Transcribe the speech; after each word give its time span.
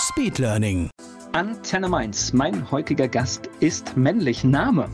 Speedlearning. 0.00 0.88
Antenne 1.32 1.88
Mainz. 1.88 2.32
Mein 2.32 2.70
heutiger 2.70 3.06
Gast 3.06 3.50
ist 3.60 3.96
männlich. 3.98 4.42
Name. 4.44 4.88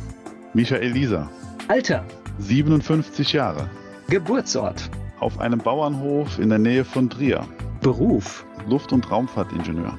Michael 0.53 0.91
Lisa, 0.91 1.31
Alter. 1.69 2.05
57 2.39 3.33
Jahre, 3.33 3.71
Geburtsort. 4.09 4.91
auf 5.21 5.39
einem 5.39 5.59
Bauernhof 5.61 6.39
in 6.39 6.49
der 6.51 6.59
Nähe 6.59 6.85
von 6.85 7.09
Trier, 7.09 7.47
Beruf. 7.81 8.45
Luft- 8.69 8.93
und 8.93 9.09
Raumfahrtingenieur. 9.11 9.97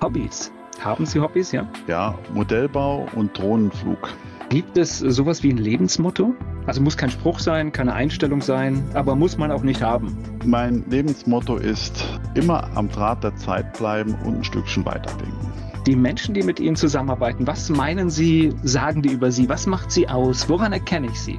Hobbys. 0.00 0.52
Haben 0.80 1.04
Sie 1.04 1.18
Hobbys, 1.20 1.50
ja? 1.50 1.68
Ja, 1.88 2.16
Modellbau 2.32 3.08
und 3.16 3.36
Drohnenflug. 3.36 4.08
Gibt 4.54 4.78
es 4.78 5.00
sowas 5.00 5.42
wie 5.42 5.50
ein 5.50 5.56
Lebensmotto? 5.56 6.32
Also 6.66 6.80
muss 6.80 6.96
kein 6.96 7.10
Spruch 7.10 7.40
sein, 7.40 7.72
keine 7.72 7.92
Einstellung 7.92 8.40
sein, 8.40 8.84
aber 8.94 9.16
muss 9.16 9.36
man 9.36 9.50
auch 9.50 9.64
nicht 9.64 9.82
haben. 9.82 10.16
Mein 10.46 10.84
Lebensmotto 10.88 11.56
ist 11.56 12.20
immer 12.36 12.70
am 12.76 12.88
Draht 12.88 13.24
der 13.24 13.34
Zeit 13.34 13.76
bleiben 13.76 14.14
und 14.24 14.36
ein 14.36 14.44
Stückchen 14.44 14.86
weiterdenken. 14.86 15.52
Die 15.88 15.96
Menschen, 15.96 16.34
die 16.34 16.44
mit 16.44 16.60
Ihnen 16.60 16.76
zusammenarbeiten, 16.76 17.48
was 17.48 17.68
meinen 17.68 18.10
Sie, 18.10 18.54
sagen 18.62 19.02
die 19.02 19.08
über 19.08 19.32
Sie? 19.32 19.48
Was 19.48 19.66
macht 19.66 19.90
Sie 19.90 20.08
aus? 20.08 20.48
Woran 20.48 20.72
erkenne 20.72 21.08
ich 21.08 21.20
Sie? 21.20 21.36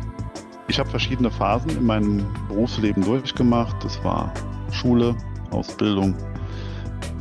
Ich 0.67 0.77
habe 0.77 0.89
verschiedene 0.89 1.31
Phasen 1.31 1.69
in 1.69 1.86
meinem 1.86 2.25
Berufsleben 2.49 3.02
durchgemacht. 3.02 3.81
Das 3.81 3.97
war 4.03 4.33
Schule, 4.71 5.16
Ausbildung, 5.52 6.16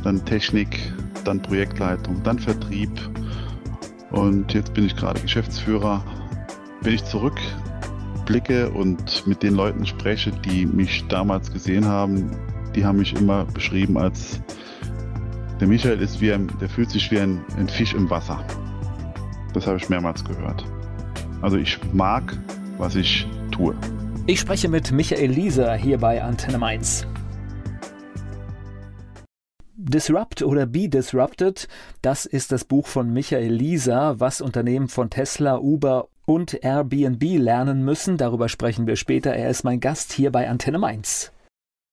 dann 0.03 0.25
Technik, 0.25 0.77
dann 1.23 1.41
Projektleitung, 1.41 2.21
dann 2.21 2.37
Vertrieb. 2.37 2.91
Und 4.11 4.53
jetzt 4.53 4.73
bin 4.73 4.85
ich 4.85 4.95
gerade 4.95 5.19
Geschäftsführer. 5.19 6.03
Wenn 6.81 6.93
ich 6.93 7.03
zurückblicke 7.05 8.69
und 8.69 9.25
mit 9.27 9.43
den 9.43 9.55
Leuten 9.55 9.85
spreche, 9.85 10.31
die 10.31 10.65
mich 10.65 11.05
damals 11.07 11.51
gesehen 11.51 11.85
haben, 11.85 12.31
die 12.75 12.85
haben 12.85 12.99
mich 12.99 13.15
immer 13.15 13.45
beschrieben 13.45 13.97
als 13.97 14.41
der 15.59 15.69
Michael 15.69 16.01
ist 16.01 16.19
wie 16.19 16.33
ein, 16.33 16.51
der 16.59 16.67
fühlt 16.67 16.89
sich 16.89 17.09
wie 17.11 17.19
ein, 17.19 17.39
ein 17.57 17.69
Fisch 17.69 17.93
im 17.93 18.09
Wasser. 18.09 18.45
Das 19.53 19.65
habe 19.65 19.77
ich 19.77 19.87
mehrmals 19.87 20.23
gehört. 20.23 20.65
Also 21.41 21.57
ich 21.57 21.79
mag, 21.93 22.37
was 22.77 22.95
ich 22.95 23.25
tue. 23.51 23.73
Ich 24.25 24.41
spreche 24.41 24.67
mit 24.67 24.91
Michael 24.91 25.31
Lieser 25.31 25.73
hier 25.75 25.97
bei 25.97 26.21
Antenne 26.21 26.57
Mainz. 26.57 27.07
Disrupt 29.87 30.41
oder 30.41 30.65
Be 30.65 30.89
Disrupted, 30.89 31.67
das 32.01 32.25
ist 32.25 32.51
das 32.51 32.65
Buch 32.65 32.87
von 32.87 33.13
Michael 33.13 33.53
Lieser, 33.53 34.19
was 34.19 34.41
Unternehmen 34.41 34.87
von 34.87 35.11
Tesla, 35.11 35.59
Uber 35.59 36.07
und 36.25 36.63
Airbnb 36.63 37.21
lernen 37.37 37.85
müssen. 37.85 38.17
Darüber 38.17 38.49
sprechen 38.49 38.87
wir 38.87 38.95
später. 38.95 39.35
Er 39.35 39.49
ist 39.51 39.63
mein 39.63 39.79
Gast 39.79 40.11
hier 40.11 40.31
bei 40.31 40.49
Antenne 40.49 40.79
Mainz. 40.79 41.31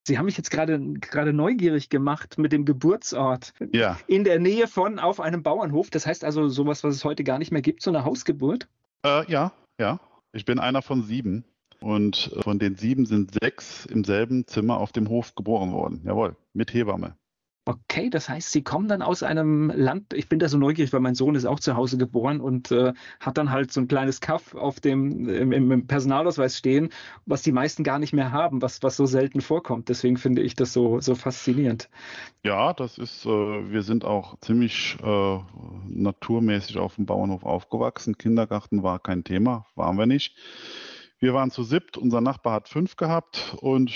Sie 0.05 0.17
haben 0.19 0.25
mich 0.25 0.39
jetzt 0.39 0.51
gerade 0.51 0.81
gerade 0.95 1.33
neugierig 1.35 1.91
gemacht 1.91 2.39
mit 2.39 2.51
dem 2.51 2.65
Geburtsort. 2.65 3.53
Ja, 3.73 3.99
In 4.07 4.25
der 4.25 4.39
Nähe 4.41 4.67
von 4.69 4.99
auf 4.99 5.21
einem 5.21 5.43
Bauernhof. 5.43 5.91
Das 5.91 6.07
heißt 6.07 6.25
also 6.25 6.49
sowas, 6.49 6.83
was 6.83 6.95
es 6.95 7.05
heute 7.05 7.25
gar 7.25 7.39
nicht 7.39 7.53
mehr 7.53 7.63
gibt, 7.63 7.83
so 7.83 7.91
eine 7.91 8.05
Hausgeburt. 8.05 8.69
äh, 9.05 9.31
ja, 9.31 9.53
ja. 9.79 10.01
Ich 10.33 10.47
bin 10.47 10.59
einer 10.59 10.81
von 10.81 11.03
sieben. 11.03 11.45
Und 11.81 12.33
äh, 12.35 12.43
von 12.43 12.59
den 12.59 12.77
sieben 12.77 13.05
sind 13.07 13.33
sechs 13.41 13.85
im 13.87 14.03
selben 14.03 14.47
Zimmer 14.47 14.79
auf 14.79 14.93
dem 14.93 15.09
Hof 15.09 15.35
geboren 15.35 15.73
worden. 15.73 16.01
Jawohl, 16.05 16.37
mit 16.55 16.73
Hebamme. 16.73 17.17
Okay, 17.65 18.11
das 18.11 18.29
heißt, 18.29 18.51
Sie 18.51 18.65
kommen 18.65 18.89
dann 18.89 19.03
aus 19.03 19.23
einem 19.23 19.71
Land, 19.71 20.15
ich 20.15 20.29
bin 20.29 20.41
da 20.41 20.49
so 20.49 20.59
neugierig, 20.59 20.93
weil 20.93 20.99
mein 20.99 21.15
Sohn 21.15 21.37
ist 21.37 21.45
auch 21.45 21.61
zu 21.61 21.77
Hause 21.77 21.97
geboren 21.97 22.41
und 22.41 22.73
äh, 22.73 22.93
hat 23.21 23.39
dann 23.39 23.53
halt 23.53 23.71
so 23.71 23.81
ein 23.81 23.87
kleines 23.87 24.21
Kaff 24.21 24.57
auf 24.57 24.81
dem 24.81 25.29
im, 25.29 25.71
im 25.71 25.87
Personalausweis 25.87 26.59
stehen, 26.59 26.89
was 27.25 27.43
die 27.43 27.53
meisten 27.53 27.85
gar 27.85 28.01
nicht 28.01 28.13
mehr 28.13 28.33
haben, 28.33 28.63
was, 28.63 28.83
was 28.83 28.97
so 28.97 29.07
selten 29.07 29.41
vorkommt. 29.41 29.89
Deswegen 29.89 30.17
finde 30.17 30.43
ich 30.43 30.57
das 30.57 30.73
so, 30.73 31.01
so 31.01 31.15
faszinierend. 31.15 31.89
Ja, 32.43 32.73
das 32.73 32.99
ist, 32.99 33.27
äh, 33.27 33.29
wir 33.29 33.83
sind 33.83 34.05
auch 34.05 34.37
ziemlich 34.41 34.97
äh, 35.01 35.39
naturmäßig 35.87 36.79
auf 36.79 36.97
dem 36.97 37.07
Bauernhof 37.07 37.45
aufgewachsen. 37.45 38.19
Kindergarten 38.19 38.83
war 38.83 38.99
kein 38.99 39.23
Thema, 39.23 39.67
waren 39.77 39.97
wir 39.97 40.07
nicht. 40.07 40.35
Wir 41.23 41.35
waren 41.35 41.53
zu 41.53 41.63
siebt, 41.63 41.97
unser 41.97 42.21
Nachbar 42.21 42.53
hat 42.53 42.69
fünf 42.69 42.97
gehabt 42.97 43.55
und 43.61 43.93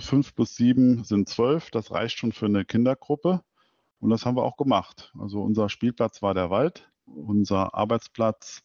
fünf 0.00 0.34
plus 0.34 0.54
sieben 0.54 1.02
sind 1.02 1.26
zwölf. 1.26 1.70
Das 1.70 1.90
reicht 1.92 2.18
schon 2.18 2.30
für 2.30 2.44
eine 2.44 2.66
Kindergruppe 2.66 3.42
und 4.00 4.10
das 4.10 4.26
haben 4.26 4.36
wir 4.36 4.42
auch 4.42 4.58
gemacht. 4.58 5.10
Also 5.18 5.40
unser 5.40 5.70
Spielplatz 5.70 6.20
war 6.20 6.34
der 6.34 6.50
Wald, 6.50 6.86
unser 7.06 7.74
Arbeitsplatz. 7.74 8.64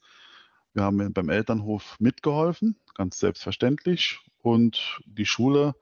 Wir 0.73 0.83
haben 0.83 1.13
beim 1.13 1.29
Elternhof 1.29 1.95
mitgeholfen, 2.01 2.75
ganz 2.93 3.19
selbstverständlich. 3.19 4.19
Und 4.39 4.99
die 5.05 5.25
Schule 5.25 5.73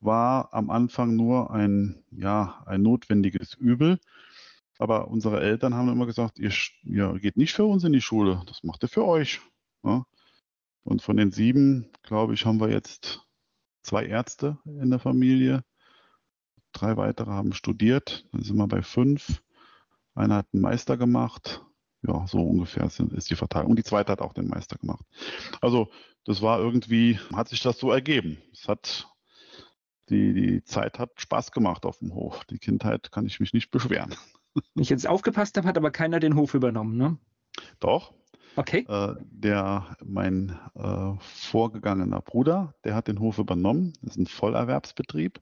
war 0.00 0.54
am 0.54 0.70
Anfang 0.70 1.16
nur 1.16 1.50
ein, 1.50 2.02
ja, 2.10 2.62
ein 2.64 2.80
notwendiges 2.80 3.52
Übel. 3.52 4.00
Aber 4.78 5.08
unsere 5.08 5.42
Eltern 5.42 5.74
haben 5.74 5.90
immer 5.90 6.06
gesagt, 6.06 6.38
ihr, 6.38 6.50
ihr 6.82 7.18
geht 7.20 7.36
nicht 7.36 7.52
für 7.52 7.66
uns 7.66 7.84
in 7.84 7.92
die 7.92 8.00
Schule, 8.00 8.40
das 8.46 8.62
macht 8.62 8.82
ihr 8.84 8.88
für 8.88 9.04
euch. 9.04 9.42
Ja? 9.84 10.06
Und 10.88 11.02
von 11.02 11.18
den 11.18 11.32
sieben, 11.32 11.92
glaube 12.02 12.32
ich, 12.32 12.46
haben 12.46 12.60
wir 12.60 12.70
jetzt 12.70 13.20
zwei 13.82 14.06
Ärzte 14.06 14.56
in 14.64 14.88
der 14.88 14.98
Familie. 14.98 15.62
Drei 16.72 16.96
weitere 16.96 17.30
haben 17.30 17.52
studiert. 17.52 18.26
Dann 18.32 18.42
sind 18.42 18.56
wir 18.56 18.66
bei 18.66 18.80
fünf. 18.80 19.42
Einer 20.14 20.36
hat 20.36 20.46
einen 20.54 20.62
Meister 20.62 20.96
gemacht. 20.96 21.62
Ja, 22.00 22.26
so 22.26 22.42
ungefähr 22.42 22.84
ist 22.84 23.28
die 23.28 23.36
Verteilung. 23.36 23.72
Und 23.72 23.76
die 23.76 23.84
zweite 23.84 24.12
hat 24.12 24.22
auch 24.22 24.32
den 24.32 24.48
Meister 24.48 24.78
gemacht. 24.78 25.04
Also, 25.60 25.90
das 26.24 26.40
war 26.40 26.58
irgendwie, 26.58 27.18
hat 27.34 27.50
sich 27.50 27.60
das 27.60 27.78
so 27.78 27.92
ergeben. 27.92 28.38
Es 28.54 28.66
hat, 28.66 29.14
die, 30.08 30.32
die 30.32 30.64
Zeit 30.64 30.98
hat 30.98 31.10
Spaß 31.20 31.52
gemacht 31.52 31.84
auf 31.84 31.98
dem 31.98 32.14
Hof. 32.14 32.46
Die 32.46 32.58
Kindheit 32.58 33.12
kann 33.12 33.26
ich 33.26 33.40
mich 33.40 33.52
nicht 33.52 33.70
beschweren. 33.70 34.14
Wenn 34.54 34.82
ich 34.82 34.88
jetzt 34.88 35.06
aufgepasst 35.06 35.58
habe, 35.58 35.68
hat 35.68 35.76
aber 35.76 35.90
keiner 35.90 36.18
den 36.18 36.34
Hof 36.34 36.54
übernommen, 36.54 36.96
ne? 36.96 37.18
Doch, 37.78 38.14
Okay. 38.58 38.84
Äh, 38.88 39.14
der, 39.20 39.96
mein 40.04 40.58
äh, 40.74 41.12
vorgegangener 41.20 42.20
Bruder, 42.20 42.74
der 42.82 42.96
hat 42.96 43.06
den 43.06 43.20
Hof 43.20 43.38
übernommen. 43.38 43.92
Das 44.02 44.16
ist 44.16 44.18
ein 44.18 44.26
Vollerwerbsbetrieb 44.26 45.40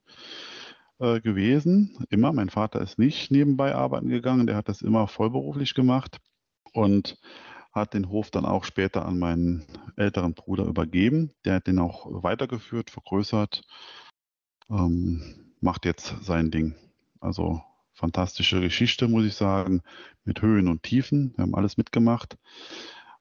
äh, 0.98 1.20
gewesen. 1.22 1.96
Immer. 2.10 2.34
Mein 2.34 2.50
Vater 2.50 2.82
ist 2.82 2.98
nicht 2.98 3.30
nebenbei 3.30 3.74
arbeiten 3.74 4.08
gegangen. 4.08 4.46
Der 4.46 4.54
hat 4.54 4.68
das 4.68 4.82
immer 4.82 5.08
vollberuflich 5.08 5.72
gemacht 5.72 6.18
und 6.74 7.16
hat 7.72 7.94
den 7.94 8.10
Hof 8.10 8.30
dann 8.30 8.44
auch 8.44 8.64
später 8.64 9.06
an 9.06 9.18
meinen 9.18 9.64
älteren 9.96 10.34
Bruder 10.34 10.66
übergeben. 10.66 11.32
Der 11.46 11.54
hat 11.54 11.68
den 11.68 11.78
auch 11.78 12.22
weitergeführt, 12.22 12.90
vergrößert, 12.90 13.62
ähm, 14.68 15.54
macht 15.60 15.86
jetzt 15.86 16.16
sein 16.20 16.50
Ding. 16.50 16.74
Also 17.18 17.62
fantastische 17.94 18.60
Geschichte, 18.60 19.08
muss 19.08 19.24
ich 19.24 19.34
sagen, 19.34 19.80
mit 20.24 20.42
Höhen 20.42 20.68
und 20.68 20.82
Tiefen. 20.82 21.32
Wir 21.36 21.44
haben 21.44 21.54
alles 21.54 21.78
mitgemacht. 21.78 22.36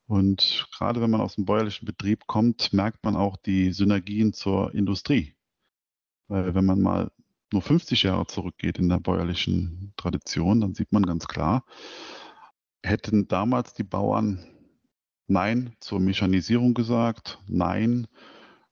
Und 0.08 0.68
gerade 0.76 1.02
wenn 1.02 1.10
man 1.10 1.22
aus 1.22 1.36
dem 1.36 1.46
bäuerlichen 1.46 1.86
Betrieb 1.86 2.28
kommt, 2.28 2.74
merkt 2.74 3.04
man 3.04 3.16
auch 3.16 3.38
die 3.38 3.72
Synergien 3.72 4.34
zur 4.34 4.74
Industrie. 4.74 5.36
Weil 6.28 6.54
wenn 6.54 6.66
man 6.66 6.82
mal 6.82 7.12
nur 7.52 7.62
50 7.62 8.04
Jahre 8.04 8.28
zurückgeht 8.28 8.78
in 8.78 8.90
der 8.90 9.00
bäuerlichen 9.00 9.94
Tradition, 9.98 10.62
dann 10.62 10.76
sieht 10.76 10.92
man 10.92 11.04
ganz 11.04 11.28
klar, 11.28 11.66
hätten 12.84 13.28
damals 13.28 13.74
die 13.74 13.84
Bauern 13.84 14.46
Nein 15.28 15.76
zur 15.80 16.00
Mechanisierung 16.00 16.74
gesagt, 16.76 17.40
Nein 17.48 18.08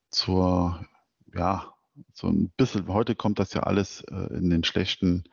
zur, 0.09 0.85
ja, 1.33 1.73
so 2.13 2.27
ein 2.27 2.51
bisschen, 2.57 2.87
heute 2.87 3.15
kommt 3.15 3.39
das 3.39 3.53
ja 3.53 3.63
alles 3.63 4.01
äh, 4.01 4.35
in 4.35 4.49
den 4.49 4.63
schlechten 4.63 5.23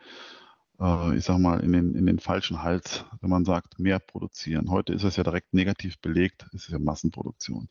äh, 0.81 1.17
ich 1.17 1.25
sag 1.25 1.39
mal, 1.39 1.61
in 1.61 1.73
den, 1.73 1.95
in 1.95 2.07
den 2.07 2.19
falschen 2.19 2.63
Hals, 2.63 3.05
wenn 3.21 3.31
man 3.31 3.45
sagt, 3.45 3.79
mehr 3.79 3.99
produzieren. 3.99 4.71
Heute 4.71 4.93
ist 4.93 5.05
es 5.05 5.17
ja 5.17 5.23
direkt 5.23 5.55
negativ 5.55 6.01
belegt, 6.01 6.47
es 6.53 6.65
ist 6.65 6.71
ja 6.71 6.79
Massenproduktion. 6.79 7.69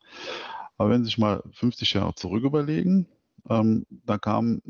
Aber 0.78 0.90
wenn 0.90 1.04
Sie 1.04 1.06
sich 1.06 1.18
mal 1.18 1.44
50 1.52 1.94
Jahre 1.94 2.16
zurück 2.16 2.44
überlegen, 2.44 3.08
ähm, 3.50 3.86
da 3.90 4.18
kamen 4.18 4.62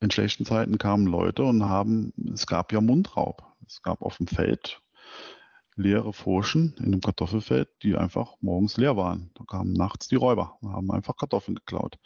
in 0.00 0.10
schlechten 0.10 0.44
Zeiten 0.44 0.78
kamen 0.78 1.06
Leute 1.06 1.44
und 1.44 1.64
haben, 1.64 2.12
es 2.32 2.46
gab 2.46 2.72
ja 2.72 2.80
Mundraub. 2.80 3.44
Es 3.66 3.82
gab 3.82 4.02
auf 4.02 4.16
dem 4.16 4.26
Feld 4.26 4.82
leere 5.76 6.12
Furchen 6.12 6.74
in 6.78 6.86
einem 6.86 7.00
Kartoffelfeld, 7.00 7.68
die 7.82 7.96
einfach 7.96 8.34
morgens 8.40 8.76
leer 8.76 8.96
waren. 8.96 9.30
Da 9.34 9.44
kamen 9.44 9.72
nachts 9.72 10.08
die 10.08 10.16
Räuber 10.16 10.58
und 10.60 10.72
haben 10.72 10.90
einfach 10.90 11.16
Kartoffeln 11.16 11.54
geklaut. 11.54 11.98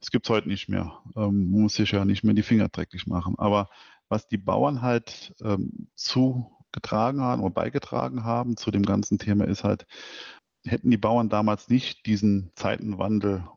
Das 0.00 0.10
gibt 0.10 0.26
es 0.26 0.30
heute 0.30 0.48
nicht 0.48 0.68
mehr. 0.68 0.98
Ähm, 1.16 1.50
man 1.50 1.62
muss 1.62 1.74
sich 1.74 1.90
ja 1.92 2.04
nicht 2.04 2.24
mehr 2.24 2.34
die 2.34 2.42
Finger 2.42 2.68
dreckig 2.68 3.06
machen. 3.06 3.34
Aber 3.38 3.68
was 4.10 4.28
die 4.28 4.38
Bauern 4.38 4.82
halt 4.82 5.34
ähm, 5.40 5.88
zugetragen 5.94 7.22
haben 7.22 7.42
oder 7.42 7.54
beigetragen 7.54 8.24
haben 8.24 8.56
zu 8.56 8.70
dem 8.70 8.82
ganzen 8.82 9.18
Thema 9.18 9.46
ist 9.46 9.64
halt, 9.64 9.86
hätten 10.66 10.90
die 10.90 10.98
Bauern 10.98 11.30
damals 11.30 11.68
nicht 11.68 12.04
diesen 12.04 12.52
Zeitenwandel 12.54 13.48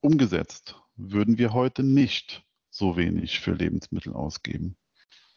umgesetzt, 0.00 0.80
würden 0.96 1.38
wir 1.38 1.52
heute 1.52 1.84
nicht 1.84 2.44
so 2.70 2.96
wenig 2.96 3.40
für 3.40 3.52
Lebensmittel 3.52 4.14
ausgeben, 4.14 4.76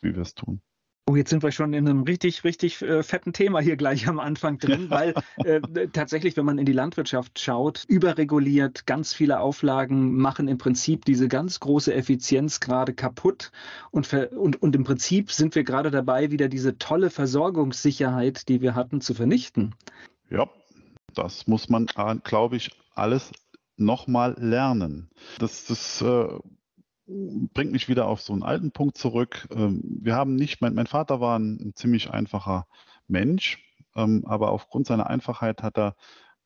wie 0.01 0.16
wir 0.16 0.22
es 0.22 0.33
tun. 0.33 0.62
Oh, 1.11 1.15
jetzt 1.17 1.29
sind 1.29 1.43
wir 1.43 1.51
schon 1.51 1.73
in 1.73 1.89
einem 1.89 2.03
richtig, 2.03 2.45
richtig 2.45 2.81
äh, 2.81 3.03
fetten 3.03 3.33
Thema 3.33 3.59
hier 3.59 3.75
gleich 3.75 4.07
am 4.07 4.17
Anfang 4.17 4.59
drin, 4.59 4.89
weil 4.89 5.13
äh, 5.43 5.59
tatsächlich, 5.91 6.37
wenn 6.37 6.45
man 6.45 6.57
in 6.57 6.63
die 6.63 6.71
Landwirtschaft 6.71 7.37
schaut, 7.37 7.83
überreguliert, 7.89 8.87
ganz 8.87 9.13
viele 9.13 9.41
Auflagen 9.41 10.15
machen 10.15 10.47
im 10.47 10.57
Prinzip 10.57 11.03
diese 11.03 11.27
ganz 11.27 11.59
große 11.59 11.93
Effizienz 11.93 12.61
gerade 12.61 12.93
kaputt. 12.93 13.51
Und, 13.91 14.13
und, 14.13 14.61
und 14.61 14.73
im 14.73 14.85
Prinzip 14.85 15.33
sind 15.33 15.53
wir 15.53 15.65
gerade 15.65 15.91
dabei, 15.91 16.31
wieder 16.31 16.47
diese 16.47 16.77
tolle 16.77 17.09
Versorgungssicherheit, 17.09 18.47
die 18.47 18.61
wir 18.61 18.73
hatten, 18.73 19.01
zu 19.01 19.13
vernichten. 19.13 19.75
Ja, 20.29 20.47
das 21.13 21.45
muss 21.45 21.67
man, 21.67 21.87
äh, 21.97 22.15
glaube 22.23 22.55
ich, 22.55 22.71
alles 22.95 23.33
nochmal 23.75 24.33
lernen. 24.39 25.09
Das, 25.39 25.65
das 25.65 26.01
äh, 26.01 26.39
bringt 27.53 27.71
mich 27.71 27.89
wieder 27.89 28.07
auf 28.07 28.21
so 28.21 28.33
einen 28.33 28.43
alten 28.43 28.71
Punkt 28.71 28.97
zurück. 28.97 29.47
Ähm, 29.51 29.81
wir 30.01 30.15
haben 30.15 30.35
nicht, 30.35 30.61
mein, 30.61 30.73
mein 30.73 30.87
Vater 30.87 31.19
war 31.19 31.37
ein, 31.37 31.57
ein, 31.61 31.75
ziemlich 31.75 32.11
einfacher 32.11 32.67
Mensch, 33.07 33.59
ähm, 33.95 34.23
aber 34.25 34.51
aufgrund 34.51 34.87
seiner 34.87 35.07
Einfachheit 35.07 35.63
hat 35.63 35.77
er 35.77 35.95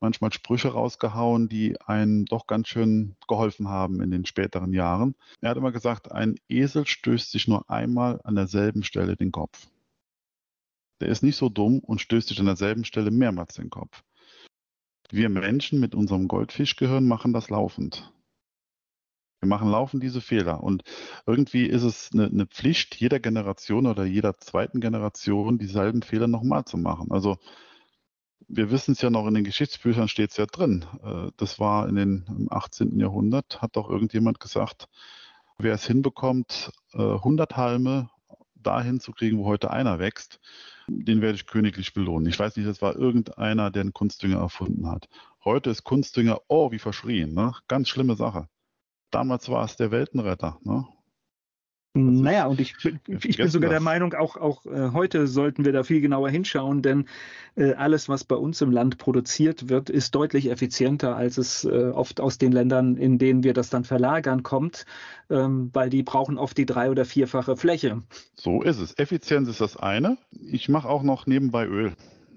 manchmal 0.00 0.32
Sprüche 0.32 0.68
rausgehauen, 0.68 1.48
die 1.48 1.80
einem 1.80 2.26
doch 2.26 2.46
ganz 2.46 2.68
schön 2.68 3.16
geholfen 3.28 3.68
haben 3.68 4.02
in 4.02 4.10
den 4.10 4.26
späteren 4.26 4.72
Jahren. 4.72 5.14
Er 5.40 5.50
hat 5.50 5.56
immer 5.56 5.72
gesagt, 5.72 6.12
ein 6.12 6.36
Esel 6.48 6.86
stößt 6.86 7.30
sich 7.30 7.48
nur 7.48 7.68
einmal 7.70 8.20
an 8.24 8.34
derselben 8.34 8.82
Stelle 8.82 9.16
den 9.16 9.32
Kopf. 9.32 9.68
Der 11.00 11.08
ist 11.08 11.22
nicht 11.22 11.36
so 11.36 11.48
dumm 11.48 11.78
und 11.80 12.00
stößt 12.00 12.28
sich 12.28 12.40
an 12.40 12.46
derselben 12.46 12.84
Stelle 12.84 13.10
mehrmals 13.10 13.54
den 13.54 13.70
Kopf. 13.70 14.02
Wir 15.10 15.28
Menschen 15.28 15.78
mit 15.78 15.94
unserem 15.94 16.26
Goldfischgehirn 16.26 17.06
machen 17.06 17.32
das 17.32 17.48
laufend. 17.48 18.12
Wir 19.40 19.48
machen 19.48 19.70
laufend 19.70 20.02
diese 20.02 20.20
Fehler. 20.20 20.62
Und 20.62 20.82
irgendwie 21.26 21.66
ist 21.66 21.82
es 21.82 22.10
eine, 22.12 22.26
eine, 22.26 22.46
Pflicht 22.46 22.96
jeder 22.96 23.20
Generation 23.20 23.86
oder 23.86 24.04
jeder 24.04 24.38
zweiten 24.38 24.80
Generation, 24.80 25.58
dieselben 25.58 26.02
Fehler 26.02 26.26
nochmal 26.26 26.64
zu 26.64 26.78
machen. 26.78 27.10
Also 27.10 27.36
wir 28.48 28.70
wissen 28.70 28.92
es 28.92 29.02
ja 29.02 29.10
noch, 29.10 29.26
in 29.26 29.34
den 29.34 29.44
Geschichtsbüchern 29.44 30.08
steht 30.08 30.30
es 30.30 30.36
ja 30.36 30.46
drin. 30.46 30.84
Äh, 31.02 31.30
das 31.36 31.58
war 31.58 31.88
in 31.88 31.96
den, 31.96 32.24
im 32.28 32.48
18. 32.50 32.98
Jahrhundert, 32.98 33.60
hat 33.60 33.76
doch 33.76 33.90
irgendjemand 33.90 34.40
gesagt, 34.40 34.88
wer 35.58 35.74
es 35.74 35.86
hinbekommt, 35.86 36.70
100 36.92 37.52
äh, 37.52 37.54
Halme 37.54 38.10
dahin 38.54 39.00
zu 39.00 39.12
kriegen, 39.12 39.38
wo 39.38 39.46
heute 39.46 39.70
einer 39.70 39.98
wächst, 39.98 40.40
den 40.88 41.20
werde 41.20 41.36
ich 41.36 41.46
königlich 41.46 41.94
belohnen. 41.94 42.28
Ich 42.28 42.38
weiß 42.38 42.56
nicht, 42.56 42.68
das 42.68 42.82
war 42.82 42.96
irgendeiner, 42.96 43.70
der 43.70 43.82
einen 43.82 43.92
Kunstdünger 43.92 44.38
erfunden 44.38 44.88
hat. 44.88 45.08
Heute 45.44 45.70
ist 45.70 45.84
Kunstdünger, 45.84 46.40
oh, 46.48 46.72
wie 46.72 46.78
verschrien, 46.78 47.34
ne? 47.34 47.54
ganz 47.68 47.88
schlimme 47.88 48.16
Sache. 48.16 48.48
Damals 49.10 49.48
war 49.48 49.64
es 49.64 49.76
der 49.76 49.90
Weltenretter. 49.90 50.58
Ne? 50.62 50.86
Naja, 51.96 52.46
und 52.46 52.60
ich, 52.60 52.74
ich 53.06 53.36
bin 53.38 53.48
sogar 53.48 53.70
das. 53.70 53.78
der 53.78 53.80
Meinung, 53.80 54.12
auch, 54.12 54.36
auch 54.36 54.66
äh, 54.66 54.90
heute 54.92 55.26
sollten 55.26 55.64
wir 55.64 55.72
da 55.72 55.82
viel 55.82 56.02
genauer 56.02 56.28
hinschauen, 56.28 56.82
denn 56.82 57.06
äh, 57.56 57.72
alles, 57.72 58.08
was 58.08 58.24
bei 58.24 58.36
uns 58.36 58.60
im 58.60 58.70
Land 58.70 58.98
produziert 58.98 59.70
wird, 59.70 59.88
ist 59.88 60.14
deutlich 60.14 60.50
effizienter, 60.50 61.16
als 61.16 61.38
es 61.38 61.64
äh, 61.64 61.90
oft 61.94 62.20
aus 62.20 62.36
den 62.36 62.52
Ländern, 62.52 62.96
in 62.96 63.18
denen 63.18 63.44
wir 63.44 63.54
das 63.54 63.70
dann 63.70 63.84
verlagern, 63.84 64.42
kommt, 64.42 64.84
ähm, 65.30 65.70
weil 65.72 65.88
die 65.88 66.02
brauchen 66.02 66.36
oft 66.36 66.58
die 66.58 66.66
drei- 66.66 66.90
oder 66.90 67.06
vierfache 67.06 67.56
Fläche. 67.56 68.02
So 68.34 68.62
ist 68.62 68.78
es. 68.78 68.98
Effizienz 68.98 69.48
ist 69.48 69.62
das 69.62 69.78
eine. 69.78 70.18
Ich 70.30 70.68
mache 70.68 70.88
auch 70.88 71.02
noch 71.02 71.26
nebenbei 71.26 71.66
Öl. 71.66 71.94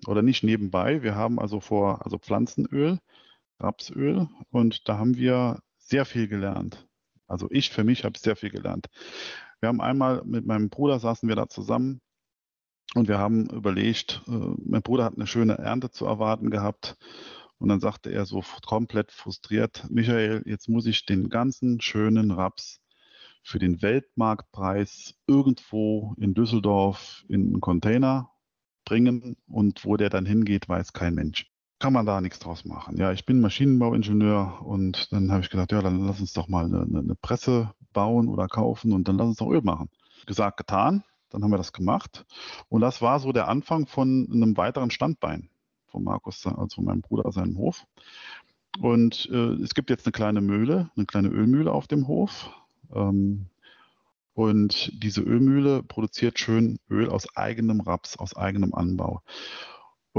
Oder 0.07 0.21
nicht 0.21 0.43
nebenbei. 0.43 1.03
Wir 1.03 1.15
haben 1.15 1.37
also 1.37 1.59
vor, 1.59 2.05
also 2.05 2.17
Pflanzenöl, 2.17 2.99
Rapsöl, 3.59 4.29
und 4.51 4.87
da 4.87 4.97
haben 4.97 5.17
wir 5.17 5.59
sehr 5.89 6.05
viel 6.05 6.27
gelernt. 6.27 6.87
Also 7.27 7.47
ich 7.51 7.69
für 7.69 7.83
mich 7.83 8.05
habe 8.05 8.17
sehr 8.17 8.35
viel 8.35 8.49
gelernt. 8.49 8.87
Wir 9.59 9.69
haben 9.69 9.81
einmal 9.81 10.23
mit 10.23 10.45
meinem 10.45 10.69
Bruder 10.69 10.99
saßen 10.99 11.27
wir 11.27 11.35
da 11.35 11.49
zusammen 11.49 12.01
und 12.95 13.07
wir 13.07 13.19
haben 13.19 13.49
überlegt, 13.49 14.21
äh, 14.27 14.31
mein 14.31 14.81
Bruder 14.81 15.03
hat 15.05 15.15
eine 15.15 15.27
schöne 15.27 15.57
Ernte 15.57 15.91
zu 15.91 16.05
erwarten 16.05 16.49
gehabt. 16.49 16.97
Und 17.57 17.67
dann 17.67 17.81
sagte 17.81 18.09
er 18.09 18.25
so 18.25 18.41
komplett 18.65 19.11
frustriert, 19.11 19.85
Michael, 19.89 20.43
jetzt 20.45 20.69
muss 20.69 20.85
ich 20.85 21.05
den 21.05 21.29
ganzen 21.29 21.81
schönen 21.81 22.31
Raps 22.31 22.81
für 23.43 23.59
den 23.59 23.81
Weltmarktpreis 23.81 25.15
irgendwo 25.27 26.15
in 26.17 26.33
Düsseldorf 26.33 27.25
in 27.27 27.47
einen 27.47 27.61
Container 27.61 28.31
bringen 28.85 29.35
und 29.47 29.83
wo 29.83 29.97
der 29.97 30.09
dann 30.09 30.25
hingeht, 30.25 30.69
weiß 30.69 30.93
kein 30.93 31.15
Mensch 31.15 31.48
kann 31.79 31.93
man 31.93 32.05
da 32.05 32.21
nichts 32.21 32.39
draus 32.39 32.65
machen. 32.65 32.97
Ja, 32.97 33.11
ich 33.11 33.25
bin 33.25 33.41
Maschinenbauingenieur 33.41 34.61
und 34.65 35.11
dann 35.11 35.31
habe 35.31 35.41
ich 35.41 35.49
gedacht, 35.49 35.71
ja, 35.71 35.81
dann 35.81 36.05
lass 36.05 36.19
uns 36.19 36.33
doch 36.33 36.47
mal 36.47 36.65
eine, 36.65 36.81
eine, 36.81 37.15
Presse 37.15 37.73
bauen 37.93 38.27
oder 38.27 38.47
kaufen 38.47 38.91
und 38.91 39.07
dann 39.07 39.17
lass 39.17 39.27
uns 39.27 39.37
doch 39.37 39.49
Öl 39.49 39.61
machen. 39.61 39.89
Gesagt, 40.25 40.57
getan, 40.57 41.03
dann 41.29 41.43
haben 41.43 41.51
wir 41.51 41.57
das 41.57 41.73
gemacht 41.73 42.25
und 42.67 42.81
das 42.81 43.01
war 43.01 43.19
so 43.19 43.31
der 43.31 43.47
Anfang 43.47 43.87
von 43.87 44.27
einem 44.31 44.57
weiteren 44.57 44.91
Standbein 44.91 45.49
von 45.87 46.03
Markus, 46.03 46.45
also 46.45 46.75
von 46.75 46.85
meinem 46.85 47.01
Bruder, 47.01 47.31
seinem 47.31 47.57
Hof. 47.57 47.85
Und 48.79 49.27
äh, 49.31 49.53
es 49.63 49.73
gibt 49.73 49.89
jetzt 49.89 50.05
eine 50.05 50.11
kleine 50.11 50.41
Mühle, 50.41 50.91
eine 50.95 51.05
kleine 51.05 51.29
Ölmühle 51.29 51.71
auf 51.71 51.87
dem 51.87 52.07
Hof. 52.07 52.51
Ähm, 52.93 53.47
und 54.33 54.91
diese 55.03 55.21
Ölmühle 55.21 55.83
produziert 55.83 56.39
schön 56.39 56.79
Öl 56.89 57.09
aus 57.09 57.35
eigenem 57.35 57.81
Raps, 57.81 58.17
aus 58.17 58.35
eigenem 58.35 58.73
Anbau. 58.73 59.21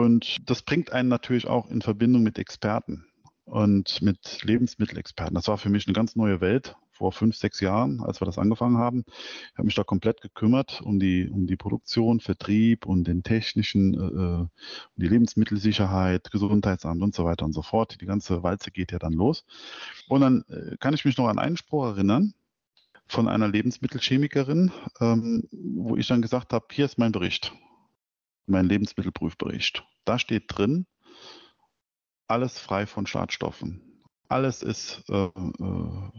Und 0.00 0.48
das 0.48 0.62
bringt 0.62 0.92
einen 0.92 1.10
natürlich 1.10 1.46
auch 1.46 1.70
in 1.70 1.82
Verbindung 1.82 2.22
mit 2.22 2.38
Experten 2.38 3.04
und 3.44 4.00
mit 4.00 4.42
Lebensmittelexperten. 4.42 5.34
Das 5.34 5.46
war 5.46 5.58
für 5.58 5.68
mich 5.68 5.86
eine 5.86 5.92
ganz 5.92 6.16
neue 6.16 6.40
Welt 6.40 6.74
vor 6.90 7.12
fünf, 7.12 7.36
sechs 7.36 7.60
Jahren, 7.60 8.00
als 8.00 8.18
wir 8.20 8.24
das 8.24 8.38
angefangen 8.38 8.78
haben. 8.78 9.04
Ich 9.06 9.58
habe 9.58 9.66
mich 9.66 9.74
da 9.74 9.84
komplett 9.84 10.22
gekümmert 10.22 10.80
um 10.80 10.98
die, 10.98 11.28
um 11.28 11.46
die 11.46 11.56
Produktion, 11.56 12.20
Vertrieb 12.20 12.86
und 12.86 13.04
den 13.04 13.22
technischen, 13.22 13.92
äh, 13.92 13.98
äh, 13.98 14.38
um 14.38 14.50
die 14.96 15.08
Lebensmittelsicherheit, 15.08 16.30
Gesundheitsamt 16.30 17.02
und 17.02 17.14
so 17.14 17.26
weiter 17.26 17.44
und 17.44 17.52
so 17.52 17.60
fort. 17.60 18.00
Die 18.00 18.06
ganze 18.06 18.42
Walze 18.42 18.70
geht 18.70 18.92
ja 18.92 18.98
dann 18.98 19.12
los. 19.12 19.44
Und 20.08 20.22
dann 20.22 20.44
äh, 20.48 20.78
kann 20.78 20.94
ich 20.94 21.04
mich 21.04 21.18
noch 21.18 21.28
an 21.28 21.38
einen 21.38 21.58
Spruch 21.58 21.84
erinnern 21.84 22.32
von 23.06 23.28
einer 23.28 23.48
Lebensmittelchemikerin, 23.48 24.72
ähm, 25.00 25.42
wo 25.52 25.96
ich 25.96 26.06
dann 26.06 26.22
gesagt 26.22 26.54
habe, 26.54 26.66
hier 26.70 26.86
ist 26.86 26.96
mein 26.96 27.12
Bericht 27.12 27.52
mein 28.50 28.66
Lebensmittelprüfbericht. 28.66 29.84
Da 30.04 30.18
steht 30.18 30.44
drin, 30.48 30.86
alles 32.26 32.58
frei 32.58 32.86
von 32.86 33.06
Schadstoffen. 33.06 34.02
Alles 34.28 34.62
ist 34.62 35.02
äh, 35.08 35.24
äh, 35.26 36.10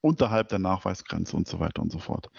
unterhalb 0.00 0.48
der 0.48 0.58
Nachweisgrenze 0.58 1.36
und 1.36 1.46
so 1.46 1.60
weiter 1.60 1.82
und 1.82 1.92
so 1.92 1.98
fort. 1.98 2.30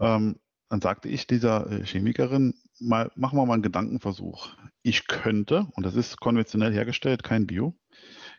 Ähm, 0.00 0.40
dann 0.68 0.80
sagte 0.80 1.08
ich 1.08 1.26
dieser 1.26 1.70
äh, 1.70 1.84
Chemikerin, 1.84 2.54
mal, 2.80 3.10
machen 3.14 3.38
wir 3.38 3.46
mal 3.46 3.54
einen 3.54 3.62
Gedankenversuch. 3.62 4.48
Ich 4.82 5.06
könnte, 5.06 5.68
und 5.72 5.84
das 5.84 5.94
ist 5.94 6.18
konventionell 6.18 6.72
hergestellt, 6.72 7.22
kein 7.22 7.46
Bio, 7.46 7.76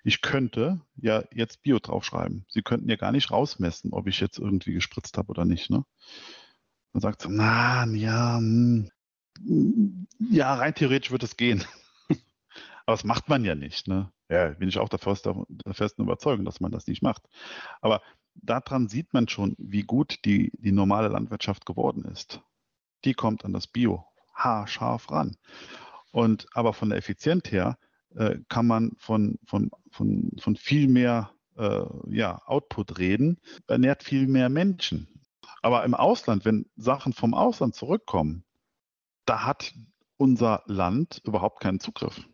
ich 0.03 0.21
könnte 0.21 0.81
ja 0.95 1.23
jetzt 1.31 1.61
Bio 1.61 1.79
draufschreiben. 1.79 2.45
Sie 2.49 2.61
könnten 2.61 2.89
ja 2.89 2.97
gar 2.97 3.11
nicht 3.11 3.31
rausmessen, 3.31 3.93
ob 3.93 4.07
ich 4.07 4.19
jetzt 4.19 4.39
irgendwie 4.39 4.73
gespritzt 4.73 5.17
habe 5.17 5.29
oder 5.29 5.45
nicht. 5.45 5.69
Ne? 5.69 5.85
Dann 6.91 7.01
sagt 7.01 7.21
sie, 7.21 7.29
na, 7.29 7.85
ja, 7.85 8.37
hm, 8.37 8.89
ja, 10.19 10.53
rein 10.55 10.75
theoretisch 10.75 11.11
wird 11.11 11.23
es 11.23 11.37
gehen. 11.37 11.63
Aber 12.85 12.95
das 12.95 13.03
macht 13.03 13.29
man 13.29 13.43
ja 13.43 13.55
nicht. 13.55 13.87
Ne? 13.87 14.11
Ja, 14.29 14.49
bin 14.49 14.69
ich 14.69 14.77
auch 14.77 14.89
der, 14.89 14.99
festen, 14.99 15.45
der 15.47 15.73
festen 15.73 16.03
Überzeugung, 16.03 16.45
dass 16.45 16.59
man 16.59 16.71
das 16.71 16.87
nicht 16.87 17.01
macht. 17.01 17.23
Aber 17.81 18.01
daran 18.35 18.87
sieht 18.87 19.13
man 19.13 19.27
schon, 19.27 19.55
wie 19.57 19.83
gut 19.83 20.19
die, 20.25 20.51
die 20.57 20.71
normale 20.71 21.07
Landwirtschaft 21.07 21.65
geworden 21.65 22.05
ist. 22.05 22.41
Die 23.05 23.13
kommt 23.13 23.45
an 23.45 23.53
das 23.53 23.67
Bio 23.67 24.05
haarscharf 24.33 25.11
ran. 25.11 25.37
Und 26.11 26.47
aber 26.53 26.73
von 26.73 26.89
der 26.89 26.97
Effizienz 26.97 27.51
her 27.51 27.77
äh, 28.15 28.39
kann 28.49 28.67
man 28.67 28.91
von, 28.97 29.39
von, 29.45 29.71
von, 29.91 30.31
von 30.39 30.55
viel 30.55 30.87
mehr 30.87 31.31
äh, 31.57 31.85
ja, 32.07 32.41
Output 32.45 32.97
reden, 32.99 33.39
ernährt 33.67 34.03
viel 34.03 34.27
mehr 34.27 34.49
Menschen. 34.49 35.07
Aber 35.61 35.83
im 35.85 35.93
Ausland, 35.93 36.45
wenn 36.45 36.65
Sachen 36.75 37.13
vom 37.13 37.33
Ausland 37.33 37.75
zurückkommen, 37.75 38.43
da 39.25 39.45
hat 39.45 39.73
unser 40.17 40.63
Land 40.65 41.21
überhaupt 41.25 41.61
keinen 41.61 41.79
Zugriff. 41.79 42.27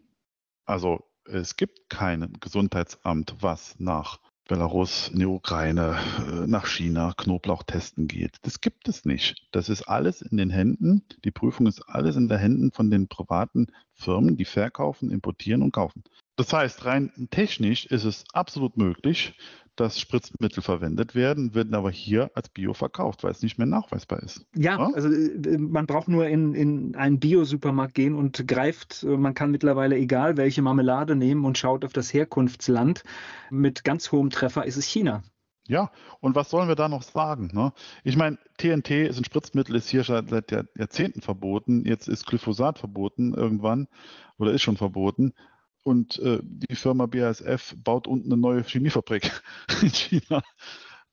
Also 0.65 1.03
es 1.25 1.55
gibt 1.55 1.89
kein 1.89 2.33
Gesundheitsamt, 2.39 3.35
was 3.39 3.79
nach 3.79 4.19
Belarus, 4.49 5.09
in 5.09 5.19
die 5.19 5.25
Ukraine, 5.27 5.95
äh, 6.17 6.47
nach 6.47 6.65
China 6.65 7.13
Knoblauch 7.15 7.61
testen 7.61 8.07
geht. 8.07 8.37
Das 8.41 8.61
gibt 8.61 8.87
es 8.87 9.05
nicht. 9.05 9.47
Das 9.51 9.69
ist 9.69 9.83
alles 9.83 10.23
in 10.23 10.37
den 10.37 10.49
Händen, 10.49 11.03
die 11.23 11.29
Prüfung 11.29 11.67
ist 11.67 11.81
alles 11.83 12.15
in 12.15 12.27
den 12.27 12.39
Händen 12.39 12.71
von 12.71 12.89
den 12.89 13.07
privaten 13.07 13.67
Firmen, 13.93 14.37
die 14.37 14.45
verkaufen, 14.45 15.11
importieren 15.11 15.61
und 15.61 15.71
kaufen. 15.71 16.03
Das 16.39 16.53
heißt, 16.53 16.85
rein 16.85 17.11
technisch 17.31 17.85
ist 17.87 18.05
es 18.05 18.23
absolut 18.31 18.77
möglich, 18.77 19.37
dass 19.75 19.99
Spritzmittel 19.99 20.63
verwendet 20.63 21.13
werden, 21.13 21.53
werden 21.53 21.75
aber 21.75 21.91
hier 21.91 22.31
als 22.33 22.47
Bio 22.47 22.73
verkauft, 22.73 23.25
weil 23.25 23.31
es 23.31 23.41
nicht 23.41 23.57
mehr 23.57 23.67
nachweisbar 23.67 24.23
ist. 24.23 24.45
Ja, 24.55 24.77
ja? 24.77 24.89
also 24.93 25.09
äh, 25.09 25.57
man 25.57 25.85
braucht 25.85 26.07
nur 26.07 26.27
in, 26.27 26.55
in 26.55 26.95
einen 26.95 27.19
Bio-Supermarkt 27.19 27.93
gehen 27.93 28.15
und 28.15 28.47
greift, 28.47 29.03
äh, 29.03 29.17
man 29.17 29.33
kann 29.33 29.51
mittlerweile 29.51 29.97
egal 29.97 30.37
welche 30.37 30.61
Marmelade 30.61 31.17
nehmen 31.17 31.43
und 31.43 31.57
schaut 31.57 31.83
auf 31.83 31.91
das 31.91 32.13
Herkunftsland. 32.13 33.03
Mit 33.49 33.83
ganz 33.83 34.13
hohem 34.13 34.29
Treffer 34.29 34.65
ist 34.65 34.77
es 34.77 34.85
China. 34.85 35.23
Ja, 35.67 35.91
und 36.21 36.35
was 36.35 36.49
sollen 36.49 36.69
wir 36.69 36.75
da 36.75 36.87
noch 36.87 37.03
sagen? 37.03 37.49
Ne? 37.51 37.73
Ich 38.05 38.15
meine, 38.15 38.37
TNT 38.59 38.91
ist 38.91 39.17
ein 39.17 39.25
Spritzmittel, 39.25 39.75
ist 39.75 39.89
hier 39.89 40.05
schon 40.05 40.25
seit 40.25 40.51
Jahrzehnten 40.51 41.19
verboten. 41.21 41.83
Jetzt 41.85 42.07
ist 42.07 42.25
Glyphosat 42.27 42.79
verboten 42.79 43.33
irgendwann 43.33 43.89
oder 44.37 44.53
ist 44.53 44.61
schon 44.61 44.77
verboten. 44.77 45.33
Und 45.83 46.19
äh, 46.19 46.39
die 46.43 46.75
Firma 46.75 47.05
BASF 47.05 47.75
baut 47.77 48.07
unten 48.07 48.31
eine 48.31 48.41
neue 48.41 48.63
Chemiefabrik 48.63 49.41
in 49.81 49.89
China. 49.89 50.41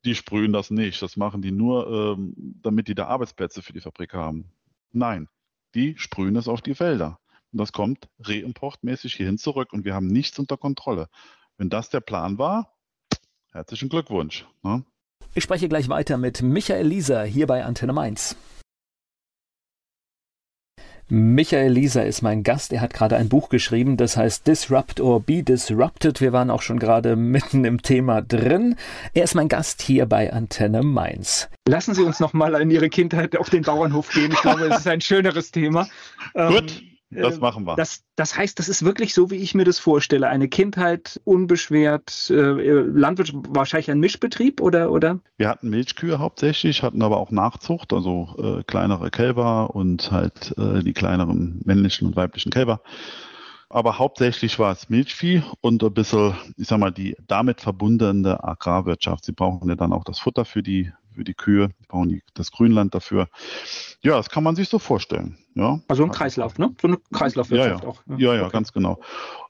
Die 0.04 0.14
sprühen 0.14 0.52
das 0.52 0.70
nicht. 0.70 1.00
Das 1.02 1.16
machen 1.16 1.42
die 1.42 1.52
nur, 1.52 2.16
ähm, 2.16 2.34
damit 2.62 2.88
die 2.88 2.94
da 2.94 3.06
Arbeitsplätze 3.06 3.62
für 3.62 3.72
die 3.72 3.80
Fabrik 3.80 4.14
haben. 4.14 4.52
Nein, 4.92 5.28
die 5.74 5.96
sprühen 5.98 6.36
es 6.36 6.48
auf 6.48 6.62
die 6.62 6.74
Felder. 6.74 7.18
Und 7.52 7.58
das 7.58 7.72
kommt 7.72 8.08
reimportmäßig 8.20 9.14
hierhin 9.14 9.38
zurück 9.38 9.72
und 9.72 9.84
wir 9.84 9.94
haben 9.94 10.06
nichts 10.06 10.38
unter 10.38 10.56
Kontrolle. 10.56 11.08
Wenn 11.58 11.70
das 11.70 11.90
der 11.90 12.00
Plan 12.00 12.38
war, 12.38 12.74
herzlichen 13.52 13.88
Glückwunsch. 13.88 14.46
Ne? 14.62 14.84
Ich 15.34 15.44
spreche 15.44 15.68
gleich 15.68 15.88
weiter 15.88 16.18
mit 16.18 16.42
Michael 16.42 16.86
Lieser 16.86 17.24
hier 17.24 17.46
bei 17.46 17.64
Antenne 17.64 17.92
Mainz. 17.92 18.36
Michael 21.08 21.70
Lieser 21.70 22.04
ist 22.04 22.22
mein 22.22 22.42
Gast. 22.42 22.72
Er 22.72 22.80
hat 22.80 22.92
gerade 22.92 23.16
ein 23.16 23.28
Buch 23.28 23.48
geschrieben, 23.48 23.96
das 23.96 24.16
heißt 24.16 24.46
Disrupt 24.46 25.00
or 25.00 25.20
Be 25.20 25.44
Disrupted. 25.44 26.20
Wir 26.20 26.32
waren 26.32 26.50
auch 26.50 26.62
schon 26.62 26.80
gerade 26.80 27.14
mitten 27.16 27.64
im 27.64 27.80
Thema 27.80 28.22
drin. 28.22 28.74
Er 29.14 29.22
ist 29.22 29.36
mein 29.36 29.48
Gast 29.48 29.82
hier 29.82 30.06
bei 30.06 30.32
Antenne 30.32 30.82
Mainz. 30.82 31.48
Lassen 31.68 31.94
Sie 31.94 32.02
uns 32.02 32.18
noch 32.18 32.32
mal 32.32 32.60
in 32.60 32.72
Ihre 32.72 32.88
Kindheit 32.88 33.36
auf 33.36 33.50
den 33.50 33.62
Bauernhof 33.62 34.08
gehen. 34.10 34.32
Ich 34.32 34.40
glaube, 34.42 34.64
es 34.66 34.78
ist 34.78 34.88
ein 34.88 35.00
schöneres 35.00 35.52
Thema. 35.52 35.88
Gut. 36.34 36.82
Ähm, 36.82 36.95
das 37.10 37.36
äh, 37.36 37.40
machen 37.40 37.64
wir. 37.66 37.76
Das, 37.76 38.04
das 38.16 38.36
heißt, 38.36 38.58
das 38.58 38.68
ist 38.68 38.84
wirklich 38.84 39.14
so, 39.14 39.30
wie 39.30 39.36
ich 39.36 39.54
mir 39.54 39.64
das 39.64 39.78
vorstelle. 39.78 40.28
Eine 40.28 40.48
Kindheit 40.48 41.20
unbeschwert, 41.24 42.30
äh, 42.30 42.34
Landwirtschaft, 42.34 43.46
wahrscheinlich 43.50 43.90
ein 43.90 44.00
Mischbetrieb 44.00 44.60
oder, 44.60 44.90
oder? 44.90 45.20
Wir 45.36 45.48
hatten 45.48 45.70
Milchkühe 45.70 46.18
hauptsächlich, 46.18 46.82
hatten 46.82 47.02
aber 47.02 47.18
auch 47.18 47.30
Nachzucht, 47.30 47.92
also 47.92 48.34
äh, 48.38 48.64
kleinere 48.64 49.10
Kälber 49.10 49.74
und 49.74 50.10
halt 50.10 50.54
äh, 50.58 50.82
die 50.82 50.92
kleineren 50.92 51.60
männlichen 51.64 52.08
und 52.08 52.16
weiblichen 52.16 52.50
Kälber. 52.50 52.80
Aber 53.68 53.98
hauptsächlich 53.98 54.58
war 54.58 54.72
es 54.72 54.88
Milchvieh 54.88 55.42
und 55.60 55.82
ein 55.82 55.92
bisschen, 55.92 56.34
ich 56.56 56.68
sag 56.68 56.78
mal, 56.78 56.92
die 56.92 57.16
damit 57.26 57.60
verbundene 57.60 58.42
Agrarwirtschaft. 58.42 59.24
Sie 59.24 59.32
brauchen 59.32 59.68
ja 59.68 59.74
dann 59.74 59.92
auch 59.92 60.04
das 60.04 60.20
Futter 60.20 60.44
für 60.44 60.62
die 60.62 60.92
für 61.16 61.24
die 61.24 61.34
Kühe, 61.34 61.70
die 61.80 61.86
brauchen 61.86 62.10
die, 62.10 62.22
das 62.34 62.52
Grünland 62.52 62.94
dafür. 62.94 63.28
Ja, 64.02 64.16
das 64.16 64.28
kann 64.28 64.44
man 64.44 64.54
sich 64.54 64.68
so 64.68 64.78
vorstellen. 64.78 65.38
Ja. 65.56 65.80
Also 65.88 66.04
ein 66.04 66.10
Kreislauf, 66.10 66.58
ne? 66.58 66.74
So 66.80 66.86
eine 66.86 66.98
Kreislaufwirtschaft 67.12 67.82
ja, 67.82 67.88
ja. 67.88 67.88
auch. 67.88 68.02
Ja, 68.06 68.16
ja, 68.16 68.34
ja 68.34 68.42
okay. 68.42 68.52
ganz 68.52 68.72
genau. 68.72 69.00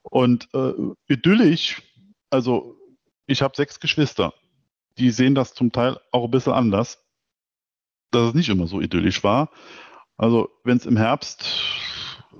Und 0.03 0.47
äh, 0.53 0.71
idyllisch, 1.07 1.83
also 2.29 2.77
ich 3.25 3.41
habe 3.41 3.55
sechs 3.57 3.81
Geschwister, 3.81 4.33
die 4.97 5.11
sehen 5.11 5.35
das 5.35 5.53
zum 5.53 5.73
Teil 5.73 5.99
auch 6.11 6.23
ein 6.23 6.31
bisschen 6.31 6.53
anders, 6.53 7.03
dass 8.11 8.29
es 8.29 8.33
nicht 8.33 8.47
immer 8.47 8.67
so 8.67 8.79
idyllisch 8.79 9.21
war. 9.25 9.49
Also 10.15 10.49
wenn 10.63 10.77
es 10.77 10.85
im 10.85 10.95
Herbst 10.95 11.45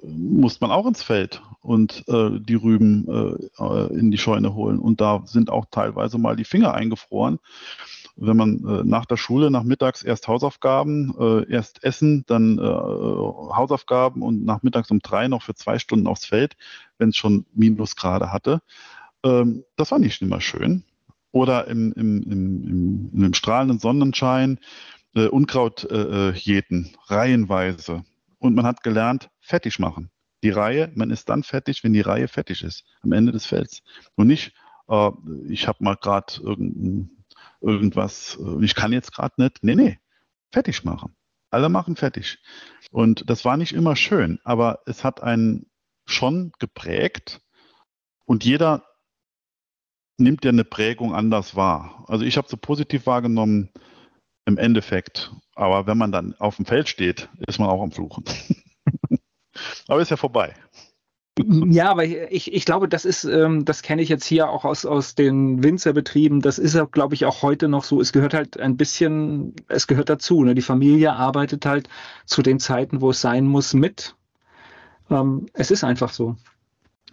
muss 0.01 0.61
man 0.61 0.71
auch 0.71 0.85
ins 0.85 1.03
Feld 1.03 1.41
und 1.61 2.05
äh, 2.07 2.39
die 2.39 2.55
Rüben 2.55 3.07
äh, 3.07 3.63
äh, 3.63 3.99
in 3.99 4.11
die 4.11 4.17
Scheune 4.17 4.53
holen. 4.53 4.79
Und 4.79 5.01
da 5.01 5.23
sind 5.25 5.49
auch 5.49 5.65
teilweise 5.71 6.17
mal 6.17 6.35
die 6.35 6.45
Finger 6.45 6.73
eingefroren 6.73 7.39
wenn 8.17 8.37
man 8.37 8.65
äh, 8.67 8.83
nach 8.83 9.05
der 9.05 9.17
Schule 9.17 9.51
nachmittags 9.51 10.03
erst 10.03 10.27
Hausaufgaben, 10.27 11.13
äh, 11.19 11.51
erst 11.51 11.83
Essen, 11.83 12.23
dann 12.27 12.57
äh, 12.57 12.61
Hausaufgaben 12.61 14.21
und 14.21 14.43
nachmittags 14.43 14.91
um 14.91 14.99
drei 14.99 15.27
noch 15.27 15.43
für 15.43 15.55
zwei 15.55 15.79
Stunden 15.79 16.07
aufs 16.07 16.25
Feld, 16.25 16.57
wenn 16.97 17.09
es 17.09 17.15
schon 17.15 17.45
Minusgrade 17.53 18.31
hatte. 18.31 18.61
Ähm, 19.23 19.63
das 19.75 19.91
war 19.91 19.99
nicht 19.99 20.21
immer 20.21 20.41
schön. 20.41 20.83
Oder 21.31 21.67
im, 21.67 21.93
im, 21.93 22.23
im, 22.23 23.11
im, 23.13 23.23
im 23.25 23.33
strahlenden 23.33 23.79
Sonnenschein 23.79 24.59
äh, 25.13 25.27
Unkraut 25.27 25.83
äh, 25.89 26.29
äh, 26.29 26.33
jäten, 26.33 26.95
reihenweise. 27.05 28.03
Und 28.39 28.55
man 28.55 28.65
hat 28.65 28.83
gelernt, 28.83 29.29
fertig 29.39 29.79
machen. 29.79 30.09
Die 30.43 30.49
Reihe, 30.49 30.91
man 30.95 31.11
ist 31.11 31.29
dann 31.29 31.43
fertig, 31.43 31.83
wenn 31.83 31.93
die 31.93 32.01
Reihe 32.01 32.27
fertig 32.27 32.63
ist, 32.63 32.83
am 33.01 33.11
Ende 33.11 33.31
des 33.31 33.47
Felds. 33.47 33.81
Und 34.15 34.27
nicht, 34.27 34.53
ich 35.49 35.67
habe 35.67 35.83
mal 35.83 35.95
gerade 35.95 36.33
irgendein 36.43 37.16
irgendwas, 37.61 38.37
äh, 38.41 38.63
ich 38.63 38.75
kann 38.75 38.93
jetzt 38.93 39.13
gerade 39.13 39.41
nicht. 39.41 39.63
Nee, 39.63 39.75
nee, 39.75 39.99
fertig 40.51 40.83
machen. 40.83 41.15
Alle 41.49 41.69
machen 41.69 41.95
fertig. 41.95 42.39
Und 42.91 43.29
das 43.29 43.45
war 43.45 43.57
nicht 43.57 43.73
immer 43.73 43.95
schön, 43.95 44.39
aber 44.43 44.79
es 44.85 45.03
hat 45.03 45.23
einen 45.23 45.69
schon 46.05 46.51
geprägt 46.59 47.41
und 48.25 48.43
jeder 48.43 48.85
nimmt 50.17 50.43
ja 50.43 50.49
eine 50.49 50.63
Prägung 50.63 51.13
anders 51.13 51.55
wahr. 51.55 52.05
Also 52.07 52.25
ich 52.25 52.37
habe 52.37 52.47
so 52.49 52.57
positiv 52.57 53.05
wahrgenommen 53.05 53.71
im 54.45 54.57
Endeffekt, 54.57 55.33
aber 55.55 55.87
wenn 55.87 55.97
man 55.97 56.11
dann 56.11 56.33
auf 56.35 56.55
dem 56.55 56.65
Feld 56.65 56.89
steht, 56.89 57.29
ist 57.47 57.59
man 57.59 57.69
auch 57.69 57.81
am 57.81 57.91
Fluchen. 57.91 58.23
aber 59.87 60.01
ist 60.01 60.11
ja 60.11 60.17
vorbei. 60.17 60.53
Ja, 61.45 61.91
aber 61.91 62.03
ich, 62.05 62.51
ich 62.51 62.65
glaube, 62.65 62.87
das 62.89 63.05
ist, 63.05 63.23
ähm, 63.23 63.63
das 63.63 63.83
kenne 63.83 64.01
ich 64.01 64.09
jetzt 64.09 64.25
hier 64.25 64.49
auch 64.49 64.65
aus, 64.65 64.85
aus 64.85 65.13
den 65.13 65.63
Winzerbetrieben. 65.63 66.41
Das 66.41 66.57
ist 66.57 66.77
glaube 66.91 67.13
ich, 67.13 67.25
auch 67.25 67.43
heute 67.43 67.67
noch 67.67 67.83
so. 67.83 68.01
Es 68.01 68.11
gehört 68.11 68.33
halt 68.33 68.59
ein 68.59 68.75
bisschen, 68.75 69.53
es 69.67 69.85
gehört 69.87 70.09
dazu. 70.09 70.43
Ne? 70.43 70.55
Die 70.55 70.61
Familie 70.61 71.13
arbeitet 71.13 71.65
halt 71.65 71.89
zu 72.25 72.41
den 72.41 72.59
Zeiten, 72.59 73.01
wo 73.01 73.11
es 73.11 73.21
sein 73.21 73.45
muss, 73.45 73.73
mit. 73.73 74.15
Ähm, 75.11 75.47
es 75.53 75.69
ist 75.71 75.83
einfach 75.83 76.11
so. 76.11 76.35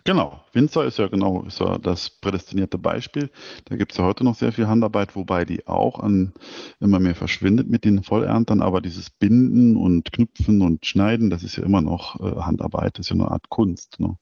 Genau, 0.06 0.44
Winzer 0.52 0.84
ist 0.84 0.98
ja 0.98 1.08
genau 1.08 1.44
ist 1.44 1.60
ja 1.60 1.78
das 1.78 2.10
prädestinierte 2.10 2.76
Beispiel. 2.76 3.30
Da 3.64 3.76
gibt 3.76 3.92
es 3.92 3.98
ja 3.98 4.04
heute 4.04 4.22
noch 4.22 4.34
sehr 4.34 4.52
viel 4.52 4.66
Handarbeit, 4.66 5.16
wobei 5.16 5.46
die 5.46 5.66
auch 5.66 5.98
an, 5.98 6.34
immer 6.78 7.00
mehr 7.00 7.14
verschwindet 7.14 7.70
mit 7.70 7.86
den 7.86 8.02
Vollerntern. 8.02 8.60
Aber 8.60 8.82
dieses 8.82 9.08
Binden 9.08 9.76
und 9.76 10.12
Knüpfen 10.12 10.60
und 10.60 10.84
Schneiden, 10.84 11.30
das 11.30 11.42
ist 11.42 11.56
ja 11.56 11.64
immer 11.64 11.80
noch 11.80 12.20
äh, 12.20 12.42
Handarbeit, 12.42 12.98
das 12.98 13.06
ist 13.06 13.10
ja 13.10 13.14
eine 13.14 13.30
Art 13.30 13.48
Kunst. 13.48 13.98
Ne? 13.98 14.18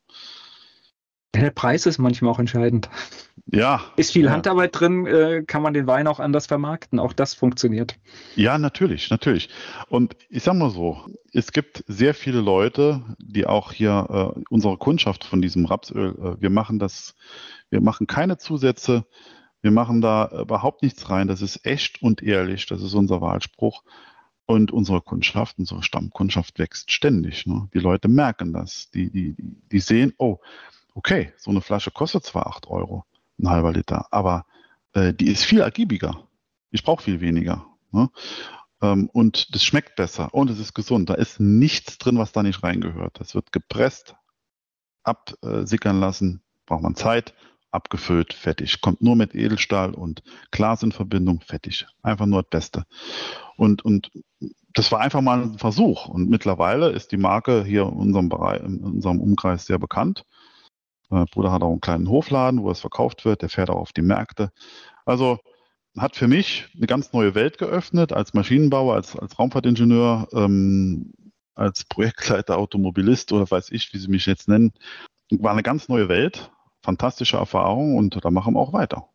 Der 1.34 1.50
Preis 1.50 1.86
ist 1.86 1.98
manchmal 1.98 2.30
auch 2.30 2.38
entscheidend. 2.38 2.88
Ja. 3.46 3.82
Ist 3.96 4.12
viel 4.12 4.26
ja. 4.26 4.30
Handarbeit 4.30 4.78
drin, 4.78 5.06
äh, 5.06 5.42
kann 5.46 5.62
man 5.62 5.74
den 5.74 5.86
Wein 5.86 6.06
auch 6.06 6.20
anders 6.20 6.46
vermarkten. 6.46 6.98
Auch 6.98 7.12
das 7.12 7.34
funktioniert. 7.34 7.96
Ja, 8.36 8.56
natürlich, 8.56 9.10
natürlich. 9.10 9.48
Und 9.88 10.16
ich 10.30 10.42
sag 10.42 10.54
mal 10.54 10.70
so, 10.70 11.06
es 11.32 11.52
gibt 11.52 11.84
sehr 11.88 12.14
viele 12.14 12.40
Leute, 12.40 13.02
die 13.18 13.46
auch 13.46 13.72
hier 13.72 14.34
äh, 14.36 14.40
unsere 14.48 14.76
Kundschaft 14.78 15.24
von 15.24 15.42
diesem 15.42 15.66
Rapsöl, 15.66 16.14
äh, 16.18 16.40
wir 16.40 16.50
machen 16.50 16.78
das, 16.78 17.14
wir 17.70 17.80
machen 17.80 18.06
keine 18.06 18.38
Zusätze, 18.38 19.04
wir 19.60 19.70
machen 19.70 20.00
da 20.00 20.28
überhaupt 20.42 20.82
nichts 20.82 21.08
rein. 21.08 21.28
Das 21.28 21.40
ist 21.40 21.64
echt 21.64 22.02
und 22.02 22.22
ehrlich. 22.22 22.66
Das 22.66 22.82
ist 22.82 22.94
unser 22.94 23.20
Wahlspruch. 23.20 23.82
Und 24.44 24.72
unsere 24.72 25.00
Kundschaft, 25.00 25.58
unsere 25.58 25.84
Stammkundschaft 25.84 26.58
wächst 26.58 26.90
ständig. 26.90 27.46
Ne? 27.46 27.68
Die 27.72 27.78
Leute 27.78 28.08
merken 28.08 28.52
das. 28.52 28.90
Die, 28.90 29.08
die, 29.08 29.36
die 29.38 29.80
sehen, 29.80 30.12
oh, 30.18 30.38
okay, 30.94 31.32
so 31.36 31.50
eine 31.50 31.60
Flasche 31.60 31.92
kostet 31.92 32.24
zwar 32.24 32.48
8 32.48 32.66
Euro, 32.66 33.04
ein 33.38 33.48
halber 33.48 33.72
Liter, 33.72 34.06
aber 34.10 34.46
äh, 34.92 35.12
die 35.14 35.30
ist 35.30 35.44
viel 35.44 35.60
ergiebiger. 35.60 36.28
Ich 36.70 36.84
brauche 36.84 37.02
viel 37.02 37.20
weniger. 37.20 37.66
Ne? 37.90 38.10
Ähm, 38.80 39.08
und 39.12 39.54
das 39.54 39.64
schmeckt 39.64 39.96
besser 39.96 40.34
und 40.34 40.50
es 40.50 40.58
ist 40.58 40.74
gesund. 40.74 41.10
Da 41.10 41.14
ist 41.14 41.40
nichts 41.40 41.98
drin, 41.98 42.18
was 42.18 42.32
da 42.32 42.42
nicht 42.42 42.62
reingehört. 42.62 43.20
Das 43.20 43.34
wird 43.34 43.52
gepresst, 43.52 44.16
absickern 45.04 46.00
lassen, 46.00 46.42
braucht 46.66 46.82
man 46.82 46.94
Zeit, 46.94 47.34
abgefüllt, 47.70 48.34
fertig. 48.34 48.80
Kommt 48.80 49.02
nur 49.02 49.16
mit 49.16 49.34
Edelstahl 49.34 49.94
und 49.94 50.22
Glas 50.50 50.82
in 50.82 50.92
Verbindung, 50.92 51.40
fertig. 51.40 51.86
Einfach 52.02 52.26
nur 52.26 52.42
das 52.42 52.50
Beste. 52.50 52.84
Und, 53.56 53.84
und 53.84 54.10
das 54.74 54.92
war 54.92 55.00
einfach 55.00 55.20
mal 55.20 55.42
ein 55.42 55.58
Versuch. 55.58 56.06
Und 56.06 56.28
mittlerweile 56.28 56.90
ist 56.90 57.12
die 57.12 57.16
Marke 57.16 57.64
hier 57.64 57.82
in 57.82 57.94
unserem 57.94 58.28
Bereich, 58.28 58.62
in 58.62 58.82
unserem 58.82 59.20
Umkreis 59.20 59.66
sehr 59.66 59.78
bekannt. 59.78 60.24
Mein 61.08 61.26
Bruder 61.26 61.52
hat 61.52 61.62
auch 61.62 61.70
einen 61.70 61.80
kleinen 61.80 62.08
Hofladen, 62.08 62.62
wo 62.62 62.70
es 62.70 62.80
verkauft 62.80 63.24
wird. 63.24 63.42
Der 63.42 63.48
fährt 63.48 63.70
auch 63.70 63.76
auf 63.76 63.92
die 63.92 64.02
Märkte. 64.02 64.50
Also 65.04 65.38
hat 65.96 66.16
für 66.16 66.28
mich 66.28 66.68
eine 66.74 66.86
ganz 66.86 67.12
neue 67.12 67.34
Welt 67.34 67.58
geöffnet 67.58 68.12
als 68.12 68.34
Maschinenbauer, 68.34 68.94
als, 68.94 69.16
als 69.16 69.38
Raumfahrtingenieur, 69.38 70.28
ähm, 70.32 71.12
als 71.54 71.84
Projektleiter, 71.84 72.56
Automobilist 72.56 73.32
oder 73.32 73.50
weiß 73.50 73.70
ich, 73.72 73.92
wie 73.92 73.98
sie 73.98 74.08
mich 74.08 74.26
jetzt 74.26 74.48
nennen. 74.48 74.72
War 75.30 75.52
eine 75.52 75.62
ganz 75.62 75.88
neue 75.88 76.08
Welt, 76.08 76.50
fantastische 76.82 77.36
Erfahrung 77.36 77.96
und 77.96 78.24
da 78.24 78.30
machen 78.30 78.54
wir 78.54 78.60
auch 78.60 78.72
weiter. 78.72 79.08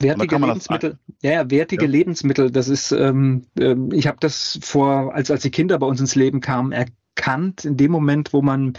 Wertige 0.00 0.36
Lebensmittel, 0.36 0.98
ja, 1.22 1.32
ja, 1.32 1.50
wertige 1.50 1.86
ja. 1.86 1.90
Lebensmittel, 1.90 2.52
das 2.52 2.68
ist, 2.68 2.92
ähm, 2.92 3.46
äh, 3.58 3.74
ich 3.92 4.06
habe 4.06 4.18
das 4.20 4.58
vor, 4.62 5.12
als, 5.12 5.30
als 5.30 5.42
die 5.42 5.50
Kinder 5.50 5.76
bei 5.78 5.86
uns 5.86 5.98
ins 5.98 6.14
Leben 6.14 6.40
kamen, 6.40 6.70
er, 6.70 6.86
erkannt, 7.18 7.64
in 7.64 7.76
dem 7.76 7.90
Moment, 7.90 8.32
wo 8.32 8.42
man 8.42 8.74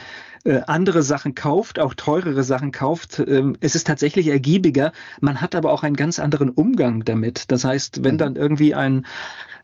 äh, 0.46 0.62
andere 0.68 1.04
Sachen 1.04 1.36
kauft, 1.36 1.78
auch 1.78 1.94
teurere 1.94 2.44
Sachen 2.44 2.72
kauft. 2.72 3.20
Ähm, 3.20 3.58
es 3.60 3.76
ist 3.76 3.86
tatsächlich 3.86 4.28
ergiebiger. 4.28 4.94
Man 5.20 5.42
hat 5.42 5.56
aber 5.56 5.72
auch 5.74 5.84
einen 5.84 5.98
ganz 5.98 6.20
anderen 6.20 6.50
Umgang 6.50 7.04
damit. 7.04 7.52
Das 7.52 7.66
heißt, 7.66 8.04
wenn 8.04 8.16
mhm. 8.16 8.20
dann 8.20 8.36
irgendwie 8.38 8.74
ein 8.74 9.06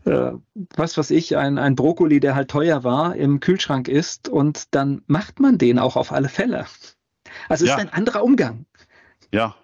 äh, 0.03 0.32
was 0.75 0.98
weiß 0.98 1.12
ich, 1.12 1.38
ein, 1.38 1.58
ein 1.58 1.75
Brokkoli, 1.75 2.20
der 2.20 2.36
halt 2.36 2.50
teuer 2.50 2.84
war, 2.84 3.15
im 3.15 3.39
Kühlschrank 3.39 3.88
ist 3.88 4.29
und 4.29 4.75
dann 4.75 5.01
macht 5.08 5.39
man 5.39 5.58
den 5.58 5.79
auch 5.79 5.96
auf 5.96 6.12
alle 6.12 6.29
Fälle. 6.29 6.65
Also 7.50 7.65
es 7.65 7.70
ja. 7.70 7.77
ist 7.77 7.82
ein 7.82 7.94
anderer 7.94 8.24
Umgang. 8.24 8.65
Ja, 9.32 9.55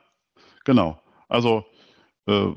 genau. 0.63 0.99
Also 1.27 1.65
äh, 2.27 2.47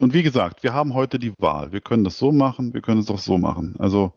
und 0.00 0.14
wie 0.14 0.22
gesagt, 0.22 0.62
wir 0.62 0.72
haben 0.72 0.94
heute 0.94 1.18
die 1.18 1.34
Wahl. 1.38 1.72
Wir 1.72 1.80
können 1.80 2.04
das 2.04 2.18
so 2.18 2.32
machen, 2.32 2.72
wir 2.72 2.80
können 2.80 3.00
es 3.00 3.10
auch 3.10 3.18
so 3.18 3.36
machen. 3.36 3.74
Also 3.78 4.14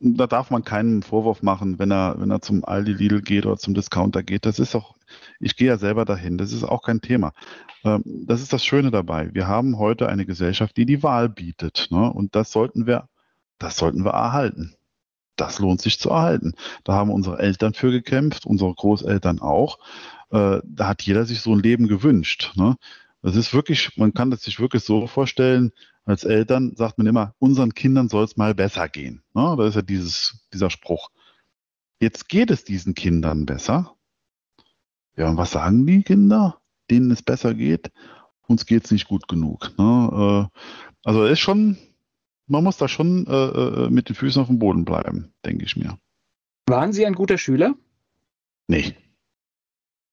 da 0.00 0.26
darf 0.26 0.50
man 0.50 0.64
keinen 0.64 1.02
Vorwurf 1.02 1.42
machen, 1.42 1.78
wenn 1.78 1.90
er, 1.90 2.16
wenn 2.18 2.30
er 2.30 2.40
zum 2.40 2.64
Aldi 2.64 2.92
Lidl 2.92 3.20
geht 3.22 3.46
oder 3.46 3.56
zum 3.56 3.74
Discounter 3.74 4.22
geht. 4.22 4.46
Das 4.46 4.58
ist 4.58 4.74
auch, 4.74 4.94
ich 5.40 5.56
gehe 5.56 5.68
ja 5.68 5.78
selber 5.78 6.04
dahin, 6.04 6.38
das 6.38 6.52
ist 6.52 6.64
auch 6.64 6.82
kein 6.82 7.00
Thema. 7.00 7.32
Ähm, 7.84 8.02
das 8.04 8.40
ist 8.40 8.52
das 8.52 8.64
Schöne 8.64 8.90
dabei. 8.90 9.34
Wir 9.34 9.48
haben 9.48 9.78
heute 9.78 10.08
eine 10.08 10.26
Gesellschaft, 10.26 10.76
die 10.76 10.86
die 10.86 11.02
Wahl 11.02 11.28
bietet. 11.28 11.88
Ne? 11.90 12.12
Und 12.12 12.34
das 12.36 12.52
sollten 12.52 12.86
wir, 12.86 13.08
das 13.58 13.76
sollten 13.76 14.04
wir 14.04 14.12
erhalten. 14.12 14.74
Das 15.36 15.58
lohnt 15.58 15.80
sich 15.80 15.98
zu 15.98 16.10
erhalten. 16.10 16.54
Da 16.84 16.94
haben 16.94 17.10
unsere 17.10 17.38
Eltern 17.38 17.74
für 17.74 17.90
gekämpft, 17.90 18.46
unsere 18.46 18.74
Großeltern 18.74 19.40
auch. 19.40 19.78
Äh, 20.30 20.60
da 20.64 20.88
hat 20.88 21.02
jeder 21.02 21.24
sich 21.24 21.40
so 21.40 21.52
ein 21.54 21.60
Leben 21.60 21.88
gewünscht. 21.88 22.52
Ne? 22.56 22.76
Das 23.22 23.36
ist 23.36 23.52
wirklich, 23.52 23.96
man 23.96 24.14
kann 24.14 24.30
das 24.30 24.42
sich 24.42 24.60
wirklich 24.60 24.84
so 24.84 25.06
vorstellen, 25.06 25.72
als 26.04 26.24
Eltern 26.24 26.74
sagt 26.76 26.98
man 26.98 27.06
immer, 27.06 27.34
unseren 27.38 27.74
Kindern 27.74 28.08
soll 28.08 28.24
es 28.24 28.36
mal 28.36 28.54
besser 28.54 28.88
gehen. 28.88 29.22
Ne? 29.34 29.54
Da 29.58 29.66
ist 29.66 29.74
ja 29.74 29.82
dieses, 29.82 30.46
dieser 30.52 30.70
Spruch. 30.70 31.10
Jetzt 32.00 32.28
geht 32.28 32.50
es 32.50 32.64
diesen 32.64 32.94
Kindern 32.94 33.44
besser. 33.44 33.94
Ja, 35.16 35.28
und 35.28 35.36
was 35.36 35.50
sagen 35.50 35.86
die 35.86 36.02
Kinder, 36.02 36.60
denen 36.90 37.10
es 37.10 37.22
besser 37.22 37.54
geht? 37.54 37.90
Uns 38.46 38.64
geht 38.66 38.84
es 38.84 38.90
nicht 38.92 39.08
gut 39.08 39.26
genug. 39.28 39.76
Ne? 39.76 40.48
Äh, 40.52 40.58
also 41.04 41.26
ist 41.26 41.40
schon, 41.40 41.76
man 42.46 42.64
muss 42.64 42.78
da 42.78 42.88
schon 42.88 43.26
äh, 43.26 43.32
äh, 43.32 43.90
mit 43.90 44.08
den 44.08 44.14
Füßen 44.14 44.40
auf 44.40 44.48
dem 44.48 44.60
Boden 44.60 44.84
bleiben, 44.84 45.34
denke 45.44 45.64
ich 45.64 45.76
mir. 45.76 45.98
Waren 46.66 46.92
Sie 46.92 47.04
ein 47.04 47.14
guter 47.14 47.36
Schüler? 47.36 47.74
Nee. 48.68 48.94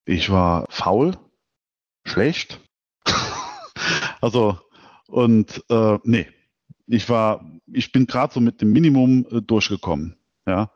Ich 0.06 0.30
war 0.30 0.66
faul, 0.70 1.18
schlecht, 2.04 2.60
also, 4.26 4.58
und 5.06 5.64
äh, 5.70 6.00
nee, 6.04 6.26
ich 6.88 7.08
war, 7.10 7.46
ich 7.72 7.92
bin 7.92 8.08
gerade 8.08 8.34
so 8.34 8.40
mit 8.42 8.60
dem 8.60 8.72
Minimum 8.72 9.28
äh, 9.30 9.40
durchgekommen. 9.40 10.18
Ja, 10.48 10.72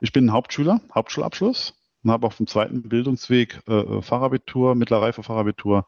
ich 0.00 0.12
bin 0.12 0.32
Hauptschüler, 0.32 0.80
Hauptschulabschluss 0.94 1.74
und 2.02 2.10
habe 2.10 2.26
auf 2.26 2.38
dem 2.38 2.46
zweiten 2.46 2.88
Bildungsweg 2.88 3.60
äh, 3.68 3.74
äh, 3.74 4.00
Fachabitur, 4.00 4.74
mittlere 4.74 5.02
Reife 5.02 5.22
Fachabitur 5.22 5.86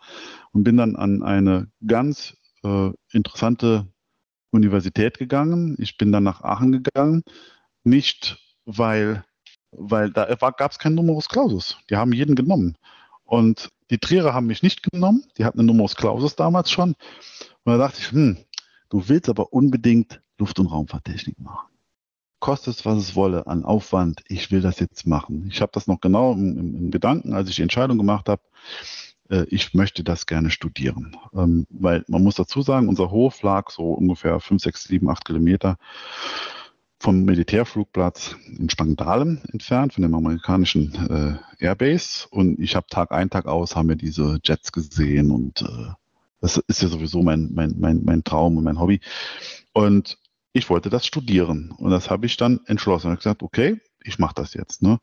und 0.52 0.64
bin 0.64 0.76
dann 0.76 0.94
an 0.94 1.22
eine 1.22 1.70
ganz 1.86 2.36
äh, 2.62 2.90
interessante 3.12 3.88
Universität 4.50 5.16
gegangen. 5.16 5.74
Ich 5.78 5.96
bin 5.96 6.12
dann 6.12 6.24
nach 6.24 6.42
Aachen 6.42 6.70
gegangen, 6.70 7.22
nicht 7.82 8.36
weil, 8.66 9.24
weil 9.70 10.10
da 10.10 10.26
gab 10.34 10.70
es 10.70 10.78
kein 10.78 10.94
Numerus 10.94 11.30
Clausus. 11.30 11.78
Die 11.88 11.96
haben 11.96 12.12
jeden 12.12 12.34
genommen. 12.34 12.76
Und 13.26 13.70
die 13.90 13.98
Trierer 13.98 14.32
haben 14.32 14.46
mich 14.46 14.62
nicht 14.62 14.82
genommen. 14.82 15.24
Die 15.36 15.44
hatten 15.44 15.58
eine 15.58 15.66
Numerus 15.66 15.96
Clausus 15.96 16.36
damals 16.36 16.70
schon. 16.70 16.90
Und 16.90 17.72
da 17.72 17.76
dachte 17.76 17.98
ich, 18.00 18.12
hm, 18.12 18.38
du 18.88 19.08
willst 19.08 19.28
aber 19.28 19.52
unbedingt 19.52 20.20
Luft- 20.38 20.58
und 20.58 20.66
Raumfahrttechnik 20.66 21.38
machen. 21.40 21.68
Kostet 22.38 22.74
es, 22.74 22.84
was 22.84 22.98
es 22.98 23.16
wolle 23.16 23.46
an 23.46 23.64
Aufwand. 23.64 24.22
Ich 24.28 24.50
will 24.50 24.60
das 24.60 24.78
jetzt 24.78 25.06
machen. 25.06 25.48
Ich 25.50 25.60
habe 25.60 25.72
das 25.72 25.86
noch 25.86 26.00
genau 26.00 26.32
im, 26.32 26.58
im, 26.58 26.76
im, 26.76 26.90
Gedanken, 26.90 27.34
als 27.34 27.48
ich 27.48 27.56
die 27.56 27.62
Entscheidung 27.62 27.98
gemacht 27.98 28.28
habe. 28.28 28.42
Äh, 29.30 29.46
ich 29.48 29.74
möchte 29.74 30.04
das 30.04 30.26
gerne 30.26 30.50
studieren. 30.50 31.16
Ähm, 31.34 31.66
weil 31.70 32.04
man 32.08 32.22
muss 32.22 32.36
dazu 32.36 32.62
sagen, 32.62 32.88
unser 32.88 33.10
Hof 33.10 33.42
lag 33.42 33.70
so 33.70 33.92
ungefähr 33.92 34.38
5, 34.38 34.62
6, 34.62 34.84
7, 34.84 35.08
8 35.08 35.24
Kilometer 35.24 35.78
vom 36.98 37.24
Militärflugplatz 37.24 38.36
in 38.58 38.70
Spangdahlem 38.70 39.40
entfernt, 39.52 39.94
von 39.94 40.02
dem 40.02 40.14
amerikanischen 40.14 41.40
äh, 41.60 41.64
Airbase. 41.64 42.26
Und 42.30 42.58
ich 42.58 42.74
habe 42.74 42.86
Tag 42.88 43.12
ein, 43.12 43.30
Tag 43.30 43.46
aus, 43.46 43.76
haben 43.76 43.88
wir 43.88 43.96
diese 43.96 44.38
Jets 44.42 44.72
gesehen 44.72 45.30
und 45.30 45.62
äh, 45.62 45.92
das 46.40 46.58
ist 46.68 46.82
ja 46.82 46.88
sowieso 46.88 47.22
mein, 47.22 47.50
mein, 47.54 47.74
mein, 47.78 48.02
mein 48.04 48.24
Traum 48.24 48.56
und 48.56 48.64
mein 48.64 48.78
Hobby. 48.78 49.00
Und 49.72 50.18
ich 50.52 50.70
wollte 50.70 50.90
das 50.90 51.06
studieren. 51.06 51.70
Und 51.76 51.90
das 51.90 52.10
habe 52.10 52.26
ich 52.26 52.36
dann 52.36 52.60
entschlossen. 52.66 53.08
Ich 53.08 53.10
habe 53.10 53.16
gesagt, 53.16 53.42
okay, 53.42 53.80
ich 54.02 54.18
mache 54.18 54.34
das 54.34 54.54
jetzt. 54.54 54.82
Ne? 54.82 54.98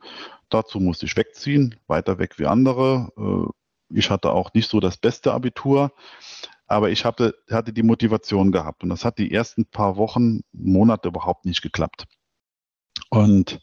Dazu 0.49 0.79
musste 0.79 1.05
ich 1.05 1.15
wegziehen, 1.15 1.75
weiter 1.87 2.17
weg 2.17 2.39
wie 2.39 2.45
andere. 2.45 3.11
Äh, 3.17 3.97
ich 3.97 4.09
hatte 4.09 4.31
auch 4.31 4.53
nicht 4.53 4.69
so 4.69 4.79
das 4.79 4.97
beste 4.97 5.33
Abitur. 5.33 5.91
Aber 6.73 6.89
ich 6.89 7.05
hatte, 7.05 7.35
hatte 7.51 7.71
die 7.71 7.83
Motivation 7.83 8.51
gehabt 8.51 8.81
und 8.81 8.89
das 8.89 9.05
hat 9.05 9.19
die 9.19 9.31
ersten 9.31 9.65
paar 9.65 9.95
Wochen, 9.95 10.41
Monate 10.53 11.09
überhaupt 11.09 11.45
nicht 11.45 11.61
geklappt. 11.61 12.05
Und 13.11 13.61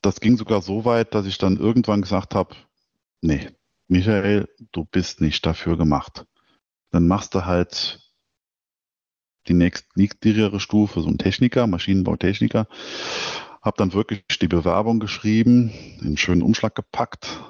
das 0.00 0.20
ging 0.20 0.38
sogar 0.38 0.62
so 0.62 0.86
weit, 0.86 1.14
dass 1.14 1.26
ich 1.26 1.36
dann 1.36 1.58
irgendwann 1.58 2.00
gesagt 2.00 2.34
habe, 2.34 2.54
nee, 3.20 3.50
Michael, 3.88 4.48
du 4.72 4.86
bist 4.86 5.20
nicht 5.20 5.44
dafür 5.44 5.76
gemacht. 5.76 6.24
Dann 6.90 7.06
machst 7.06 7.34
du 7.34 7.44
halt 7.44 8.00
die 9.46 9.54
nächstniedrigere 9.54 10.60
Stufe, 10.60 11.02
so 11.02 11.08
ein 11.08 11.18
Techniker, 11.18 11.66
Maschinenbautechniker. 11.66 12.68
Hab 13.60 13.76
dann 13.76 13.92
wirklich 13.92 14.24
die 14.40 14.48
Bewerbung 14.48 14.98
geschrieben, 14.98 15.72
in 16.00 16.06
einen 16.06 16.16
schönen 16.16 16.42
Umschlag 16.42 16.74
gepackt 16.74 17.42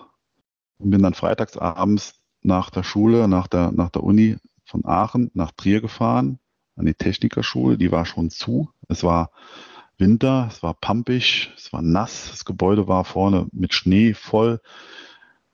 und 0.79 0.91
bin 0.91 1.03
dann 1.03 1.15
freitags 1.15 1.57
abends 1.57 2.18
nach 2.43 2.71
der 2.71 2.83
Schule, 2.83 3.29
nach 3.29 3.47
der, 3.47 3.73
nach 3.73 3.91
der 3.91 4.03
Uni 4.03 4.37
von 4.65 4.85
Aachen 4.85 5.31
nach 5.35 5.53
Trier 5.53 5.81
gefahren, 5.81 6.39
an 6.77 6.87
die 6.87 6.95
Technikerschule. 6.95 7.79
Die 7.79 7.91
war 7.91 8.05
schon 8.05 8.31
zu. 8.31 8.71
Es 8.89 9.03
war 9.03 9.31
Winter, 9.97 10.49
es 10.51 10.63
war 10.63 10.75
pampig, 10.75 11.51
es 11.57 11.73
war 11.73 11.83
nass, 11.83 12.29
das 12.31 12.45
Gebäude 12.45 12.87
war 12.87 13.05
vorne 13.05 13.49
mit 13.53 13.75
Schnee 13.75 14.15
voll. 14.15 14.61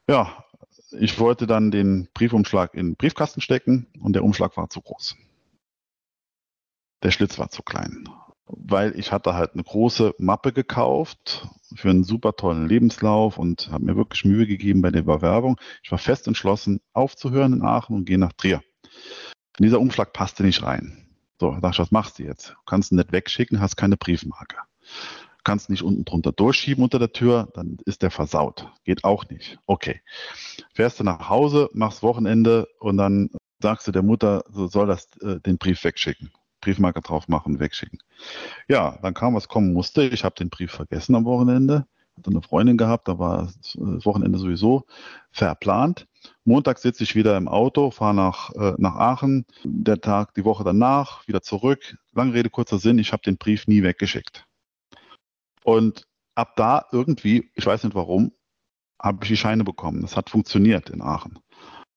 Ja, 0.09 0.45
ich 0.91 1.19
wollte 1.19 1.47
dann 1.47 1.71
den 1.71 2.09
Briefumschlag 2.13 2.75
in 2.75 2.91
den 2.91 2.97
Briefkasten 2.97 3.41
stecken 3.41 3.87
und 4.01 4.13
der 4.13 4.25
Umschlag 4.25 4.57
war 4.57 4.69
zu 4.69 4.83
groß. 4.83 5.17
Der 7.03 7.11
Schlitz 7.11 7.39
war 7.39 7.51
zu 7.51 7.63
klein, 7.63 8.09
weil 8.47 8.99
ich 8.99 9.13
hatte 9.13 9.35
halt 9.35 9.55
eine 9.55 9.65
große 9.65 10.15
Mappe 10.19 10.53
gekauft 10.53 11.49
für 11.75 11.91
einen 11.91 12.05
super 12.05 12.35
tollen 12.37 12.69
Lebenslauf 12.69 13.39
und 13.39 13.71
habe 13.71 13.85
mir 13.85 13.97
wirklich 13.97 14.25
Mühe 14.25 14.47
gegeben 14.47 14.83
bei 14.83 14.91
der 14.91 15.03
Bewerbung. 15.03 15.59
Ich 15.83 15.91
war 15.91 15.99
fest 15.99 16.27
entschlossen, 16.27 16.81
aufzuhören 16.93 17.55
in 17.55 17.63
Aachen 17.63 17.97
und 17.97 18.05
gehe 18.05 18.19
nach 18.19 18.33
Trier. 18.33 18.63
Und 19.59 19.65
dieser 19.65 19.81
Umschlag 19.81 20.13
passte 20.13 20.43
nicht 20.43 20.63
rein. 20.63 21.09
So, 21.41 21.51
da 21.51 21.61
dachte 21.61 21.75
ich, 21.75 21.79
was 21.79 21.91
machst 21.91 22.19
du 22.19 22.25
jetzt? 22.25 22.51
Du 22.51 22.65
kannst 22.67 22.93
ihn 22.93 22.97
nicht 22.97 23.13
wegschicken, 23.13 23.61
hast 23.61 23.77
keine 23.77 23.97
Briefmarke. 23.97 24.57
Du 24.81 25.43
kannst 25.51 25.69
nicht 25.69 25.83
unten 25.83 26.05
drunter 26.05 26.33
durchschieben 26.33 26.85
unter 26.85 26.99
der 26.99 27.13
Tür, 27.13 27.49
dann 27.55 27.79
ist 27.85 28.03
der 28.03 28.11
versaut. 28.11 28.71
Geht 28.85 29.05
auch 29.05 29.29
nicht. 29.29 29.59
Okay. 29.67 30.01
Fährst 30.75 31.01
du 31.01 31.05
nach 31.05 31.29
Hause, 31.29 31.71
machst 31.73 32.03
Wochenende 32.03 32.69
und 32.79 32.97
dann 32.97 33.31
sagst 33.61 33.87
du 33.87 33.93
der 33.93 34.03
Mutter, 34.03 34.45
so 34.49 34.67
soll 34.67 34.87
das 34.87 35.09
äh, 35.19 35.41
den 35.41 35.59
Brief 35.59 35.83
wegschicken. 35.85 36.31
Briefmarke 36.65 37.01
drauf 37.01 37.29
machen, 37.29 37.61
wegschicken. 37.61 37.99
Ja, 38.69 38.99
dann 39.03 39.15
kam, 39.15 39.35
was 39.35 39.49
kommen 39.49 39.73
musste. 39.73 40.03
Ich 40.05 40.25
habe 40.25 40.35
den 40.35 40.51
Brief 40.51 40.73
vergessen 40.73 41.15
am 41.15 41.25
Wochenende. 41.25 41.87
Hatte 42.17 42.31
eine 42.31 42.43
Freundin 42.43 42.77
gehabt, 42.77 43.09
da 43.09 43.19
war 43.19 43.43
das 43.43 43.77
Wochenende 43.77 44.39
sowieso 44.39 44.85
verplant. 45.33 46.07
Montag 46.45 46.79
sitze 46.79 47.03
ich 47.03 47.17
wieder 47.17 47.37
im 47.37 47.49
Auto, 47.49 47.91
fahre 47.91 48.15
nach, 48.15 48.51
äh, 48.55 48.75
nach 48.79 48.95
Aachen. 48.95 49.47
Der 49.65 50.01
Tag, 50.01 50.35
die 50.35 50.45
Woche 50.45 50.63
danach, 50.65 51.27
wieder 51.27 51.43
zurück. 51.43 51.97
Lange 52.13 52.35
Rede, 52.35 52.51
kurzer 52.51 52.79
Sinn, 52.79 52.99
ich 52.99 53.13
habe 53.13 53.23
den 53.23 53.37
Brief 53.37 53.67
nie 53.67 53.83
weggeschickt. 53.83 54.47
Und 55.65 56.07
ab 56.35 56.55
da 56.57 56.87
irgendwie, 56.93 57.51
ich 57.55 57.67
weiß 57.67 57.85
nicht 57.85 57.97
warum, 57.97 58.33
habe 59.03 59.19
ich 59.23 59.29
die 59.29 59.37
Scheine 59.37 59.65
bekommen. 59.65 60.03
Das 60.03 60.17
hat 60.17 60.31
funktioniert 60.31 60.91
in 60.91 61.03
Aachen. 61.03 61.39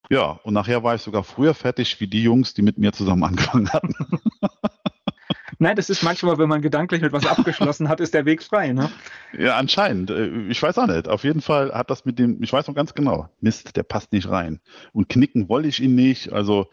Ja, 0.09 0.39
und 0.43 0.53
nachher 0.53 0.83
war 0.83 0.95
ich 0.95 1.01
sogar 1.01 1.23
früher 1.23 1.53
fertig 1.53 1.99
wie 1.99 2.07
die 2.07 2.23
Jungs, 2.23 2.53
die 2.53 2.61
mit 2.61 2.77
mir 2.77 2.93
zusammen 2.93 3.23
angefangen 3.23 3.71
hatten. 3.71 3.95
Nein, 5.59 5.75
das 5.75 5.89
ist 5.89 6.03
manchmal, 6.03 6.37
wenn 6.37 6.49
man 6.49 6.61
gedanklich 6.61 7.01
mit 7.01 7.11
was 7.11 7.25
abgeschlossen 7.25 7.89
hat, 7.89 7.99
ist 7.99 8.13
der 8.13 8.25
Weg 8.25 8.43
frei, 8.43 8.73
ne? 8.73 8.91
Ja, 9.37 9.57
anscheinend. 9.57 10.11
Äh, 10.11 10.27
ich 10.49 10.61
weiß 10.61 10.77
auch 10.77 10.85
nicht. 10.85 11.07
Auf 11.07 11.23
jeden 11.23 11.41
Fall 11.41 11.73
hat 11.73 11.89
das 11.89 12.05
mit 12.05 12.19
dem, 12.19 12.41
ich 12.43 12.53
weiß 12.53 12.67
noch 12.67 12.75
ganz 12.75 12.93
genau, 12.93 13.29
Mist, 13.41 13.75
der 13.75 13.83
passt 13.83 14.11
nicht 14.11 14.29
rein. 14.29 14.59
Und 14.93 15.09
knicken 15.09 15.49
wollte 15.49 15.67
ich 15.67 15.79
ihn 15.79 15.95
nicht. 15.95 16.31
Also, 16.31 16.67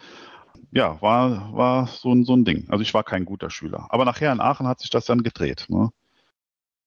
ja, 0.70 1.00
war, 1.00 1.54
war 1.54 1.86
so, 1.86 2.12
ein, 2.12 2.24
so 2.24 2.36
ein 2.36 2.44
Ding. 2.44 2.66
Also 2.68 2.82
ich 2.82 2.92
war 2.92 3.04
kein 3.04 3.24
guter 3.24 3.48
Schüler. 3.48 3.86
Aber 3.88 4.04
nachher 4.04 4.32
in 4.32 4.40
Aachen 4.40 4.66
hat 4.66 4.80
sich 4.80 4.90
das 4.90 5.06
dann 5.06 5.22
gedreht. 5.22 5.66
Ne? 5.68 5.90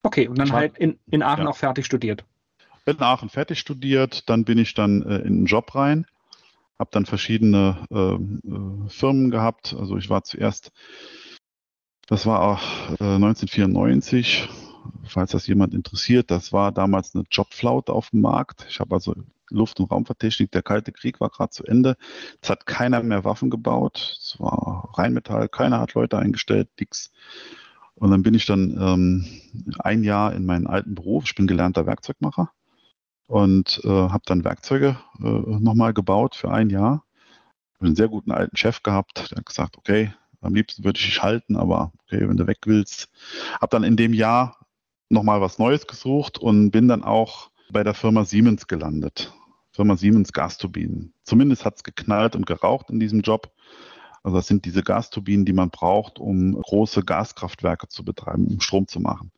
Okay, 0.04 0.28
und 0.28 0.38
dann 0.38 0.50
war, 0.50 0.58
halt 0.58 0.78
in, 0.78 1.00
in 1.10 1.24
Aachen 1.24 1.46
ja. 1.46 1.50
auch 1.50 1.58
fertig 1.58 1.86
studiert. 1.86 2.24
In 2.86 3.02
Aachen 3.02 3.30
fertig 3.30 3.60
studiert, 3.60 4.30
dann 4.30 4.46
bin 4.46 4.58
ich 4.60 4.74
dann 4.74 5.02
äh, 5.02 5.18
in 5.18 5.28
einen 5.28 5.46
Job 5.46 5.74
rein, 5.74 6.06
habe 6.80 6.90
dann 6.92 7.06
verschiedene 7.06 7.78
äh, 7.90 8.14
äh, 8.14 8.90
Firmen 8.90 9.32
gehabt. 9.32 9.76
Also 9.78 9.98
ich 9.98 10.10
war 10.10 10.24
zuerst 10.24 10.72
das 12.08 12.26
war 12.26 12.42
auch 12.42 12.62
äh, 13.02 13.16
1994 13.16 14.48
falls 15.06 15.32
das 15.32 15.48
jemand 15.48 15.74
interessiert, 15.74 16.32
das 16.32 16.54
war 16.54 16.72
damals 16.72 17.16
eine 17.16 17.26
Jobflaute 17.30 17.94
auf 17.94 18.12
dem 18.12 18.22
Markt. 18.22 18.66
Ich 18.70 18.80
habe 18.80 18.96
also 18.96 19.16
Luft- 19.50 19.80
und 19.80 19.92
Raumfahrttechnik, 19.92 20.52
der 20.52 20.64
Kalte 20.64 20.92
Krieg 20.92 21.20
war 21.20 21.30
gerade 21.30 21.52
zu 21.52 21.64
Ende. 21.64 21.96
Es 22.42 22.50
hat 22.50 22.66
keiner 22.66 23.02
mehr 23.04 23.24
Waffen 23.24 23.50
gebaut. 23.50 24.18
Es 24.20 24.40
war 24.40 24.90
Rheinmetall, 24.98 25.48
keiner 25.50 25.80
hat 25.80 25.94
Leute 25.94 26.18
eingestellt, 26.18 26.70
nix. 26.80 27.12
Und 27.96 28.12
dann 28.12 28.24
bin 28.24 28.34
ich 28.34 28.46
dann 28.46 28.78
ähm, 28.80 29.26
ein 29.80 30.04
Jahr 30.04 30.34
in 30.34 30.46
meinen 30.46 30.68
alten 30.68 30.96
Beruf. 30.96 31.24
Ich 31.26 31.36
bin 31.36 31.48
gelernter 31.48 31.86
Werkzeugmacher 31.86 32.52
und 33.28 33.82
äh, 33.84 33.90
habe 33.90 34.24
dann 34.26 34.44
Werkzeuge 34.44 34.98
äh, 35.20 35.24
nochmal 35.24 35.94
gebaut 35.94 36.36
für 36.36 36.52
ein 36.52 36.70
Jahr. 36.70 37.04
Einen 37.80 37.96
sehr 37.96 38.08
guten 38.08 38.32
alten 38.32 38.58
Chef 38.58 38.82
gehabt, 38.82 39.30
der 39.32 39.38
hat 39.38 39.46
gesagt, 39.46 39.78
okay, 39.78 40.12
am 40.42 40.56
liebsten 40.56 40.84
würde 40.84 41.00
ich 41.00 41.06
dich 41.06 41.22
halten, 41.22 41.56
aber 41.56 41.92
okay, 42.04 42.28
wenn 42.28 42.38
du 42.38 42.48
weg 42.48 42.60
willst. 42.66 43.10
Habe 43.56 43.70
dann 43.70 43.84
in 43.84 43.98
dem 43.98 44.14
Jahr 44.14 44.58
nochmal 45.10 45.42
was 45.42 45.60
Neues 45.60 45.88
gesucht 45.88 46.38
und 46.38 46.72
bin 46.72 46.88
dann 46.88 47.04
auch 47.04 47.50
bei 47.72 47.84
der 47.84 47.94
Firma 47.94 48.26
Siemens 48.26 48.68
gelandet. 48.68 49.34
Firma 49.72 49.96
Siemens 49.96 50.34
Gasturbinen. 50.34 51.14
Zumindest 51.24 51.66
hat 51.66 51.76
es 51.76 51.84
geknallt 51.84 52.36
und 52.36 52.46
geraucht 52.46 52.90
in 52.90 53.00
diesem 53.00 53.22
Job. 53.22 53.52
Also 54.24 54.38
das 54.38 54.48
sind 54.48 54.66
diese 54.66 54.84
Gasturbinen, 54.84 55.46
die 55.46 55.54
man 55.54 55.70
braucht, 55.70 56.20
um 56.20 56.60
große 56.60 57.04
Gaskraftwerke 57.04 57.88
zu 57.88 58.04
betreiben, 58.04 58.48
um 58.48 58.60
Strom 58.60 58.88
zu 58.88 59.00
machen. 59.00 59.32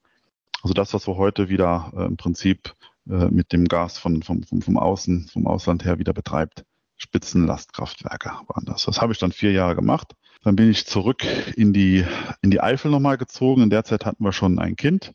Also 0.61 0.73
das, 0.73 0.93
was 0.93 1.07
wir 1.07 1.17
heute 1.17 1.49
wieder 1.49 1.91
äh, 1.95 2.05
im 2.05 2.17
Prinzip 2.17 2.73
mit 3.09 3.51
dem 3.53 3.67
Gas 3.67 3.97
von, 3.97 4.21
vom, 4.21 4.43
vom, 4.43 4.61
vom 4.61 4.77
Außen, 4.77 5.27
vom 5.33 5.47
Ausland 5.47 5.83
her 5.83 5.97
wieder 5.97 6.13
betreibt. 6.13 6.63
Spitzenlastkraftwerke 6.97 8.29
waren 8.47 8.65
das. 8.65 8.85
Das 8.85 9.01
habe 9.01 9.13
ich 9.13 9.19
dann 9.19 9.31
vier 9.31 9.51
Jahre 9.51 9.75
gemacht. 9.75 10.13
Dann 10.43 10.55
bin 10.55 10.69
ich 10.69 10.85
zurück 10.85 11.25
in 11.55 11.73
die, 11.73 12.05
in 12.41 12.51
die 12.51 12.61
Eifel 12.61 12.91
nochmal 12.91 13.17
gezogen. 13.17 13.63
In 13.63 13.69
der 13.69 13.83
Zeit 13.83 14.05
hatten 14.05 14.23
wir 14.23 14.31
schon 14.31 14.59
ein 14.59 14.75
Kind. 14.75 15.13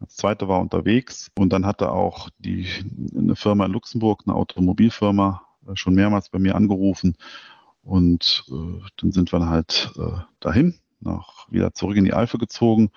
Das 0.00 0.16
zweite 0.16 0.48
war 0.48 0.60
unterwegs 0.60 1.30
und 1.38 1.52
dann 1.52 1.66
hatte 1.66 1.92
auch 1.92 2.30
die, 2.38 2.66
eine 3.16 3.36
Firma 3.36 3.66
in 3.66 3.72
Luxemburg, 3.72 4.22
eine 4.26 4.34
Automobilfirma, 4.34 5.42
äh, 5.68 5.76
schon 5.76 5.94
mehrmals 5.94 6.30
bei 6.30 6.38
mir 6.38 6.54
angerufen. 6.54 7.16
Und 7.82 8.44
äh, 8.48 8.80
dann 8.96 9.12
sind 9.12 9.32
wir 9.32 9.46
halt 9.46 9.92
äh, 9.98 10.20
dahin, 10.40 10.74
nach, 11.00 11.50
wieder 11.50 11.74
zurück 11.74 11.96
in 11.96 12.04
die 12.04 12.14
Eifel 12.14 12.38
gezogen. 12.38 12.90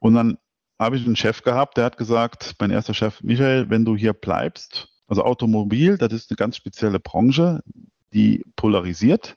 Und 0.00 0.14
dann 0.14 0.38
habe 0.80 0.96
ich 0.96 1.04
einen 1.04 1.14
Chef 1.14 1.42
gehabt, 1.42 1.76
der 1.76 1.84
hat 1.84 1.98
gesagt, 1.98 2.54
mein 2.58 2.70
erster 2.70 2.94
Chef, 2.94 3.22
Michael, 3.22 3.68
wenn 3.68 3.84
du 3.84 3.96
hier 3.96 4.14
bleibst, 4.14 4.88
also 5.06 5.22
Automobil, 5.24 5.98
das 5.98 6.12
ist 6.14 6.30
eine 6.30 6.36
ganz 6.36 6.56
spezielle 6.56 6.98
Branche, 6.98 7.60
die 8.14 8.42
polarisiert. 8.56 9.36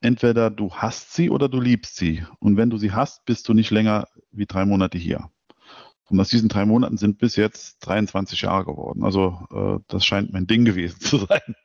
Entweder 0.00 0.50
du 0.50 0.72
hast 0.72 1.12
sie 1.12 1.30
oder 1.30 1.48
du 1.48 1.60
liebst 1.60 1.96
sie. 1.96 2.24
Und 2.38 2.56
wenn 2.56 2.70
du 2.70 2.76
sie 2.76 2.92
hast, 2.92 3.24
bist 3.24 3.48
du 3.48 3.54
nicht 3.54 3.70
länger 3.70 4.06
wie 4.30 4.46
drei 4.46 4.64
Monate 4.66 4.96
hier. 4.96 5.30
Und 6.10 6.20
aus 6.20 6.28
diesen 6.28 6.48
drei 6.48 6.64
Monaten 6.64 6.96
sind 6.96 7.18
bis 7.18 7.34
jetzt 7.34 7.78
23 7.86 8.42
Jahre 8.42 8.66
geworden. 8.66 9.02
Also 9.02 9.46
äh, 9.50 9.82
das 9.88 10.04
scheint 10.04 10.32
mein 10.32 10.46
Ding 10.46 10.64
gewesen 10.64 11.00
zu 11.00 11.18
sein. 11.18 11.56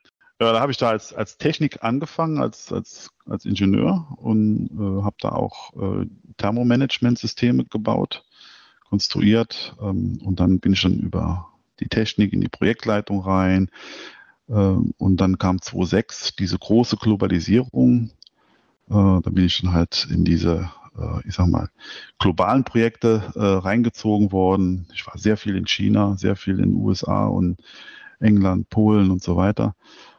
Ja, 0.41 0.53
da 0.53 0.59
habe 0.59 0.71
ich 0.71 0.77
da 0.77 0.89
als, 0.89 1.13
als 1.13 1.37
Technik 1.37 1.83
angefangen, 1.83 2.41
als, 2.41 2.71
als, 2.71 3.11
als 3.25 3.45
Ingenieur 3.45 4.07
und 4.17 4.71
äh, 4.71 5.03
habe 5.03 5.17
da 5.19 5.33
auch 5.33 5.73
äh, 5.73 6.07
Thermomanagement-Systeme 6.37 7.65
gebaut 7.65 8.23
konstruiert 8.89 9.75
ähm, 9.81 10.19
und 10.23 10.39
dann 10.39 10.59
bin 10.59 10.73
ich 10.73 10.81
dann 10.81 10.99
über 10.99 11.47
die 11.79 11.87
Technik 11.87 12.33
in 12.33 12.41
die 12.41 12.49
Projektleitung 12.49 13.21
rein 13.21 13.69
ähm, 14.49 14.93
und 14.97 15.17
dann 15.17 15.37
kam 15.37 15.61
2006 15.61 16.35
diese 16.35 16.57
große 16.57 16.97
Globalisierung. 16.97 18.11
Äh, 18.89 18.93
da 18.93 19.29
bin 19.29 19.45
ich 19.45 19.61
dann 19.61 19.73
halt 19.73 20.07
in 20.09 20.25
diese, 20.25 20.69
äh, 20.97 21.27
ich 21.27 21.35
sag 21.35 21.47
mal, 21.47 21.69
globalen 22.17 22.63
Projekte 22.63 23.31
äh, 23.35 23.39
reingezogen 23.39 24.31
worden. 24.31 24.87
Ich 24.93 25.05
war 25.07 25.17
sehr 25.17 25.37
viel 25.37 25.55
in 25.55 25.67
China, 25.67 26.17
sehr 26.17 26.35
viel 26.35 26.59
in 26.59 26.71
den 26.71 26.75
USA 26.75 27.27
und 27.27 27.57
England, 28.19 28.69
Polen 28.69 29.11
und 29.11 29.23
so 29.23 29.37
weiter. 29.37 29.75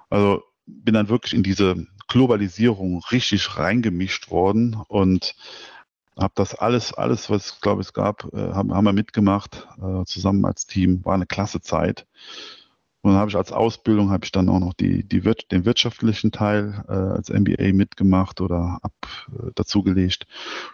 Also 0.09 0.43
bin 0.67 0.95
dann 0.95 1.09
wirklich 1.09 1.35
in 1.35 1.43
diese 1.43 1.87
Globalisierung 2.09 3.03
richtig 3.11 3.57
reingemischt 3.57 4.31
worden 4.31 4.77
und 4.89 5.35
habe 6.21 6.33
das 6.37 6.55
alles, 6.55 6.93
alles, 6.93 7.31
was 7.31 7.55
ich 7.55 7.61
glaube 7.61 7.81
es 7.81 7.93
gab, 7.93 8.33
äh, 8.33 8.53
haben, 8.53 8.73
haben 8.75 8.85
wir 8.85 8.93
mitgemacht, 8.93 9.67
äh, 9.83 10.05
zusammen 10.05 10.45
als 10.45 10.67
Team. 10.67 11.05
War 11.05 11.15
eine 11.15 11.27
klasse 11.27 11.61
Zeit. 11.61 12.07
Und 13.03 13.13
dann 13.13 13.21
habe 13.21 13.31
ich 13.31 13.37
als 13.37 13.51
Ausbildung 13.51 14.11
habe 14.11 14.27
ich 14.27 14.33
dann 14.33 14.51
auch 14.51 14.59
noch 14.59 14.75
die, 14.75 15.05
die 15.05 15.21
den 15.21 15.65
wirtschaftlichen 15.65 16.33
Teil 16.33 16.85
äh, 16.87 16.93
als 16.93 17.31
MBA 17.31 17.73
mitgemacht 17.73 18.43
oder 18.43 18.79
ab 18.83 18.93
äh, 19.33 19.51
dazugelegt. 19.55 20.27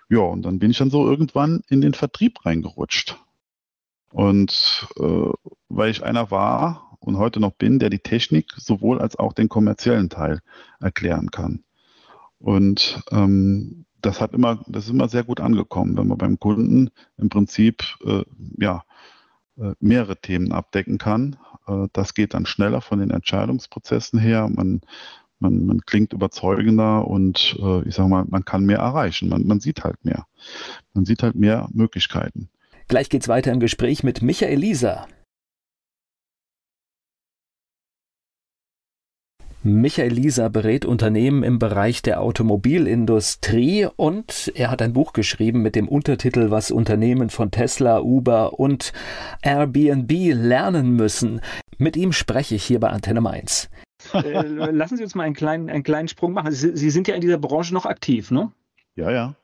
Ja, 0.09 0.21
und 0.21 0.43
dann 0.43 0.59
bin 0.59 0.73
ich 0.73 0.79
dann 0.79 0.91
so 0.91 1.09
irgendwann 1.09 1.63
in 1.69 1.81
den 1.81 1.95
Vertrieb 1.95 2.45
reingerutscht. 2.45 3.17
Und 4.11 4.89
äh, 4.99 5.31
weil 5.69 5.91
ich 5.91 6.03
einer 6.03 6.31
war 6.31 6.97
und 6.99 7.19
heute 7.19 7.39
noch 7.39 7.53
bin, 7.53 7.79
der 7.79 7.91
die 7.91 8.01
Technik 8.01 8.53
sowohl 8.57 9.01
als 9.01 9.17
auch 9.17 9.33
den 9.33 9.49
kommerziellen 9.49 10.09
Teil 10.09 10.41
erklären 10.81 11.31
kann. 11.31 11.63
Und 12.39 13.03
ähm, 13.13 13.86
das 14.07 14.21
hat 14.21 14.33
immer, 14.33 14.65
das 14.69 14.85
ist 14.85 14.91
immer 14.91 15.09
sehr 15.09 15.25
gut 15.25 15.41
angekommen, 15.41 15.97
wenn 15.97 16.07
man 16.07 16.19
beim 16.19 16.39
Kunden 16.39 16.91
im 17.19 17.29
Prinzip 17.29 17.83
äh, 18.05 18.23
ja, 18.59 18.85
äh, 19.59 19.73
mehrere 19.81 20.17
Themen 20.17 20.53
abdecken 20.53 20.99
kann. 20.99 21.37
Äh, 21.67 21.89
das 21.93 22.15
geht 22.15 22.35
dann 22.35 22.47
schneller 22.47 22.81
von 22.81 23.01
den 23.01 23.11
Entscheidungsprozessen 23.11 24.19
her. 24.19 24.49
Man, 24.49 24.81
man, 25.41 25.67
man 25.67 25.81
klingt 25.81 26.13
überzeugender 26.13 27.07
und 27.07 27.57
äh, 27.61 27.87
ich 27.89 27.95
sage 27.95 28.09
mal, 28.09 28.25
man 28.29 28.45
kann 28.45 28.65
mehr 28.65 28.79
erreichen. 28.79 29.29
Man, 29.29 29.47
man 29.47 29.61
sieht 29.61 29.85
halt 29.85 30.05
mehr. 30.05 30.27
Man 30.95 31.05
sieht 31.05 31.23
halt 31.23 31.35
mehr 31.35 31.69
Möglichkeiten. 31.73 32.49
Gleich 32.89 33.09
geht's 33.09 33.29
weiter 33.29 33.53
im 33.53 33.61
Gespräch 33.61 34.05
mit 34.05 34.23
Michael 34.23 34.59
Lisa. 34.59 35.09
Michael 39.67 40.13
Lisa 40.13 40.49
berät 40.49 40.85
Unternehmen 40.85 41.43
im 41.43 41.59
Bereich 41.59 42.01
der 42.01 42.21
Automobilindustrie 42.21 43.89
und 43.97 44.53
er 44.55 44.71
hat 44.71 44.81
ein 44.81 44.93
Buch 44.93 45.13
geschrieben 45.13 45.61
mit 45.61 45.75
dem 45.75 45.89
Untertitel 45.89 46.53
Was 46.53 46.71
Unternehmen 46.71 47.31
von 47.31 47.51
Tesla, 47.51 48.01
Uber 48.01 48.61
und 48.61 48.93
Airbnb 49.43 50.09
lernen 50.35 50.91
müssen. 50.95 51.41
Mit 51.79 51.97
ihm 51.97 52.13
spreche 52.13 52.55
ich 52.55 52.63
hier 52.63 52.79
bei 52.79 52.91
Antenne 52.91 53.21
Mainz. 53.21 53.69
Äh, 54.15 54.43
lassen 54.43 54.99
Sie 54.99 55.03
uns 55.03 55.17
mal 55.17 55.25
einen 55.25 55.35
kleinen, 55.35 55.69
einen 55.69 55.83
kleinen 55.83 56.07
Sprung 56.07 56.33
machen. 56.33 56.53
Sie, 56.53 56.77
Sie 56.77 56.91
sind 56.91 57.09
ja 57.09 57.17
in 57.17 57.21
dieser 57.21 57.39
Branche 57.39 57.75
noch 57.75 57.87
aktiv, 57.87 58.31
ne? 58.31 58.53
Ja, 58.95 59.11
ja. 59.11 59.35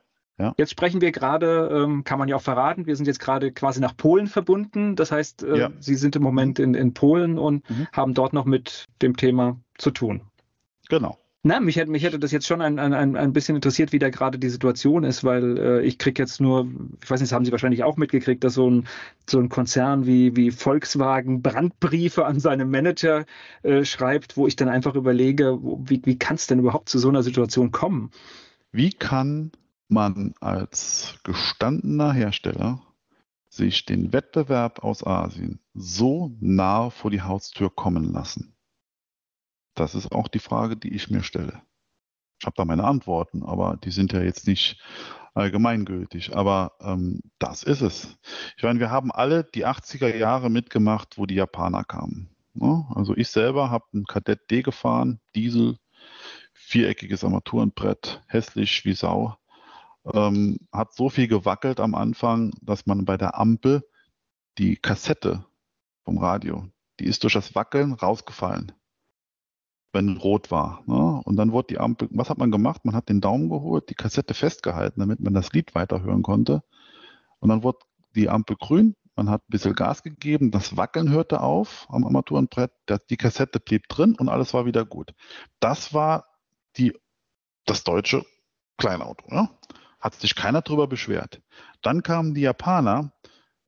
Ja. 0.42 0.55
Jetzt 0.57 0.70
sprechen 0.70 1.00
wir 1.00 1.12
gerade, 1.12 1.70
ähm, 1.72 2.02
kann 2.02 2.18
man 2.18 2.28
ja 2.28 2.35
auch 2.35 2.42
verraten, 2.42 2.87
wir 2.87 2.96
sind 2.96 3.07
jetzt 3.07 3.20
gerade 3.20 3.52
quasi 3.52 3.81
nach 3.81 3.96
Polen 3.96 4.26
verbunden. 4.26 4.96
Das 4.96 5.12
heißt, 5.12 5.44
äh, 5.44 5.57
ja. 5.57 5.70
Sie 5.78 5.94
sind 5.94 6.16
im 6.16 6.22
Moment 6.22 6.59
in, 6.59 6.74
in 6.74 6.94
Polen 6.94 7.38
und 7.38 7.68
mhm. 7.70 7.87
haben 7.92 8.12
dort 8.12 8.33
noch 8.33 8.44
mit 8.44 8.87
dem 9.02 9.16
Thema 9.16 9.61
zu 9.78 9.92
tun. 9.92 10.22
Genau. 10.88 11.16
Na, 11.44 11.61
mich 11.61 11.76
hätte, 11.76 11.90
mich 11.90 12.02
hätte 12.02 12.18
das 12.18 12.33
jetzt 12.33 12.46
schon 12.46 12.61
ein, 12.61 12.78
ein, 12.81 13.16
ein 13.16 13.33
bisschen 13.33 13.55
interessiert, 13.57 13.92
wie 13.92 14.00
da 14.00 14.11
gerade 14.11 14.38
die 14.38 14.48
Situation 14.48 15.05
ist, 15.05 15.22
weil 15.22 15.59
äh, 15.59 15.83
ich 15.83 15.98
kriege 15.98 16.20
jetzt 16.20 16.40
nur, 16.40 16.68
ich 17.02 17.11
weiß 17.11 17.20
nicht, 17.20 17.31
das 17.31 17.37
haben 17.37 17.44
Sie 17.44 17.52
wahrscheinlich 17.52 17.85
auch 17.85 17.96
mitgekriegt, 17.96 18.42
dass 18.42 18.55
so 18.55 18.68
ein, 18.68 18.88
so 19.28 19.38
ein 19.38 19.48
Konzern 19.48 20.07
wie, 20.07 20.37
wie 20.37 20.50
Volkswagen 20.50 21.40
Brandbriefe 21.40 22.26
an 22.26 22.40
seine 22.40 22.64
Manager 22.64 23.26
äh, 23.62 23.85
schreibt, 23.85 24.37
wo 24.37 24.48
ich 24.48 24.57
dann 24.57 24.68
einfach 24.68 24.96
überlege, 24.96 25.59
wie, 25.61 26.02
wie 26.05 26.18
kann 26.18 26.35
es 26.35 26.48
denn 26.48 26.59
überhaupt 26.59 26.88
zu 26.88 26.98
so 26.98 27.09
einer 27.09 27.22
Situation 27.22 27.70
kommen? 27.70 28.11
Wie 28.72 28.90
kann 28.90 29.52
man 29.92 30.35
als 30.40 31.18
gestandener 31.24 32.12
Hersteller 32.12 32.81
sich 33.48 33.85
den 33.85 34.12
Wettbewerb 34.12 34.83
aus 34.83 35.07
Asien 35.07 35.61
so 35.74 36.35
nah 36.40 36.90
vor 36.90 37.11
die 37.11 37.22
Haustür 37.22 37.70
kommen 37.70 38.12
lassen? 38.12 38.55
Das 39.74 39.94
ist 39.94 40.12
auch 40.12 40.28
die 40.28 40.38
Frage, 40.38 40.76
die 40.76 40.94
ich 40.94 41.11
mir 41.11 41.22
stelle. 41.22 41.62
Ich 42.40 42.46
habe 42.46 42.57
da 42.57 42.64
meine 42.64 42.85
Antworten, 42.85 43.42
aber 43.42 43.76
die 43.76 43.90
sind 43.90 44.12
ja 44.12 44.20
jetzt 44.20 44.46
nicht 44.46 44.81
allgemeingültig. 45.35 46.37
Aber 46.37 46.72
ähm, 46.81 47.20
das 47.38 47.62
ist 47.62 47.81
es. 47.81 48.18
Ich 48.57 48.62
meine, 48.62 48.81
wir 48.81 48.90
haben 48.90 49.12
alle 49.12 49.44
die 49.44 49.66
80er 49.66 50.14
Jahre 50.14 50.50
mitgemacht, 50.50 51.18
wo 51.18 51.26
die 51.26 51.37
Japaner 51.37 51.85
kamen. 51.85 52.35
Ne? 52.55 52.87
Also 52.94 53.16
ich 53.16 53.28
selber 53.28 53.70
habe 53.70 53.85
ein 53.94 54.05
Kadett 54.05 54.50
D 54.50 54.62
gefahren, 54.62 55.20
Diesel, 55.35 55.78
viereckiges 56.52 57.24
Armaturenbrett, 57.24 58.22
hässlich 58.26 58.85
wie 58.85 58.94
Sau. 58.94 59.37
Ähm, 60.05 60.59
hat 60.73 60.95
so 60.95 61.09
viel 61.09 61.29
gewackelt 61.29 61.81
am 61.81 61.95
Anfang, 61.95 62.53
dass 62.61 62.87
man 62.87 63.05
bei 63.05 63.17
der 63.17 63.38
Ampel 63.38 63.83
die 64.59 64.77
Kassette 64.77 65.45
vom 66.05 66.19
Radio, 66.19 66.69
die 66.99 67.07
ist 67.07 67.23
durch 67.23 67.35
das 67.35 67.55
Wackeln 67.55 67.93
rausgefallen 67.93 68.73
wenn 69.93 70.17
rot 70.17 70.51
war. 70.51 70.83
Ne? 70.87 71.21
Und 71.25 71.37
dann 71.37 71.53
wurde 71.53 71.69
die 71.69 71.79
Ampel, 71.79 72.09
was 72.12 72.31
hat 72.31 72.38
man 72.38 72.51
gemacht? 72.51 72.85
Man 72.85 72.95
hat 72.95 73.09
den 73.09 73.21
Daumen 73.21 73.49
geholt, 73.49 73.91
die 73.91 73.95
Kassette 73.95 74.35
festgehalten, 74.35 75.01
damit 75.01 75.21
man 75.21 75.35
das 75.35 75.53
Lied 75.53 75.75
weiterhören 75.75 76.23
konnte. 76.23 76.62
Und 77.41 77.51
dann 77.51 77.62
wurde 77.62 77.79
die 78.15 78.29
Ampel 78.29 78.57
grün, 78.57 78.97
man 79.15 79.29
hat 79.29 79.43
ein 79.43 79.51
bisschen 79.51 79.75
Gas 79.75 80.03
gegeben, 80.03 80.51
das 80.51 80.77
Wackeln 80.77 81.11
hörte 81.11 81.41
auf 81.41 81.87
am 81.91 82.05
Armaturenbrett, 82.05 82.73
die 83.11 83.17
Kassette 83.17 83.61
blieb 83.61 83.88
drin 83.88 84.17
und 84.19 84.29
alles 84.29 84.55
war 84.55 84.65
wieder 84.65 84.85
gut. 84.85 85.12
Das 85.61 85.93
war 85.93 86.25
die, 86.77 86.95
das 87.67 87.85
deutsche 87.85 88.25
Kleinauto. 88.79 89.27
Ne? 89.35 89.51
Hat 90.03 90.15
sich 90.15 90.35
keiner 90.35 90.61
drüber 90.61 90.87
beschwert. 90.87 91.41
Dann 91.81 92.03
kamen 92.03 92.35
die 92.35 92.43
Japaner 92.43 93.12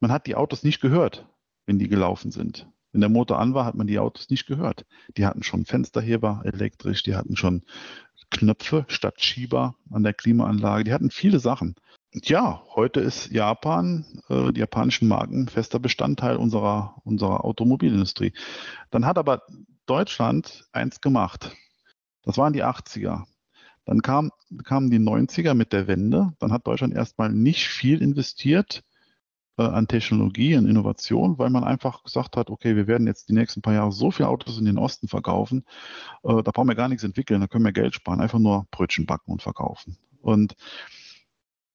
man 0.04 0.12
hat 0.12 0.26
die 0.26 0.34
Autos 0.34 0.64
nicht 0.64 0.82
gehört, 0.82 1.26
wenn 1.64 1.78
die 1.78 1.88
gelaufen 1.88 2.30
sind. 2.30 2.68
Wenn 2.92 3.00
der 3.00 3.08
Motor 3.08 3.38
an 3.38 3.54
war, 3.54 3.64
hat 3.64 3.74
man 3.74 3.86
die 3.86 3.98
Autos 3.98 4.28
nicht 4.28 4.44
gehört. 4.44 4.84
Die 5.16 5.24
hatten 5.24 5.42
schon 5.42 5.64
Fensterheber 5.64 6.42
elektrisch, 6.44 7.02
die 7.02 7.16
hatten 7.16 7.36
schon 7.36 7.62
Knöpfe 8.30 8.84
statt 8.86 9.22
Schieber 9.22 9.76
an 9.90 10.02
der 10.02 10.12
Klimaanlage, 10.12 10.84
die 10.84 10.92
hatten 10.92 11.10
viele 11.10 11.38
Sachen. 11.38 11.74
Ja, 12.12 12.62
heute 12.74 13.00
ist 13.00 13.32
Japan, 13.32 14.04
äh, 14.28 14.52
die 14.52 14.60
japanischen 14.60 15.08
Marken, 15.08 15.48
fester 15.48 15.78
Bestandteil 15.78 16.36
unserer, 16.36 16.96
unserer 17.04 17.46
Automobilindustrie. 17.46 18.34
Dann 18.90 19.06
hat 19.06 19.16
aber 19.16 19.40
Deutschland 19.86 20.66
eins 20.72 21.00
gemacht. 21.00 21.50
Das 22.24 22.36
waren 22.36 22.52
die 22.52 22.62
80er. 22.62 23.24
Dann 23.84 24.02
kam, 24.02 24.30
kamen 24.64 24.90
die 24.90 24.98
90er 24.98 25.54
mit 25.54 25.72
der 25.72 25.86
Wende. 25.86 26.32
Dann 26.38 26.52
hat 26.52 26.66
Deutschland 26.66 26.94
erstmal 26.94 27.30
nicht 27.30 27.68
viel 27.68 28.00
investiert 28.02 28.82
äh, 29.58 29.62
an 29.62 29.86
Technologie, 29.86 30.56
an 30.56 30.66
Innovation, 30.66 31.38
weil 31.38 31.50
man 31.50 31.64
einfach 31.64 32.02
gesagt 32.02 32.36
hat, 32.36 32.50
okay, 32.50 32.76
wir 32.76 32.86
werden 32.86 33.06
jetzt 33.06 33.28
die 33.28 33.34
nächsten 33.34 33.62
paar 33.62 33.74
Jahre 33.74 33.92
so 33.92 34.10
viele 34.10 34.28
Autos 34.28 34.58
in 34.58 34.64
den 34.64 34.78
Osten 34.78 35.08
verkaufen, 35.08 35.64
äh, 36.22 36.42
da 36.42 36.50
brauchen 36.50 36.68
wir 36.68 36.74
gar 36.74 36.88
nichts 36.88 37.04
entwickeln, 37.04 37.40
da 37.40 37.46
können 37.46 37.64
wir 37.64 37.72
Geld 37.72 37.94
sparen, 37.94 38.20
einfach 38.20 38.38
nur 38.38 38.66
Brötchen 38.70 39.06
backen 39.06 39.32
und 39.32 39.42
verkaufen. 39.42 39.96
Und 40.20 40.56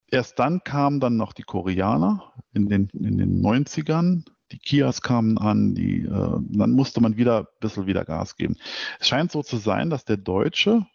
erst 0.07 0.39
dann 0.39 0.63
kamen 0.63 0.99
dann 0.99 1.17
noch 1.17 1.33
die 1.33 1.43
Koreaner 1.43 2.33
in 2.53 2.67
den, 2.67 2.89
in 2.89 3.17
den 3.17 3.41
90ern. 3.41 4.25
Die 4.51 4.57
Kias 4.57 5.01
kamen 5.03 5.37
an, 5.37 5.75
die, 5.75 6.01
äh, 6.01 6.37
dann 6.49 6.71
musste 6.71 7.01
man 7.01 7.17
wieder 7.17 7.41
ein 7.41 7.45
bisschen 7.59 7.85
wieder 7.85 8.03
Gas 8.03 8.35
geben. 8.35 8.57
Es 8.99 9.07
scheint 9.07 9.31
so 9.31 9.43
zu 9.43 9.57
sein, 9.57 9.91
dass 9.91 10.05
der 10.05 10.17
deutsche 10.17 10.87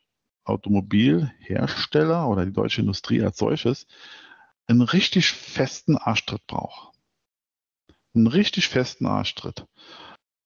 Automobilhersteller 0.45 2.29
oder 2.29 2.45
die 2.45 2.53
deutsche 2.53 2.81
Industrie 2.81 3.23
als 3.23 3.39
solches 3.39 3.87
einen 4.67 4.83
richtig 4.83 5.33
festen 5.33 5.97
Arschtritt 5.97 6.47
braucht. 6.47 6.97
Einen 8.15 8.27
richtig 8.27 8.69
festen 8.69 9.07
Arschtritt. 9.07 9.67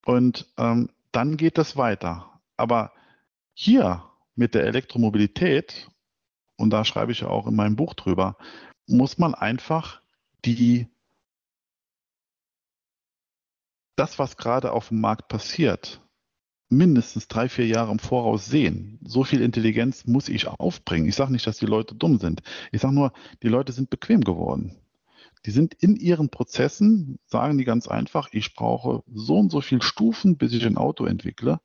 Und 0.04 0.46
ähm, 0.56 0.90
dann 1.12 1.36
geht 1.36 1.58
das 1.58 1.76
weiter. 1.76 2.40
Aber 2.56 2.92
hier 3.54 4.04
mit 4.34 4.54
der 4.54 4.64
Elektromobilität 4.64 5.88
und 6.58 6.70
da 6.70 6.84
schreibe 6.84 7.12
ich 7.12 7.20
ja 7.20 7.28
auch 7.28 7.46
in 7.46 7.54
meinem 7.54 7.76
Buch 7.76 7.94
drüber, 7.94 8.36
muss 8.86 9.16
man 9.16 9.34
einfach 9.34 10.02
die, 10.44 10.88
das, 13.96 14.18
was 14.18 14.36
gerade 14.36 14.72
auf 14.72 14.88
dem 14.88 15.00
Markt 15.00 15.28
passiert, 15.28 16.00
mindestens 16.68 17.28
drei, 17.28 17.48
vier 17.48 17.66
Jahre 17.66 17.92
im 17.92 17.98
Voraus 17.98 18.46
sehen. 18.46 18.98
So 19.02 19.24
viel 19.24 19.40
Intelligenz 19.40 20.06
muss 20.06 20.28
ich 20.28 20.46
aufbringen. 20.46 21.08
Ich 21.08 21.14
sage 21.14 21.32
nicht, 21.32 21.46
dass 21.46 21.58
die 21.58 21.66
Leute 21.66 21.94
dumm 21.94 22.18
sind. 22.18 22.42
Ich 22.72 22.80
sage 22.80 22.94
nur, 22.94 23.12
die 23.42 23.48
Leute 23.48 23.72
sind 23.72 23.90
bequem 23.90 24.22
geworden. 24.22 24.76
Die 25.46 25.50
sind 25.50 25.74
in 25.74 25.96
ihren 25.96 26.30
Prozessen, 26.30 27.18
sagen 27.26 27.58
die 27.58 27.64
ganz 27.64 27.88
einfach, 27.88 28.28
ich 28.32 28.54
brauche 28.54 29.02
so 29.12 29.38
und 29.38 29.50
so 29.50 29.60
viele 29.60 29.82
Stufen, 29.82 30.36
bis 30.36 30.52
ich 30.52 30.66
ein 30.66 30.76
Auto 30.76 31.04
entwickle. 31.04 31.60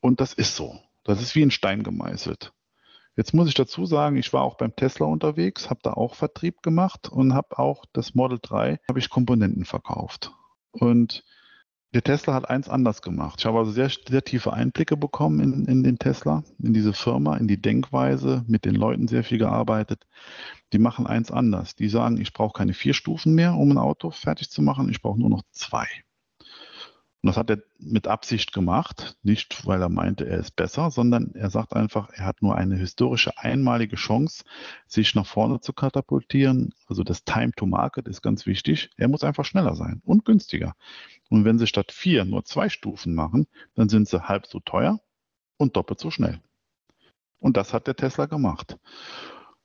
Und 0.00 0.20
das 0.20 0.32
ist 0.32 0.56
so. 0.56 0.80
Das 1.04 1.22
ist 1.22 1.34
wie 1.34 1.42
ein 1.42 1.50
Stein 1.50 1.82
gemeißelt. 1.82 2.52
Jetzt 3.16 3.34
muss 3.34 3.48
ich 3.48 3.54
dazu 3.54 3.84
sagen, 3.84 4.16
ich 4.16 4.32
war 4.32 4.42
auch 4.42 4.56
beim 4.56 4.76
Tesla 4.76 5.06
unterwegs, 5.06 5.70
habe 5.70 5.80
da 5.82 5.92
auch 5.92 6.14
Vertrieb 6.14 6.62
gemacht 6.62 7.08
und 7.08 7.34
habe 7.34 7.58
auch 7.58 7.84
das 7.92 8.14
Model 8.14 8.38
3, 8.40 8.78
habe 8.88 8.98
ich 8.98 9.10
Komponenten 9.10 9.64
verkauft. 9.64 10.32
Und 10.70 11.24
der 11.94 12.02
Tesla 12.02 12.34
hat 12.34 12.50
eins 12.50 12.68
anders 12.68 13.00
gemacht. 13.00 13.36
Ich 13.38 13.46
habe 13.46 13.58
also 13.58 13.70
sehr, 13.70 13.90
sehr 13.90 14.22
tiefe 14.22 14.52
Einblicke 14.52 14.96
bekommen 14.96 15.40
in, 15.40 15.64
in 15.64 15.82
den 15.82 15.98
Tesla, 15.98 16.44
in 16.58 16.74
diese 16.74 16.92
Firma, 16.92 17.36
in 17.36 17.48
die 17.48 17.60
Denkweise, 17.60 18.44
mit 18.46 18.64
den 18.66 18.74
Leuten 18.74 19.08
sehr 19.08 19.24
viel 19.24 19.38
gearbeitet. 19.38 20.06
Die 20.72 20.78
machen 20.78 21.06
eins 21.06 21.30
anders. 21.30 21.76
Die 21.76 21.88
sagen, 21.88 22.20
ich 22.20 22.34
brauche 22.34 22.52
keine 22.52 22.74
vier 22.74 22.92
Stufen 22.92 23.34
mehr, 23.34 23.54
um 23.54 23.70
ein 23.70 23.78
Auto 23.78 24.10
fertig 24.10 24.50
zu 24.50 24.60
machen. 24.60 24.90
Ich 24.90 25.00
brauche 25.00 25.18
nur 25.18 25.30
noch 25.30 25.42
zwei. 25.50 25.86
Und 27.20 27.26
das 27.26 27.36
hat 27.36 27.50
er 27.50 27.58
mit 27.80 28.06
Absicht 28.06 28.52
gemacht, 28.52 29.16
nicht 29.24 29.66
weil 29.66 29.82
er 29.82 29.88
meinte, 29.88 30.24
er 30.24 30.38
ist 30.38 30.54
besser, 30.54 30.92
sondern 30.92 31.34
er 31.34 31.50
sagt 31.50 31.74
einfach, 31.74 32.10
er 32.10 32.26
hat 32.26 32.42
nur 32.42 32.54
eine 32.54 32.76
historische 32.76 33.36
einmalige 33.38 33.96
Chance, 33.96 34.44
sich 34.86 35.16
nach 35.16 35.26
vorne 35.26 35.60
zu 35.60 35.72
katapultieren. 35.72 36.72
Also 36.86 37.02
das 37.02 37.24
Time 37.24 37.50
to 37.56 37.66
Market 37.66 38.06
ist 38.06 38.22
ganz 38.22 38.46
wichtig. 38.46 38.90
Er 38.96 39.08
muss 39.08 39.24
einfach 39.24 39.44
schneller 39.44 39.74
sein 39.74 40.00
und 40.04 40.24
günstiger. 40.24 40.76
Und 41.28 41.44
wenn 41.44 41.58
sie 41.58 41.66
statt 41.66 41.92
vier 41.92 42.24
nur 42.24 42.44
zwei 42.44 42.68
Stufen 42.68 43.14
machen, 43.14 43.46
dann 43.74 43.88
sind 43.88 44.08
sie 44.08 44.28
halb 44.28 44.46
so 44.46 44.60
teuer 44.60 45.00
und 45.56 45.76
doppelt 45.76 46.00
so 46.00 46.10
schnell. 46.10 46.40
Und 47.38 47.56
das 47.56 47.72
hat 47.72 47.86
der 47.86 47.96
Tesla 47.96 48.26
gemacht. 48.26 48.78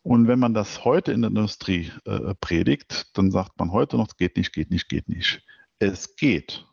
Und 0.01 0.27
wenn 0.27 0.39
man 0.39 0.53
das 0.53 0.83
heute 0.83 1.13
in 1.13 1.21
der 1.21 1.29
Industrie 1.29 1.91
äh, 2.05 2.35
predigt, 2.35 3.17
dann 3.17 3.31
sagt 3.31 3.57
man 3.57 3.71
heute 3.71 3.95
noch, 3.95 4.09
es 4.09 4.17
geht 4.17 4.35
nicht, 4.35 4.53
geht 4.53 4.69
nicht, 4.69 4.89
geht 4.89 5.07
nicht. 5.07 5.41
Es 5.79 6.15
geht. 6.17 6.65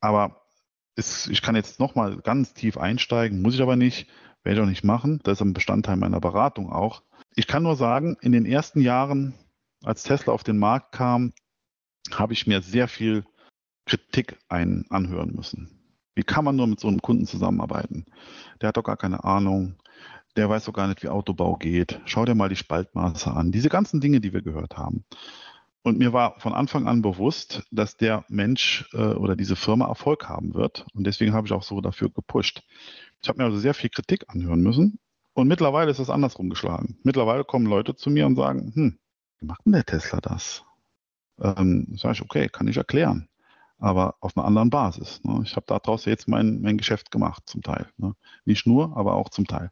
Aber 0.00 0.42
es, 0.94 1.26
ich 1.28 1.40
kann 1.40 1.56
jetzt 1.56 1.80
nochmal 1.80 2.18
ganz 2.18 2.52
tief 2.52 2.76
einsteigen, 2.76 3.40
muss 3.40 3.54
ich 3.54 3.62
aber 3.62 3.76
nicht, 3.76 4.08
werde 4.42 4.60
ich 4.60 4.64
auch 4.64 4.68
nicht 4.68 4.84
machen. 4.84 5.20
Das 5.22 5.38
ist 5.38 5.42
ein 5.42 5.54
Bestandteil 5.54 5.96
meiner 5.96 6.20
Beratung 6.20 6.70
auch. 6.70 7.02
Ich 7.34 7.46
kann 7.46 7.62
nur 7.62 7.76
sagen, 7.76 8.16
in 8.20 8.32
den 8.32 8.44
ersten 8.44 8.80
Jahren, 8.80 9.34
als 9.82 10.02
Tesla 10.02 10.32
auf 10.32 10.44
den 10.44 10.58
Markt 10.58 10.92
kam, 10.92 11.32
habe 12.12 12.34
ich 12.34 12.46
mir 12.46 12.60
sehr 12.60 12.88
viel 12.88 13.24
Kritik 13.90 14.38
ein, 14.48 14.84
anhören 14.88 15.34
müssen. 15.34 15.68
Wie 16.14 16.22
kann 16.22 16.44
man 16.44 16.54
nur 16.54 16.68
mit 16.68 16.78
so 16.78 16.86
einem 16.86 17.02
Kunden 17.02 17.26
zusammenarbeiten? 17.26 18.06
Der 18.60 18.68
hat 18.68 18.76
doch 18.76 18.84
gar 18.84 18.96
keine 18.96 19.24
Ahnung. 19.24 19.74
Der 20.36 20.48
weiß 20.48 20.66
doch 20.66 20.72
gar 20.72 20.86
nicht, 20.86 21.02
wie 21.02 21.08
Autobau 21.08 21.56
geht. 21.56 22.00
Schau 22.04 22.24
dir 22.24 22.36
mal 22.36 22.48
die 22.48 22.54
Spaltmaße 22.54 23.32
an. 23.32 23.50
Diese 23.50 23.68
ganzen 23.68 24.00
Dinge, 24.00 24.20
die 24.20 24.32
wir 24.32 24.42
gehört 24.42 24.76
haben. 24.76 25.04
Und 25.82 25.98
mir 25.98 26.12
war 26.12 26.38
von 26.38 26.52
Anfang 26.52 26.86
an 26.86 27.02
bewusst, 27.02 27.64
dass 27.72 27.96
der 27.96 28.24
Mensch 28.28 28.88
äh, 28.92 29.14
oder 29.14 29.34
diese 29.34 29.56
Firma 29.56 29.88
Erfolg 29.88 30.28
haben 30.28 30.54
wird. 30.54 30.86
Und 30.94 31.04
deswegen 31.04 31.32
habe 31.32 31.48
ich 31.48 31.52
auch 31.52 31.64
so 31.64 31.80
dafür 31.80 32.10
gepusht. 32.10 32.62
Ich 33.22 33.28
habe 33.28 33.38
mir 33.38 33.44
also 33.44 33.58
sehr 33.58 33.74
viel 33.74 33.90
Kritik 33.90 34.26
anhören 34.28 34.60
müssen. 34.60 35.00
Und 35.32 35.48
mittlerweile 35.48 35.90
ist 35.90 35.98
es 35.98 36.10
andersrum 36.10 36.48
geschlagen. 36.48 37.00
Mittlerweile 37.02 37.42
kommen 37.42 37.66
Leute 37.66 37.96
zu 37.96 38.08
mir 38.08 38.26
und 38.26 38.36
sagen, 38.36 38.70
hm, 38.72 38.98
wie 39.40 39.46
macht 39.46 39.66
denn 39.66 39.72
der 39.72 39.84
Tesla 39.84 40.20
das? 40.20 40.64
Ähm, 41.40 41.96
sage 41.96 42.12
ich, 42.14 42.22
okay, 42.22 42.48
kann 42.48 42.68
ich 42.68 42.76
erklären. 42.76 43.29
Aber 43.80 44.16
auf 44.20 44.36
einer 44.36 44.46
anderen 44.46 44.70
Basis. 44.70 45.20
Ne? 45.24 45.40
Ich 45.44 45.56
habe 45.56 45.66
daraus 45.66 46.04
jetzt 46.04 46.28
mein, 46.28 46.60
mein 46.60 46.76
Geschäft 46.76 47.10
gemacht, 47.10 47.42
zum 47.46 47.62
Teil. 47.62 47.88
Ne? 47.96 48.14
Nicht 48.44 48.66
nur, 48.66 48.96
aber 48.96 49.14
auch 49.14 49.30
zum 49.30 49.46
Teil. 49.46 49.70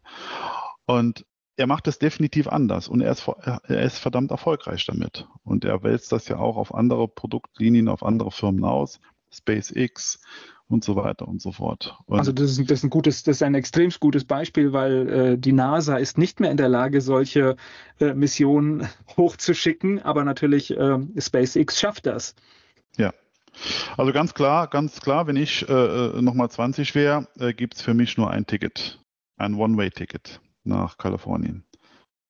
Und 0.86 1.24
er 1.56 1.66
macht 1.66 1.88
es 1.88 1.98
definitiv 1.98 2.48
anders 2.48 2.88
und 2.88 3.00
er 3.00 3.10
ist, 3.10 3.26
er 3.28 3.82
ist 3.82 3.98
verdammt 3.98 4.30
erfolgreich 4.30 4.86
damit. 4.86 5.28
Und 5.42 5.64
er 5.64 5.82
wälzt 5.82 6.12
das 6.12 6.28
ja 6.28 6.38
auch 6.38 6.56
auf 6.56 6.72
andere 6.72 7.08
Produktlinien, 7.08 7.88
auf 7.88 8.04
andere 8.04 8.30
Firmen 8.30 8.64
aus, 8.64 9.00
SpaceX 9.30 10.20
und 10.68 10.84
so 10.84 10.96
weiter 10.96 11.26
und 11.26 11.40
so 11.42 11.50
fort. 11.52 11.98
Und 12.06 12.18
also 12.18 12.30
das 12.30 12.52
ist, 12.52 12.70
das 12.70 12.78
ist, 12.78 12.84
ein 12.84 12.90
gutes, 12.90 13.22
das 13.24 13.36
ist 13.36 13.42
ein 13.42 13.54
extrem 13.54 13.90
gutes 13.98 14.24
Beispiel, 14.24 14.72
weil 14.72 15.08
äh, 15.08 15.38
die 15.38 15.52
NASA 15.52 15.96
ist 15.96 16.18
nicht 16.18 16.40
mehr 16.40 16.50
in 16.50 16.56
der 16.56 16.68
Lage, 16.68 17.00
solche 17.00 17.56
äh, 18.00 18.14
Missionen 18.14 18.86
hochzuschicken, 19.16 20.00
aber 20.00 20.24
natürlich 20.24 20.70
äh, 20.70 20.98
SpaceX 21.18 21.80
schafft 21.80 22.06
das. 22.06 22.34
Ja. 22.96 23.12
Also 23.96 24.12
ganz 24.12 24.34
klar, 24.34 24.68
ganz 24.68 25.00
klar, 25.00 25.26
wenn 25.26 25.36
ich 25.36 25.68
äh, 25.68 25.72
äh 25.72 26.22
nochmal 26.22 26.50
20 26.50 26.94
wäre, 26.94 27.26
äh, 27.38 27.52
gibt 27.52 27.74
es 27.74 27.82
für 27.82 27.94
mich 27.94 28.16
nur 28.16 28.30
ein 28.30 28.46
Ticket, 28.46 29.00
ein 29.36 29.54
One-Way-Ticket 29.54 30.40
nach 30.64 30.98
Kalifornien. 30.98 31.64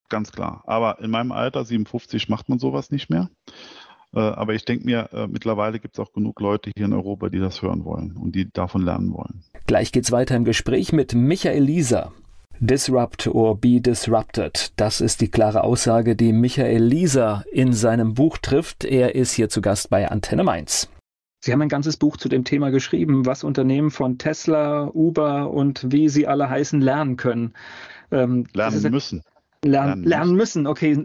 Ganz 0.09 0.31
klar. 0.31 0.63
Aber 0.65 0.99
in 0.99 1.11
meinem 1.11 1.31
Alter, 1.31 1.63
57, 1.63 2.29
macht 2.29 2.49
man 2.49 2.59
sowas 2.59 2.91
nicht 2.91 3.09
mehr. 3.09 3.29
Äh, 4.13 4.19
aber 4.19 4.55
ich 4.55 4.65
denke 4.65 4.85
mir, 4.85 5.09
äh, 5.13 5.27
mittlerweile 5.27 5.79
gibt 5.79 5.97
es 5.97 5.99
auch 5.99 6.11
genug 6.13 6.39
Leute 6.39 6.71
hier 6.75 6.85
in 6.85 6.93
Europa, 6.93 7.29
die 7.29 7.39
das 7.39 7.61
hören 7.61 7.85
wollen 7.85 8.17
und 8.17 8.33
die 8.35 8.51
davon 8.51 8.81
lernen 8.81 9.13
wollen. 9.13 9.43
Gleich 9.67 9.91
geht's 9.91 10.11
weiter 10.11 10.35
im 10.35 10.45
Gespräch 10.45 10.91
mit 10.91 11.13
Michael 11.13 11.63
Lieser. 11.63 12.11
Disrupt 12.61 13.27
or 13.27 13.55
be 13.55 13.79
disrupted. 13.79 14.73
Das 14.75 14.99
ist 14.99 15.21
die 15.21 15.29
klare 15.29 15.63
Aussage, 15.63 16.15
die 16.15 16.33
Michael 16.33 16.83
Lieser 16.83 17.45
in 17.51 17.71
seinem 17.71 18.15
Buch 18.15 18.37
trifft. 18.37 18.83
Er 18.83 19.15
ist 19.15 19.31
hier 19.31 19.47
zu 19.47 19.61
Gast 19.61 19.89
bei 19.89 20.09
Antenne 20.09 20.43
Mainz. 20.43 20.89
Sie 21.39 21.53
haben 21.53 21.61
ein 21.61 21.69
ganzes 21.69 21.97
Buch 21.97 22.17
zu 22.17 22.27
dem 22.29 22.43
Thema 22.43 22.69
geschrieben, 22.69 23.25
was 23.25 23.43
Unternehmen 23.43 23.91
von 23.91 24.17
Tesla, 24.17 24.89
Uber 24.93 25.51
und 25.51 25.91
wie 25.91 26.09
sie 26.09 26.27
alle 26.27 26.49
heißen 26.49 26.81
lernen 26.81 27.15
können. 27.17 27.53
Ähm, 28.11 28.45
lernen 28.53 28.91
müssen. 28.91 29.23
Lernen, 29.63 30.03
lernen 30.03 30.35
müssen, 30.35 30.67
okay. 30.67 31.01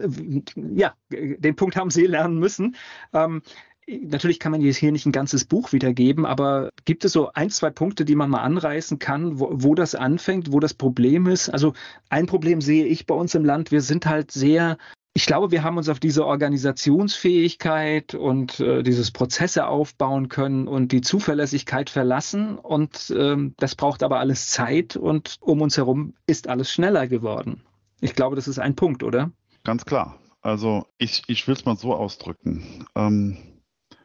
Ja, 0.55 0.93
den 1.09 1.55
Punkt 1.55 1.75
haben 1.75 1.89
Sie 1.89 2.05
lernen 2.05 2.39
müssen. 2.39 2.75
Ähm, 3.13 3.41
Natürlich 3.87 4.39
kann 4.39 4.51
man 4.51 4.61
jetzt 4.61 4.77
hier 4.77 4.91
nicht 4.91 5.05
ein 5.05 5.11
ganzes 5.11 5.45
Buch 5.45 5.71
wiedergeben, 5.71 6.25
aber 6.25 6.71
gibt 6.85 7.05
es 7.05 7.11
so 7.11 7.31
ein, 7.33 7.51
zwei 7.51 7.69
Punkte, 7.69 8.03
die 8.03 8.15
man 8.15 8.31
mal 8.31 8.41
anreißen 8.41 8.97
kann, 8.97 9.39
wo, 9.39 9.49
wo, 9.51 9.75
das 9.75 9.93
anfängt, 9.93 10.51
wo 10.51 10.59
das 10.59 10.73
Problem 10.73 11.27
ist? 11.27 11.49
Also 11.49 11.73
ein 12.09 12.25
Problem 12.25 12.61
sehe 12.61 12.85
ich 12.85 13.05
bei 13.05 13.13
uns 13.13 13.35
im 13.35 13.45
Land. 13.45 13.71
Wir 13.71 13.81
sind 13.81 14.07
halt 14.07 14.31
sehr 14.31 14.77
ich 15.17 15.25
glaube, 15.27 15.49
wir 15.51 15.63
haben 15.63 15.77
uns 15.77 15.87
auf 15.87 16.01
diese 16.01 16.25
Organisationsfähigkeit 16.25 18.13
und 18.15 18.59
äh, 18.59 18.83
dieses 18.83 19.11
Prozesse 19.11 19.65
aufbauen 19.65 20.27
können 20.27 20.67
und 20.67 20.91
die 20.91 20.99
Zuverlässigkeit 20.99 21.89
verlassen. 21.89 22.57
Und 22.57 23.13
ähm, 23.17 23.53
das 23.55 23.75
braucht 23.75 24.03
aber 24.03 24.19
alles 24.19 24.47
Zeit 24.47 24.97
und 24.97 25.37
um 25.39 25.61
uns 25.61 25.77
herum 25.77 26.15
ist 26.27 26.49
alles 26.49 26.69
schneller 26.69 27.07
geworden. 27.07 27.61
Ich 28.01 28.13
glaube, 28.13 28.35
das 28.35 28.49
ist 28.49 28.59
ein 28.59 28.75
Punkt, 28.75 29.03
oder? 29.03 29.31
Ganz 29.63 29.85
klar. 29.85 30.19
Also 30.41 30.85
ich, 30.97 31.23
ich 31.27 31.47
will 31.47 31.55
es 31.55 31.63
mal 31.63 31.77
so 31.77 31.95
ausdrücken. 31.95 32.85
Ähm, 32.93 33.37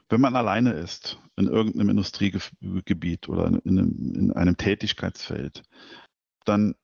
Wenn 0.09 0.20
man 0.20 0.37
alleine 0.37 0.75
ist 0.75 1.18
in 1.37 1.49
irgendeinem 1.49 1.90
Industriegebiet 1.90 3.29
oder 3.29 3.49
in 3.49 3.61
einem, 3.64 4.14
in 4.14 4.33
einem 4.33 4.57
Tätigkeitsfeld, 4.57 5.64
dann 6.44 6.77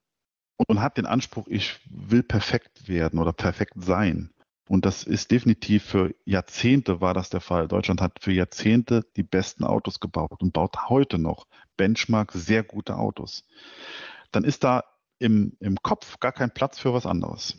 und 0.65 0.81
hat 0.81 0.97
den 0.97 1.05
Anspruch, 1.05 1.47
ich 1.47 1.79
will 1.89 2.23
perfekt 2.23 2.87
werden 2.87 3.19
oder 3.19 3.33
perfekt 3.33 3.73
sein. 3.75 4.31
Und 4.67 4.85
das 4.85 5.03
ist 5.03 5.31
definitiv 5.31 5.83
für 5.83 6.13
Jahrzehnte 6.25 6.99
war 6.99 7.13
das 7.13 7.29
der 7.29 7.39
Fall. 7.39 7.67
Deutschland 7.67 8.01
hat 8.01 8.19
für 8.19 8.33
Jahrzehnte 8.33 9.05
die 9.15 9.23
besten 9.23 9.63
Autos 9.63 9.99
gebaut 9.99 10.41
und 10.41 10.51
baut 10.51 10.89
heute 10.89 11.17
noch 11.17 11.47
Benchmark 11.77 12.31
sehr 12.33 12.63
gute 12.63 12.97
Autos. 12.97 13.45
Dann 14.31 14.43
ist 14.43 14.63
da 14.63 14.83
im, 15.19 15.55
im 15.59 15.77
Kopf 15.81 16.19
gar 16.19 16.33
kein 16.33 16.53
Platz 16.53 16.79
für 16.79 16.93
was 16.93 17.05
anderes. 17.05 17.55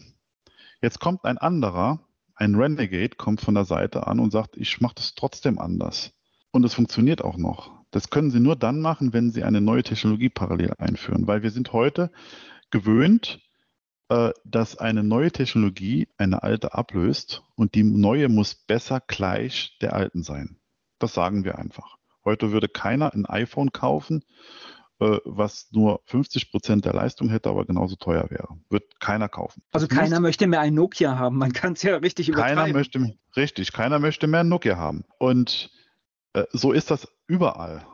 Jetzt 0.83 1.01
kommt 1.01 1.25
ein 1.25 1.39
anderer, 1.39 2.01
ein 2.35 2.55
Renegade, 2.55 3.17
kommt 3.17 3.41
von 3.41 3.55
der 3.55 3.65
Seite 3.65 4.07
an 4.07 4.21
und 4.21 4.31
sagt, 4.31 4.57
ich 4.57 4.81
mache 4.81 4.97
das 4.97 5.15
trotzdem 5.15 5.59
anders. 5.59 6.13
Und 6.51 6.65
es 6.65 6.75
funktioniert 6.75 7.23
auch 7.23 7.37
noch. 7.37 7.73
Das 7.91 8.11
können 8.11 8.31
Sie 8.31 8.41
nur 8.41 8.55
dann 8.55 8.81
machen, 8.81 9.13
wenn 9.13 9.31
Sie 9.31 9.45
eine 9.45 9.61
neue 9.61 9.83
Technologie 9.83 10.29
parallel 10.29 10.75
einführen, 10.79 11.27
weil 11.27 11.43
wir 11.43 11.51
sind 11.51 11.73
heute 11.73 12.11
gewöhnt, 12.71 13.41
äh, 14.09 14.33
dass 14.45 14.77
eine 14.77 15.03
neue 15.03 15.31
Technologie 15.31 16.09
eine 16.17 16.43
alte 16.43 16.75
ablöst 16.75 17.43
und 17.57 17.75
die 17.75 17.83
neue 17.83 18.29
muss 18.29 18.55
besser 18.55 19.03
gleich 19.07 19.77
der 19.81 19.95
alten 19.95 20.23
sein. 20.23 20.59
Das 20.99 21.15
sagen 21.15 21.45
wir 21.45 21.59
einfach. 21.59 21.97
Heute 22.25 22.51
würde 22.53 22.69
keiner 22.69 23.13
ein 23.15 23.27
iPhone 23.27 23.73
kaufen, 23.73 24.25
äh, 25.01 25.19
was 25.25 25.69
nur 25.73 26.01
50 26.07 26.51
Prozent 26.51 26.85
der 26.85 26.93
Leistung 26.93 27.29
hätte, 27.29 27.51
aber 27.51 27.65
genauso 27.65 27.97
teuer 27.97 28.31
wäre. 28.31 28.49
Wird 28.69 28.99
keiner 29.01 29.29
kaufen. 29.29 29.63
Also 29.73 29.87
das 29.87 29.97
keiner 29.97 30.21
möchte 30.21 30.47
mehr 30.47 30.61
ein 30.61 30.75
Nokia 30.75 31.17
haben. 31.17 31.39
Man 31.39 31.53
kann 31.53 31.75
es 31.75 31.83
ja 31.83 31.97
richtig 31.97 32.29
übertreiben. 32.29 32.57
Keiner 32.57 32.73
möchte, 32.73 33.15
richtig, 33.37 33.73
keiner 33.73 33.99
möchte 33.99 34.27
mehr 34.27 34.41
ein 34.41 34.49
Nokia 34.49 34.77
haben. 34.77 35.05
Und 35.19 35.71
äh, 36.33 36.45
so 36.51 36.73
ist 36.73 36.91
das 36.91 37.09
überall. 37.27 37.87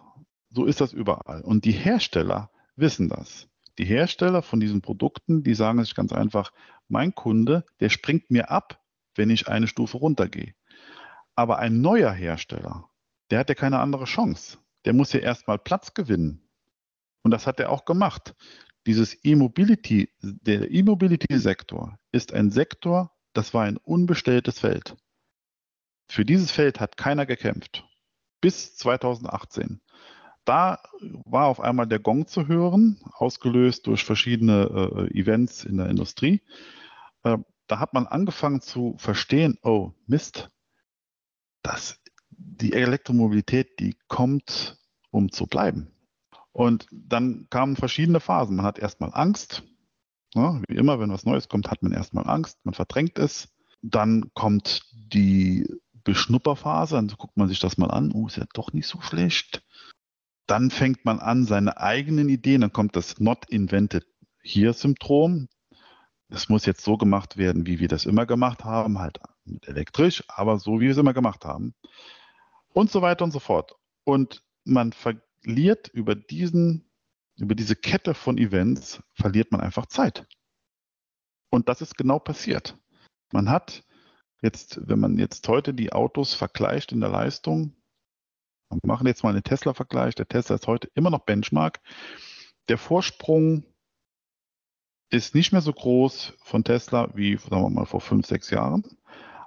So 0.50 0.64
ist 0.64 0.80
das 0.80 0.92
überall. 0.92 1.42
Und 1.42 1.64
die 1.64 1.72
Hersteller 1.72 2.50
wissen 2.76 3.08
das. 3.08 3.48
Die 3.78 3.84
Hersteller 3.84 4.42
von 4.42 4.60
diesen 4.60 4.82
Produkten, 4.82 5.42
die 5.42 5.54
sagen 5.54 5.82
sich 5.82 5.94
ganz 5.94 6.12
einfach, 6.12 6.52
mein 6.88 7.14
Kunde, 7.14 7.64
der 7.80 7.88
springt 7.88 8.30
mir 8.30 8.50
ab, 8.50 8.80
wenn 9.16 9.30
ich 9.30 9.48
eine 9.48 9.66
Stufe 9.66 9.96
runtergehe. 9.96 10.54
Aber 11.34 11.58
ein 11.58 11.80
neuer 11.80 12.12
Hersteller, 12.12 12.88
der 13.30 13.40
hat 13.40 13.48
ja 13.48 13.54
keine 13.54 13.80
andere 13.80 14.04
Chance. 14.04 14.58
Der 14.84 14.92
muss 14.92 15.12
ja 15.12 15.20
erstmal 15.20 15.58
Platz 15.58 15.94
gewinnen. 15.94 16.48
Und 17.22 17.30
das 17.30 17.46
hat 17.46 17.58
er 17.58 17.70
auch 17.70 17.84
gemacht. 17.84 18.34
Dieses 18.86 19.24
E-Mobility, 19.24 20.10
der 20.20 20.70
E-Mobility-Sektor 20.70 21.98
ist 22.12 22.32
ein 22.34 22.50
Sektor, 22.50 23.10
das 23.32 23.54
war 23.54 23.64
ein 23.64 23.78
unbestelltes 23.78 24.60
Feld. 24.60 24.96
Für 26.08 26.24
dieses 26.24 26.52
Feld 26.52 26.80
hat 26.80 26.96
keiner 26.96 27.24
gekämpft. 27.24 27.88
Bis 28.40 28.76
2018. 28.76 29.80
Da 30.44 30.80
war 31.24 31.46
auf 31.46 31.60
einmal 31.60 31.86
der 31.86 31.98
Gong 31.98 32.26
zu 32.26 32.48
hören, 32.48 33.00
ausgelöst 33.12 33.86
durch 33.86 34.04
verschiedene 34.04 35.08
äh, 35.12 35.18
Events 35.18 35.64
in 35.64 35.78
der 35.78 35.88
Industrie. 35.88 36.42
Äh, 37.22 37.38
da 37.66 37.78
hat 37.78 37.94
man 37.94 38.06
angefangen 38.06 38.60
zu 38.60 38.94
verstehen, 38.98 39.58
oh 39.62 39.92
Mist, 40.06 40.50
dass 41.62 41.98
die 42.30 42.74
Elektromobilität, 42.74 43.80
die 43.80 43.96
kommt, 44.08 44.78
um 45.10 45.32
zu 45.32 45.46
bleiben. 45.46 45.90
Und 46.52 46.86
dann 46.92 47.48
kamen 47.50 47.76
verschiedene 47.76 48.20
Phasen. 48.20 48.56
Man 48.56 48.66
hat 48.66 48.78
erstmal 48.78 49.10
Angst. 49.12 49.62
Ja, 50.34 50.60
wie 50.68 50.76
immer, 50.76 51.00
wenn 51.00 51.10
was 51.10 51.24
Neues 51.24 51.48
kommt, 51.48 51.70
hat 51.70 51.82
man 51.82 51.92
erstmal 51.92 52.28
Angst, 52.28 52.58
man 52.64 52.74
verdrängt 52.74 53.18
es. 53.18 53.48
Dann 53.82 54.30
kommt 54.34 54.82
die 54.92 55.66
Beschnupperphase, 56.04 56.96
dann 56.96 57.08
guckt 57.08 57.36
man 57.36 57.48
sich 57.48 57.60
das 57.60 57.78
mal 57.78 57.90
an. 57.90 58.12
Oh, 58.12 58.26
ist 58.26 58.36
ja 58.36 58.44
doch 58.52 58.72
nicht 58.72 58.86
so 58.86 59.00
schlecht. 59.00 59.64
Dann 60.46 60.70
fängt 60.70 61.04
man 61.04 61.20
an, 61.20 61.44
seine 61.44 61.78
eigenen 61.78 62.28
Ideen, 62.28 62.60
dann 62.60 62.72
kommt 62.72 62.96
das 62.96 63.18
Not 63.18 63.48
Invented 63.48 64.06
Here-Syndrom. 64.42 65.48
Das 66.28 66.48
muss 66.48 66.66
jetzt 66.66 66.84
so 66.84 66.96
gemacht 66.96 67.36
werden, 67.36 67.66
wie 67.66 67.80
wir 67.80 67.88
das 67.88 68.06
immer 68.06 68.26
gemacht 68.26 68.64
haben, 68.64 68.98
halt 68.98 69.20
elektrisch, 69.62 70.24
aber 70.28 70.58
so, 70.58 70.80
wie 70.80 70.84
wir 70.84 70.90
es 70.90 70.98
immer 70.98 71.14
gemacht 71.14 71.44
haben. 71.44 71.74
Und 72.72 72.90
so 72.90 73.02
weiter 73.02 73.24
und 73.24 73.30
so 73.30 73.38
fort. 73.38 73.74
Und 74.04 74.42
man 74.64 74.92
verliert 74.92 75.88
über 75.88 76.14
diesen, 76.14 76.90
über 77.36 77.54
diese 77.54 77.76
Kette 77.76 78.14
von 78.14 78.38
Events, 78.38 79.02
verliert 79.14 79.52
man 79.52 79.60
einfach 79.60 79.86
Zeit. 79.86 80.26
Und 81.50 81.68
das 81.68 81.80
ist 81.80 81.96
genau 81.96 82.18
passiert. 82.18 82.76
Man 83.32 83.48
hat 83.48 83.84
jetzt, 84.42 84.80
wenn 84.88 85.00
man 85.00 85.18
jetzt 85.18 85.46
heute 85.48 85.72
die 85.72 85.92
Autos 85.92 86.34
vergleicht 86.34 86.92
in 86.92 87.00
der 87.00 87.10
Leistung, 87.10 87.76
wir 88.70 88.80
machen 88.82 89.06
jetzt 89.06 89.22
mal 89.22 89.30
einen 89.30 89.42
Tesla-Vergleich. 89.42 90.14
Der 90.14 90.28
Tesla 90.28 90.56
ist 90.56 90.66
heute 90.66 90.88
immer 90.94 91.10
noch 91.10 91.24
Benchmark. 91.24 91.80
Der 92.68 92.78
Vorsprung 92.78 93.64
ist 95.10 95.34
nicht 95.34 95.52
mehr 95.52 95.60
so 95.60 95.72
groß 95.72 96.34
von 96.42 96.64
Tesla 96.64 97.10
wie, 97.14 97.36
sagen 97.36 97.62
wir 97.62 97.70
mal, 97.70 97.86
vor 97.86 98.00
fünf, 98.00 98.26
sechs 98.26 98.50
Jahren, 98.50 98.84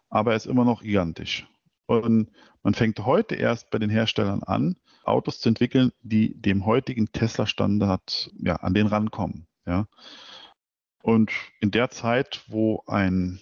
aber 0.10 0.32
er 0.32 0.38
ist 0.38 0.46
immer 0.46 0.66
noch 0.66 0.82
gigantisch. 0.82 1.48
Und 1.88 2.32
man 2.64 2.74
fängt 2.74 3.06
heute 3.06 3.36
erst 3.36 3.70
bei 3.70 3.80
den 3.80 3.90
Herstellern 3.90 4.44
an, 4.44 4.78
Autos 5.04 5.40
zu 5.40 5.50
entwickeln, 5.50 5.92
die 6.02 6.40
dem 6.40 6.66
heutigen 6.66 7.12
Tesla-Standard 7.12 8.32
ja, 8.40 8.58
an 8.58 8.74
den 8.74 8.88
rankommen. 8.88 9.48
Ja. 9.66 9.88
Und 11.02 11.32
in 11.62 11.72
der 11.72 11.90
Zeit, 11.90 12.44
wo 12.48 12.84
ein, 12.88 13.40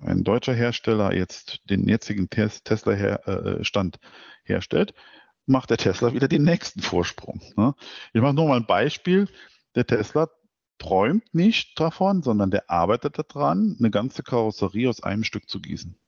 ein 0.00 0.24
deutscher 0.24 0.54
Hersteller 0.54 1.14
jetzt 1.14 1.60
den 1.70 1.88
jetzigen 1.88 2.28
Tesla-Stand 2.28 3.98
herstellt, 4.44 4.94
macht 5.46 5.70
der 5.70 5.78
Tesla 5.78 6.12
wieder 6.12 6.28
den 6.28 6.42
nächsten 6.42 6.80
Vorsprung. 6.80 7.40
Ne? 7.56 7.74
Ich 8.12 8.20
mache 8.20 8.34
nur 8.34 8.48
mal 8.48 8.56
ein 8.56 8.66
Beispiel. 8.66 9.28
Der 9.74 9.86
Tesla 9.86 10.28
träumt 10.78 11.34
nicht 11.34 11.78
davon, 11.78 12.22
sondern 12.22 12.50
der 12.50 12.70
arbeitet 12.70 13.18
daran, 13.18 13.76
eine 13.78 13.90
ganze 13.90 14.22
Karosserie 14.22 14.88
aus 14.88 15.02
einem 15.02 15.24
Stück 15.24 15.48
zu 15.48 15.60
gießen. 15.60 15.98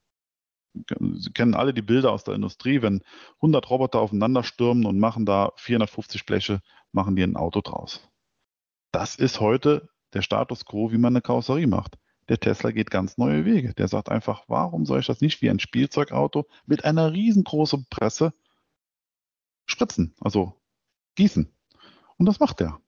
Sie 1.15 1.31
kennen 1.31 1.55
alle 1.55 1.73
die 1.73 1.81
Bilder 1.81 2.11
aus 2.11 2.23
der 2.23 2.35
Industrie, 2.35 2.81
wenn 2.81 3.01
100 3.37 3.69
Roboter 3.69 3.99
aufeinander 3.99 4.43
stürmen 4.43 4.85
und 4.85 4.99
machen 4.99 5.25
da 5.25 5.51
450 5.55 6.25
Bleche, 6.25 6.61
machen 6.91 7.15
die 7.15 7.23
ein 7.23 7.35
Auto 7.35 7.61
draus. 7.61 8.07
Das 8.91 9.15
ist 9.15 9.39
heute 9.39 9.89
der 10.13 10.21
Status 10.21 10.65
quo, 10.65 10.91
wie 10.91 10.97
man 10.97 11.13
eine 11.13 11.21
Karosserie 11.21 11.67
macht. 11.67 11.97
Der 12.29 12.39
Tesla 12.39 12.71
geht 12.71 12.91
ganz 12.91 13.17
neue 13.17 13.43
Wege. 13.43 13.73
Der 13.73 13.87
sagt 13.87 14.09
einfach, 14.09 14.43
warum 14.47 14.85
soll 14.85 14.99
ich 14.99 15.07
das 15.07 15.19
nicht 15.19 15.41
wie 15.41 15.49
ein 15.49 15.59
Spielzeugauto 15.59 16.47
mit 16.65 16.85
einer 16.85 17.11
riesengroßen 17.11 17.87
Presse 17.89 18.33
spritzen, 19.65 20.13
also 20.21 20.53
gießen? 21.15 21.51
Und 22.17 22.25
das 22.25 22.39
macht 22.39 22.61
er. 22.61 22.79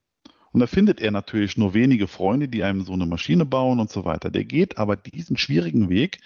Und 0.51 0.59
da 0.59 0.67
findet 0.67 1.01
er 1.01 1.11
natürlich 1.11 1.57
nur 1.57 1.73
wenige 1.73 2.07
Freunde, 2.07 2.47
die 2.47 2.63
einem 2.63 2.83
so 2.83 2.93
eine 2.93 3.05
Maschine 3.05 3.45
bauen 3.45 3.79
und 3.79 3.89
so 3.89 4.05
weiter. 4.05 4.29
Der 4.29 4.45
geht 4.45 4.77
aber 4.77 4.95
diesen 4.95 5.37
schwierigen 5.37 5.89
Weg. 5.89 6.19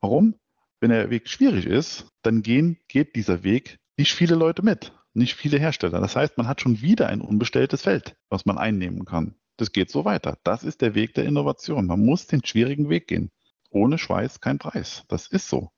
Warum? 0.00 0.34
Wenn 0.80 0.90
der 0.90 1.10
Weg 1.10 1.28
schwierig 1.28 1.64
ist, 1.64 2.06
dann 2.22 2.42
gehen, 2.42 2.78
geht 2.88 3.16
dieser 3.16 3.44
Weg 3.44 3.78
nicht 3.96 4.12
viele 4.12 4.34
Leute 4.34 4.62
mit, 4.62 4.92
nicht 5.14 5.34
viele 5.34 5.58
Hersteller. 5.58 6.00
Das 6.00 6.16
heißt, 6.16 6.36
man 6.36 6.48
hat 6.48 6.60
schon 6.60 6.82
wieder 6.82 7.08
ein 7.08 7.22
unbestelltes 7.22 7.82
Feld, 7.82 8.16
was 8.28 8.44
man 8.44 8.58
einnehmen 8.58 9.06
kann. 9.06 9.36
Das 9.56 9.72
geht 9.72 9.90
so 9.90 10.04
weiter. 10.04 10.36
Das 10.44 10.64
ist 10.64 10.82
der 10.82 10.94
Weg 10.94 11.14
der 11.14 11.24
Innovation. 11.24 11.86
Man 11.86 12.04
muss 12.04 12.26
den 12.26 12.44
schwierigen 12.44 12.88
Weg 12.88 13.08
gehen. 13.08 13.30
Ohne 13.70 13.98
Schweiß 13.98 14.40
kein 14.40 14.58
Preis. 14.58 15.04
Das 15.08 15.26
ist 15.26 15.48
so. 15.48 15.70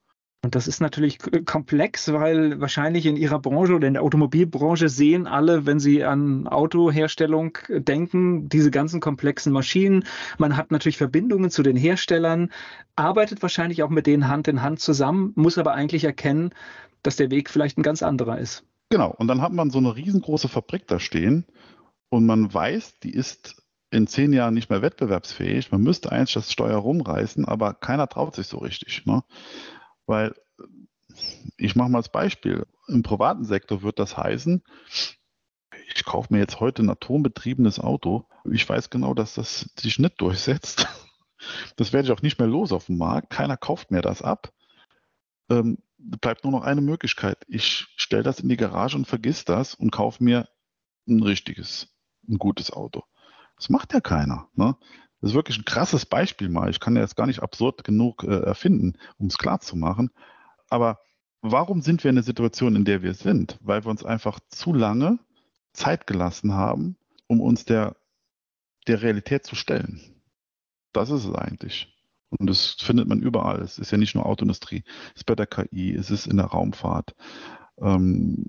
Und 0.45 0.55
das 0.55 0.69
ist 0.69 0.81
natürlich 0.81 1.19
komplex, 1.47 2.12
weil 2.12 2.61
wahrscheinlich 2.61 3.07
in 3.07 3.17
Ihrer 3.17 3.41
Branche 3.41 3.75
oder 3.75 3.88
in 3.88 3.95
der 3.95 4.05
Automobilbranche 4.05 4.88
sehen 4.88 5.27
alle, 5.27 5.67
wenn 5.67 5.81
sie 5.81 6.05
an 6.05 6.47
Autoherstellung 6.47 7.59
denken, 7.69 8.49
diese 8.49 8.71
ganzen 8.71 9.01
komplexen 9.01 9.53
Maschinen. 9.53 10.05
Man 10.38 10.57
hat 10.57 10.71
natürlich 10.71 10.97
Verbindungen 10.97 11.51
zu 11.51 11.64
den 11.64 11.77
Herstellern, 11.77 12.53
arbeitet 12.95 13.43
wahrscheinlich 13.43 13.83
auch 13.83 13.91
mit 13.91 14.07
denen 14.07 14.29
Hand 14.29 14.47
in 14.47 14.62
Hand 14.62 14.79
zusammen, 14.79 15.33
muss 15.35 15.59
aber 15.59 15.75
eigentlich 15.75 16.05
erkennen, 16.05 16.51
dass 17.03 17.17
der 17.17 17.33
Weg 17.33 17.51
vielleicht 17.51 17.77
ein 17.77 17.83
ganz 17.83 18.05
anderer 18.05 18.38
ist. 18.38 18.64
Genau. 18.91 19.11
Und 19.11 19.27
dann 19.27 19.43
hat 19.43 19.53
man 19.53 19.71
so 19.71 19.79
eine 19.79 19.97
riesengroße 19.97 20.49
Fabrik 20.49 20.87
da 20.87 21.01
stehen 21.01 21.47
und 22.11 22.27
man 22.27 22.55
weiß, 22.55 23.01
die 23.01 23.12
ist 23.12 23.58
in 23.90 24.07
zehn 24.07 24.33
Jahren 24.33 24.55
nicht 24.55 24.70
mehr 24.70 24.83
wettbewerbsfähig. 24.83 25.70
Man 25.72 25.83
müsste 25.83 26.12
eigentlich 26.12 26.34
das 26.34 26.53
Steuer 26.53 26.78
rumreißen, 26.78 27.45
aber 27.45 27.74
keiner 27.74 28.09
traut 28.09 28.34
sich 28.34 28.47
so 28.47 28.59
richtig. 28.59 29.07
Ne? 29.07 29.22
Weil, 30.07 30.34
ich 31.57 31.74
mache 31.74 31.89
mal 31.89 31.99
als 31.99 32.11
Beispiel, 32.11 32.66
im 32.86 33.03
privaten 33.03 33.45
Sektor 33.45 33.82
wird 33.82 33.99
das 33.99 34.16
heißen, 34.16 34.62
ich 35.95 36.05
kaufe 36.05 36.32
mir 36.32 36.41
jetzt 36.41 36.61
heute 36.61 36.82
ein 36.82 36.91
atombetriebenes 36.91 37.80
Auto. 37.80 38.28
Ich 38.51 38.68
weiß 38.68 38.91
genau, 38.91 39.14
dass 39.14 39.34
das 39.34 39.70
sich 39.78 39.99
nicht 39.99 40.20
durchsetzt. 40.20 40.86
Das 41.76 41.93
werde 41.93 42.07
ich 42.07 42.12
auch 42.12 42.20
nicht 42.20 42.41
mehr 42.41 42.49
los 42.49 42.72
auf 42.72 42.86
dem 42.86 42.99
Markt. 42.99 43.30
Keiner 43.30 43.57
kauft 43.57 43.93
mir 43.93 44.03
das 44.03 44.22
ab. 44.22 44.53
Ähm, 45.49 45.78
bleibt 45.97 46.43
nur 46.43 46.51
noch 46.53 46.62
eine 46.62 46.80
Möglichkeit. 46.80 47.45
Ich 47.47 47.86
stelle 47.97 48.24
das 48.24 48.41
in 48.41 48.49
die 48.49 48.57
Garage 48.57 48.97
und 48.97 49.07
vergiss 49.07 49.45
das 49.45 49.76
und 49.76 49.93
kaufe 49.93 50.22
mir 50.22 50.49
ein 51.07 51.22
richtiges, 51.22 51.95
ein 52.28 52.39
gutes 52.39 52.72
Auto. 52.72 53.05
Das 53.59 53.69
macht 53.69 53.93
ja 53.93 54.01
keiner. 54.01 54.49
Ne? 54.55 54.77
Das 55.21 55.31
ist 55.31 55.35
wirklich 55.35 55.59
ein 55.59 55.65
krasses 55.65 56.07
Beispiel 56.07 56.49
mal. 56.49 56.71
Ich 56.71 56.81
kann 56.81 56.97
ja 56.97 57.03
jetzt 57.03 57.17
gar 57.17 57.27
nicht 57.27 57.43
absurd 57.43 57.85
genug 57.85 58.25
äh, 58.25 58.41
erfinden, 58.41 58.95
um 59.19 59.27
es 59.27 59.37
klar 59.37 59.61
zu 59.61 59.77
machen. 59.77 60.11
Aber 60.69 61.01
warum 61.43 61.83
sind 61.83 62.05
wir 62.05 62.09
in 62.09 62.17
der 62.17 62.25
Situation, 62.25 62.77
in 62.77 62.85
der 62.85 63.03
wir 63.03 63.15
sind? 63.15 63.59
Weil 63.61 63.85
wir 63.85 63.91
uns 63.91 64.05
einfach 64.05 64.39
zu 64.49 64.73
lange 64.73 65.19
Zeit 65.73 66.07
gelassen 66.07 66.55
haben, 66.55 66.97
um 67.27 67.41
uns 67.41 67.65
der, 67.65 67.97
der 68.87 69.03
Realität 69.03 69.45
zu 69.45 69.55
stellen. 69.55 70.23
Das 70.93 71.11
ist 71.11 71.25
es 71.25 71.35
eigentlich. 71.35 71.95
Und 72.31 72.49
das 72.49 72.77
findet 72.81 73.09
man 73.09 73.21
überall. 73.21 73.61
Es 73.61 73.79
ist 73.79 73.91
ja 73.91 73.99
nicht 73.99 74.15
nur 74.15 74.27
Autoindustrie, 74.27 74.85
es 75.15 75.23
ist 75.23 75.27
bei 75.27 75.35
der 75.35 75.47
KI, 75.47 75.95
es 75.95 76.11
ist 76.11 76.27
in 76.27 76.37
der 76.37 76.47
Raumfahrt, 76.47 77.15
ähm, 77.81 78.47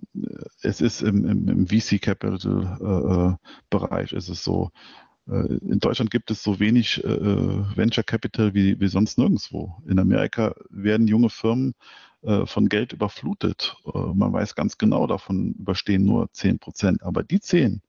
es 0.61 0.82
ist 0.82 1.01
im, 1.01 1.25
im, 1.25 1.47
im 1.47 1.67
VC 1.67 2.01
Capital 2.01 3.38
äh, 3.39 3.47
Bereich, 3.69 4.13
ist 4.13 4.30
es 4.30 4.43
so. 4.43 4.71
Äh, 5.27 5.57
in 5.61 5.80
Deutschland 5.80 6.11
gibt 6.11 6.32
es 6.32 6.43
so 6.43 6.59
wenig 6.59 7.03
äh, 7.03 7.77
Venture 7.77 8.03
Capital 8.03 8.53
wie, 8.53 8.80
wie 8.80 8.88
sonst 8.88 9.17
nirgendwo. 9.17 9.82
In 9.88 9.99
Amerika 9.99 10.55
werden 10.69 11.07
junge 11.07 11.30
Firmen 11.30 11.73
äh, 12.21 12.45
von 12.45 12.69
Geld 12.69 12.93
überflutet. 12.93 13.75
Äh, 13.86 13.97
man 14.13 14.34
weiß 14.34 14.55
ganz 14.55 14.77
genau, 14.77 15.07
davon 15.07 15.53
überstehen 15.53 16.05
nur 16.05 16.32
10 16.32 16.59
Prozent. 16.59 17.03
Aber 17.03 17.23
die 17.23 17.39
10, 17.39 17.82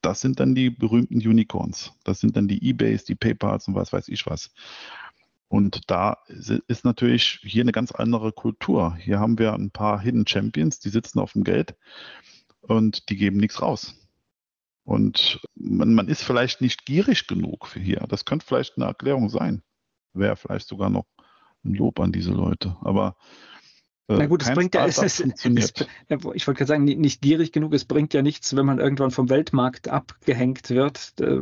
das 0.00 0.20
sind 0.20 0.40
dann 0.40 0.54
die 0.54 0.70
berühmten 0.70 1.16
Unicorns. 1.16 1.92
Das 2.04 2.20
sind 2.20 2.36
dann 2.36 2.48
die 2.48 2.64
Ebays, 2.68 3.04
die 3.04 3.14
PayPals 3.14 3.68
und 3.68 3.74
was 3.74 3.92
weiß 3.92 4.08
ich 4.08 4.26
was. 4.26 4.50
Und 5.48 5.90
da 5.90 6.18
ist 6.26 6.84
natürlich 6.84 7.40
hier 7.42 7.62
eine 7.62 7.72
ganz 7.72 7.92
andere 7.92 8.32
Kultur. 8.32 8.96
Hier 8.96 9.20
haben 9.20 9.38
wir 9.38 9.52
ein 9.52 9.70
paar 9.70 10.00
Hidden 10.00 10.26
Champions, 10.26 10.80
die 10.80 10.88
sitzen 10.88 11.20
auf 11.20 11.34
dem 11.34 11.44
Geld 11.44 11.76
und 12.62 13.08
die 13.08 13.16
geben 13.16 13.36
nichts 13.36 13.62
raus. 13.62 13.94
Und 14.82 15.40
man, 15.54 15.94
man 15.94 16.08
ist 16.08 16.22
vielleicht 16.22 16.60
nicht 16.60 16.84
gierig 16.84 17.26
genug 17.26 17.66
für 17.66 17.80
hier. 17.80 18.04
Das 18.08 18.24
könnte 18.24 18.46
vielleicht 18.46 18.76
eine 18.76 18.86
Erklärung 18.86 19.28
sein. 19.28 19.62
Wäre 20.12 20.36
vielleicht 20.36 20.68
sogar 20.68 20.90
noch 20.90 21.06
ein 21.64 21.74
Lob 21.74 22.00
an 22.00 22.12
diese 22.12 22.32
Leute. 22.32 22.76
Aber 22.80 23.16
Na 24.08 24.26
gut, 24.26 24.42
es 24.42 24.52
bringt 24.52 24.74
ja, 24.74 24.86
es, 24.86 24.98
es, 24.98 25.20
es, 25.20 25.72
ich 26.08 26.46
wollte 26.46 26.58
gerade 26.58 26.66
sagen, 26.66 26.84
nicht 26.84 27.22
gierig 27.22 27.50
genug, 27.50 27.74
es 27.74 27.84
bringt 27.84 28.14
ja 28.14 28.22
nichts, 28.22 28.54
wenn 28.54 28.66
man 28.66 28.78
irgendwann 28.78 29.10
vom 29.10 29.28
Weltmarkt 29.28 29.88
abgehängt 29.88 30.70
wird, 30.70 31.14
äh, 31.20 31.40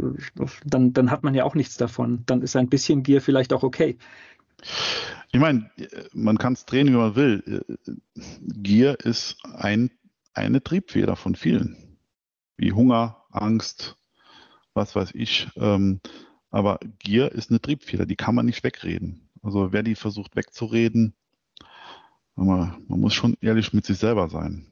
dann, 0.65 0.93
dann 0.95 1.11
hat 1.11 1.23
man 1.25 1.35
ja 1.35 1.45
auch 1.45 1.55
nichts 1.55 1.77
davon. 1.77 2.23
Dann 2.27 2.41
ist 2.41 2.57
ein 2.57 2.69
bisschen 2.69 3.03
Gier 3.03 3.21
vielleicht 3.21 3.53
auch 3.53 3.63
okay. 3.63 3.99
Ich 5.33 5.41
meine, 5.41 5.71
man 6.13 6.39
kann 6.39 6.55
es 6.55 6.65
drehen, 6.65 6.87
wie 6.89 6.93
man 6.93 7.17
will. 7.17 7.65
Gier 8.41 8.99
ist 9.01 9.37
ein, 9.45 9.91
eine 10.33 10.63
Triebfeder 10.63 11.17
von 11.17 11.35
vielen. 11.35 11.99
Wie 12.57 12.73
Hunger, 12.73 13.25
Angst, 13.31 13.99
was 14.73 14.95
weiß 14.95 15.11
ich. 15.13 15.49
Ähm, 15.57 16.01
aber 16.51 16.79
Gier 17.01 17.33
ist 17.33 17.51
eine 17.51 17.61
Triebfeder, 17.61 18.07
die 18.07 18.17
kann 18.17 18.35
man 18.35 18.47
nicht 18.47 18.65
wegreden. 18.65 19.29
Also 19.43 19.73
wer 19.73 19.83
die 19.83 19.97
versucht 19.97 20.37
wegzureden, 20.37 21.15
aber 22.37 22.77
man 22.89 23.01
muss 23.01 23.15
schon 23.15 23.37
ehrlich 23.41 23.73
mit 23.73 23.85
sich 23.85 23.99
selber 23.99 24.29
sein. 24.29 24.67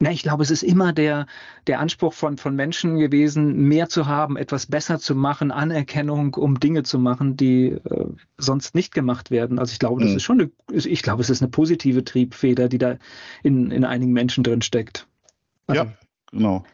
Na, 0.00 0.12
ich 0.12 0.22
glaube, 0.22 0.44
es 0.44 0.52
ist 0.52 0.62
immer 0.62 0.92
der, 0.92 1.26
der 1.66 1.80
Anspruch 1.80 2.12
von, 2.12 2.36
von 2.36 2.54
Menschen 2.54 2.98
gewesen, 2.98 3.64
mehr 3.66 3.88
zu 3.88 4.06
haben, 4.06 4.36
etwas 4.36 4.66
besser 4.66 5.00
zu 5.00 5.16
machen, 5.16 5.50
Anerkennung, 5.50 6.34
um 6.34 6.60
Dinge 6.60 6.84
zu 6.84 7.00
machen, 7.00 7.36
die 7.36 7.70
äh, 7.70 8.06
sonst 8.36 8.76
nicht 8.76 8.94
gemacht 8.94 9.32
werden. 9.32 9.58
Also 9.58 9.72
ich 9.72 9.80
glaube, 9.80 10.00
das 10.00 10.10
mhm. 10.10 10.16
ist 10.16 10.22
schon 10.22 10.40
eine, 10.40 10.50
ich 10.72 11.02
glaube, 11.02 11.22
es 11.22 11.30
ist 11.30 11.42
eine 11.42 11.50
positive 11.50 12.04
Triebfeder, 12.04 12.68
die 12.68 12.78
da 12.78 12.96
in, 13.42 13.72
in 13.72 13.84
einigen 13.84 14.12
Menschen 14.12 14.44
drin 14.44 14.62
steckt. 14.62 15.08
Also, 15.66 15.82
ja, 15.82 15.92
genau. 16.30 16.64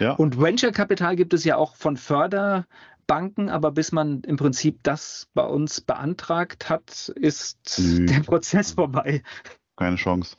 Ja. 0.00 0.12
Und 0.12 0.40
Venture 0.40 0.72
Kapital 0.72 1.16
gibt 1.16 1.34
es 1.34 1.44
ja 1.44 1.56
auch 1.56 1.76
von 1.76 1.98
Förderbanken, 3.06 3.48
aber 3.48 3.72
bis 3.72 3.92
man 3.92 4.20
im 4.22 4.36
Prinzip 4.36 4.80
das 4.82 5.28
bei 5.34 5.44
uns 5.44 5.80
beantragt 5.80 6.68
hat, 6.68 7.12
ist 7.16 7.78
mhm. 7.78 8.06
der 8.06 8.20
Prozess 8.20 8.72
vorbei 8.72 9.22
keine 9.76 9.96
Chance. 9.96 10.36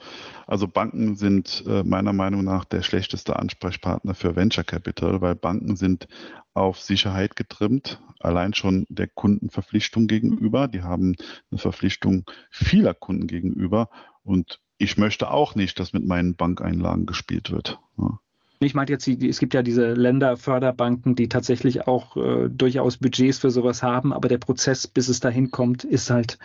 Also 0.48 0.66
Banken 0.66 1.16
sind 1.16 1.66
äh, 1.68 1.84
meiner 1.84 2.14
Meinung 2.14 2.46
nach 2.46 2.64
der 2.64 2.82
schlechteste 2.84 3.38
Ansprechpartner 3.38 4.16
für 4.16 4.38
Venture 4.38 4.64
Capital, 4.64 5.20
weil 5.20 5.36
Banken 5.36 5.76
sind 5.76 6.08
auf 6.54 6.80
Sicherheit 6.80 7.36
getrimmt, 7.36 8.02
allein 8.22 8.54
schon 8.54 8.86
der 8.88 9.08
Kundenverpflichtung 9.08 10.08
gegenüber. 10.08 10.70
Die 10.70 10.84
haben 10.84 11.18
eine 11.52 11.58
Verpflichtung 11.58 12.24
vieler 12.50 12.94
Kunden 12.94 13.28
gegenüber 13.28 13.90
und 14.24 14.62
ich 14.78 14.98
möchte 14.98 15.30
auch 15.30 15.56
nicht, 15.56 15.80
dass 15.80 15.92
mit 15.92 16.06
meinen 16.06 16.36
Bankeinlagen 16.36 17.06
gespielt 17.06 17.52
wird. 17.52 17.80
Ja. 17.98 18.20
Ich 18.60 18.74
meine 18.74 18.90
jetzt, 18.90 19.08
es 19.08 19.40
gibt 19.40 19.54
ja 19.54 19.64
diese 19.64 19.94
Länderförderbanken, 19.94 21.16
die 21.16 21.28
tatsächlich 21.28 21.88
auch 21.88 22.16
äh, 22.16 22.50
durchaus 22.50 22.98
Budgets 22.98 23.40
für 23.40 23.52
sowas 23.52 23.84
haben, 23.84 24.14
aber 24.14 24.30
der 24.30 24.38
Prozess, 24.38 24.88
bis 24.88 25.10
es 25.10 25.20
dahin 25.20 25.52
kommt, 25.52 25.84
ist 25.84 26.10
halt 26.10 26.38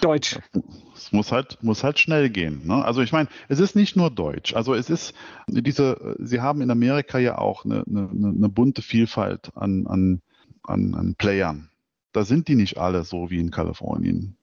Deutsch. 0.00 0.38
Es 0.94 1.12
muss 1.12 1.32
halt, 1.32 1.62
muss 1.62 1.82
halt 1.82 1.98
schnell 1.98 2.30
gehen. 2.30 2.66
Ne? 2.66 2.84
Also 2.84 3.00
ich 3.00 3.12
meine, 3.12 3.28
es 3.48 3.58
ist 3.58 3.76
nicht 3.76 3.96
nur 3.96 4.10
Deutsch. 4.10 4.54
Also 4.54 4.74
es 4.74 4.90
ist 4.90 5.14
diese, 5.46 6.16
Sie 6.18 6.40
haben 6.40 6.60
in 6.60 6.70
Amerika 6.70 7.18
ja 7.18 7.38
auch 7.38 7.64
eine, 7.64 7.84
eine, 7.86 8.08
eine 8.10 8.48
bunte 8.48 8.82
Vielfalt 8.82 9.50
an, 9.54 9.86
an, 9.86 10.20
an, 10.62 10.94
an 10.94 11.14
Playern. 11.14 11.70
Da 12.12 12.24
sind 12.24 12.48
die 12.48 12.54
nicht 12.54 12.78
alle 12.78 13.04
so 13.04 13.30
wie 13.30 13.38
in 13.38 13.50
Kalifornien. 13.50 14.35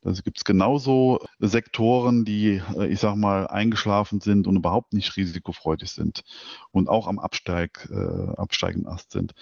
Da 0.00 0.12
gibt 0.12 0.38
es 0.38 0.44
genauso 0.44 1.20
Sektoren, 1.38 2.24
die, 2.24 2.62
äh, 2.76 2.86
ich 2.86 3.00
sag 3.00 3.16
mal, 3.16 3.46
eingeschlafen 3.46 4.20
sind 4.20 4.46
und 4.46 4.56
überhaupt 4.56 4.92
nicht 4.92 5.16
risikofreudig 5.16 5.90
sind 5.90 6.22
und 6.70 6.88
auch 6.88 7.06
am 7.06 7.18
Absteig, 7.18 7.88
äh, 7.90 8.32
absteigenden 8.36 8.92
Ast 8.92 9.12
sind. 9.12 9.32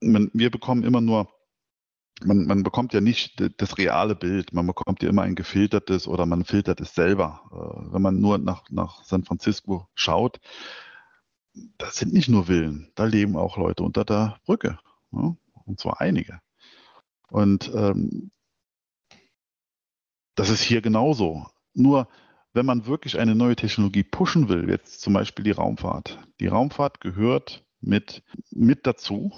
Wir 0.00 0.50
bekommen 0.50 0.82
immer 0.82 1.00
nur 1.00 1.28
man, 2.24 2.46
man 2.46 2.62
bekommt 2.62 2.92
ja 2.92 3.00
nicht 3.00 3.42
das 3.56 3.78
reale 3.78 4.14
Bild, 4.14 4.52
man 4.52 4.66
bekommt 4.66 5.02
ja 5.02 5.08
immer 5.08 5.22
ein 5.22 5.34
gefiltertes 5.34 6.06
oder 6.06 6.26
man 6.26 6.44
filtert 6.44 6.80
es 6.80 6.94
selber. 6.94 7.40
Äh, 7.50 7.92
wenn 7.92 8.02
man 8.02 8.20
nur 8.20 8.38
nach, 8.38 8.64
nach 8.70 9.04
San 9.04 9.24
Francisco 9.24 9.88
schaut, 9.94 10.40
das 11.78 11.96
sind 11.96 12.12
nicht 12.12 12.28
nur 12.28 12.46
Villen, 12.46 12.90
da 12.94 13.04
leben 13.04 13.36
auch 13.36 13.56
Leute 13.56 13.82
unter 13.82 14.04
der 14.04 14.38
Brücke. 14.44 14.78
Ja? 15.12 15.36
Und 15.64 15.80
zwar 15.80 16.00
einige. 16.00 16.40
Und 17.28 17.70
ähm, 17.74 18.30
das 20.34 20.50
ist 20.50 20.62
hier 20.62 20.80
genauso. 20.80 21.46
Nur 21.74 22.08
wenn 22.52 22.66
man 22.66 22.86
wirklich 22.86 23.18
eine 23.18 23.34
neue 23.34 23.56
Technologie 23.56 24.02
pushen 24.02 24.48
will, 24.48 24.68
jetzt 24.68 25.00
zum 25.00 25.14
Beispiel 25.14 25.44
die 25.44 25.52
Raumfahrt. 25.52 26.18
Die 26.40 26.48
Raumfahrt 26.48 27.00
gehört 27.00 27.64
mit, 27.80 28.22
mit 28.50 28.86
dazu, 28.86 29.32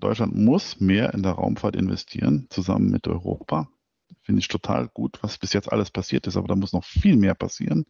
Deutschland 0.00 0.34
muss 0.34 0.80
mehr 0.80 1.14
in 1.14 1.22
der 1.22 1.32
Raumfahrt 1.32 1.76
investieren, 1.76 2.46
zusammen 2.50 2.90
mit 2.90 3.08
Europa. 3.08 3.68
Finde 4.22 4.40
ich 4.40 4.48
total 4.48 4.88
gut, 4.88 5.18
was 5.22 5.38
bis 5.38 5.52
jetzt 5.52 5.72
alles 5.72 5.90
passiert 5.90 6.26
ist, 6.26 6.36
aber 6.36 6.48
da 6.48 6.56
muss 6.56 6.72
noch 6.72 6.84
viel 6.84 7.16
mehr 7.16 7.34
passieren, 7.34 7.86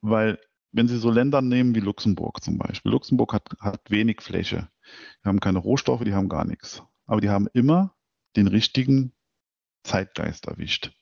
weil 0.00 0.38
wenn 0.72 0.86
Sie 0.86 0.98
so 0.98 1.10
Länder 1.10 1.42
nehmen 1.42 1.74
wie 1.74 1.80
Luxemburg 1.80 2.42
zum 2.42 2.56
Beispiel, 2.56 2.92
Luxemburg 2.92 3.32
hat, 3.32 3.48
hat 3.58 3.90
wenig 3.90 4.20
Fläche, 4.20 4.68
die 5.24 5.28
haben 5.28 5.40
keine 5.40 5.58
Rohstoffe, 5.58 6.04
die 6.04 6.14
haben 6.14 6.28
gar 6.28 6.44
nichts, 6.44 6.82
aber 7.06 7.20
die 7.20 7.28
haben 7.28 7.48
immer 7.52 7.94
den 8.36 8.46
richtigen 8.46 9.12
Zeitgeist 9.82 10.46
erwischt. 10.46 10.92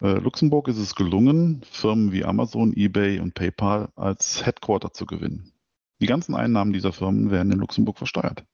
Äh, 0.00 0.18
Luxemburg 0.18 0.68
ist 0.68 0.78
es 0.78 0.94
gelungen, 0.94 1.62
Firmen 1.70 2.12
wie 2.12 2.24
Amazon, 2.24 2.72
eBay 2.76 3.20
und 3.20 3.34
PayPal 3.34 3.88
als 3.96 4.44
Headquarter 4.44 4.92
zu 4.92 5.06
gewinnen. 5.06 5.52
Die 6.00 6.06
ganzen 6.06 6.34
Einnahmen 6.34 6.72
dieser 6.72 6.92
Firmen 6.92 7.30
werden 7.30 7.52
in 7.52 7.58
Luxemburg 7.58 7.98
versteuert 7.98 8.44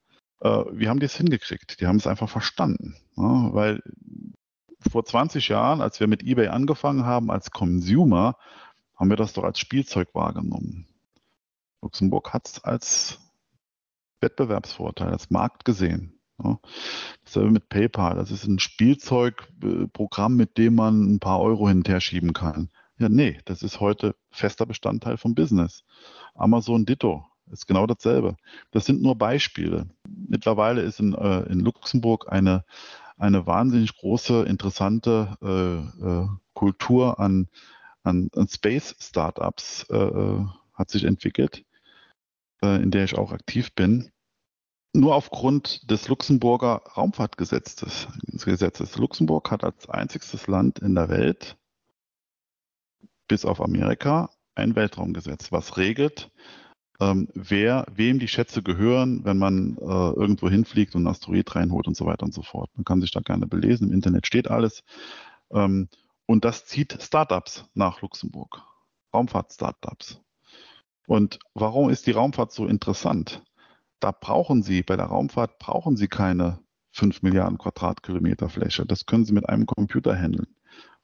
äh, 0.43 0.65
wie 0.73 0.89
haben 0.89 1.01
es 1.01 1.17
hingekriegt? 1.17 1.81
Die 1.81 1.87
haben 1.87 1.97
es 1.97 2.07
einfach 2.07 2.29
verstanden. 2.29 2.97
Ja, 3.17 3.55
weil 3.55 3.83
vor 4.91 5.05
20 5.05 5.49
Jahren, 5.49 5.81
als 5.81 6.01
wir 6.01 6.09
mit 6.09 6.23
eBay 6.25 6.49
angefangen 6.49 7.05
haben 7.05 7.31
als 7.31 7.53
Consumer, 7.53 8.37
haben 8.97 9.11
wir 9.11 9.17
das 9.17 9.33
doch 9.33 9.45
als 9.45 9.59
Spielzeug 9.59 10.09
wahrgenommen. 10.15 10.87
Luxemburg 11.81 12.33
hat 12.33 12.49
es 12.49 12.65
als 12.65 13.21
Wettbewerbsvorteil, 14.21 15.11
als 15.11 15.31
Markt 15.31 15.65
gesehen. 15.65 16.19
Ja. 16.43 16.59
Dasselbe 17.25 17.51
mit 17.51 17.69
PayPal. 17.69 18.15
Das 18.15 18.31
ist 18.31 18.45
ein 18.47 18.59
Spielzeugprogramm, 18.59 20.37
mit 20.37 20.59
dem 20.59 20.75
man 20.75 21.15
ein 21.15 21.21
paar 21.21 21.41
Euro 21.41 21.69
hinterher 21.69 22.01
schieben 22.01 22.33
kann. 22.33 22.71
Ja, 22.99 23.09
nee, 23.09 23.39
das 23.47 23.63
ist 23.63 23.81
heute 23.81 24.15
fester 24.31 24.67
Bestandteil 24.67 25.17
vom 25.17 25.35
Business. 25.35 25.83
Amazon 26.35 26.87
Ditto 26.87 27.27
ist 27.51 27.67
genau 27.67 27.87
dasselbe. 27.87 28.37
Das 28.71 28.85
sind 28.85 29.03
nur 29.03 29.17
Beispiele. 29.17 29.89
Mittlerweile 30.09 30.83
ist 30.83 31.01
in, 31.01 31.15
äh, 31.15 31.41
in 31.51 31.61
Luxemburg 31.61 32.31
eine, 32.31 32.65
eine 33.17 33.47
wahnsinnig 33.47 33.97
große, 33.97 34.45
interessante 34.45 35.37
äh, 35.43 36.05
äh, 36.07 36.29
Kultur 36.55 37.19
an, 37.19 37.49
an, 38.05 38.29
an 38.37 38.47
Space-Startups 38.47 39.87
äh, 39.91 39.97
äh, 39.97 40.47
hat 40.75 40.91
sich 40.91 41.05
entwickelt, 41.05 41.65
äh, 42.63 42.81
in 42.81 42.93
der 42.93 43.05
ich 43.05 43.19
auch 43.19 43.33
aktiv 43.33 43.75
bin. 43.75 44.12
Nur 44.95 45.15
aufgrund 45.15 45.91
des 45.91 46.09
Luxemburger 46.09 46.83
Raumfahrtgesetzes. 46.97 48.09
Gesetzes. 48.45 48.97
Luxemburg 48.99 49.51
hat 49.51 49.65
als 49.65 49.89
einziges 49.89 50.47
Land 50.47 50.81
in 50.81 50.95
der 50.95 51.09
Welt, 51.09 51.57
bis 53.29 53.45
auf 53.45 53.61
Amerika, 53.61 54.31
ein 54.55 54.77
Weltraumgesetz, 54.77 55.51
was 55.53 55.77
regelt, 55.79 56.31
ähm, 57.01 57.29
wer, 57.35 57.87
wem 57.95 58.19
die 58.19 58.29
Schätze 58.29 58.63
gehören, 58.63 59.25
wenn 59.25 59.39
man 59.39 59.77
äh, 59.79 59.83
irgendwo 59.83 60.51
hinfliegt 60.51 60.95
und 60.95 61.03
einen 61.03 61.15
Asteroid 61.15 61.55
reinholt 61.57 61.87
und 61.89 61.97
so 61.97 62.05
weiter 62.05 62.25
und 62.25 62.35
so 62.35 62.43
fort. 62.43 62.71
Man 62.75 62.85
kann 62.85 63.01
sich 63.01 63.11
da 63.13 63.21
gerne 63.21 63.47
belesen, 63.47 63.89
im 63.89 63.95
Internet 63.95 64.27
steht 64.27 64.51
alles. 64.51 64.85
Ähm, 65.51 65.89
Und 66.27 66.45
das 66.45 66.67
zieht 66.67 67.03
Startups 67.03 67.65
nach 67.75 68.03
Luxemburg, 68.03 68.63
Raumfahrt-Startups. 69.15 70.21
Und 71.07 71.39
warum 71.55 71.91
ist 71.91 72.07
die 72.07 72.13
Raumfahrt 72.13 72.53
so 72.53 72.67
interessant? 72.67 73.43
Da 74.03 74.11
brauchen 74.11 74.65
Sie, 74.65 74.83
bei 74.83 74.97
der 74.97 75.07
Raumfahrt 75.07 75.61
brauchen 75.61 75.97
Sie 75.97 76.09
keine 76.09 76.59
5 76.91 77.23
Milliarden 77.23 77.57
Quadratkilometer 77.57 78.49
Fläche. 78.49 78.85
Das 78.85 79.07
können 79.07 79.25
Sie 79.25 79.33
mit 79.33 79.49
einem 79.49 79.65
Computer 79.65 80.17
handeln 80.17 80.49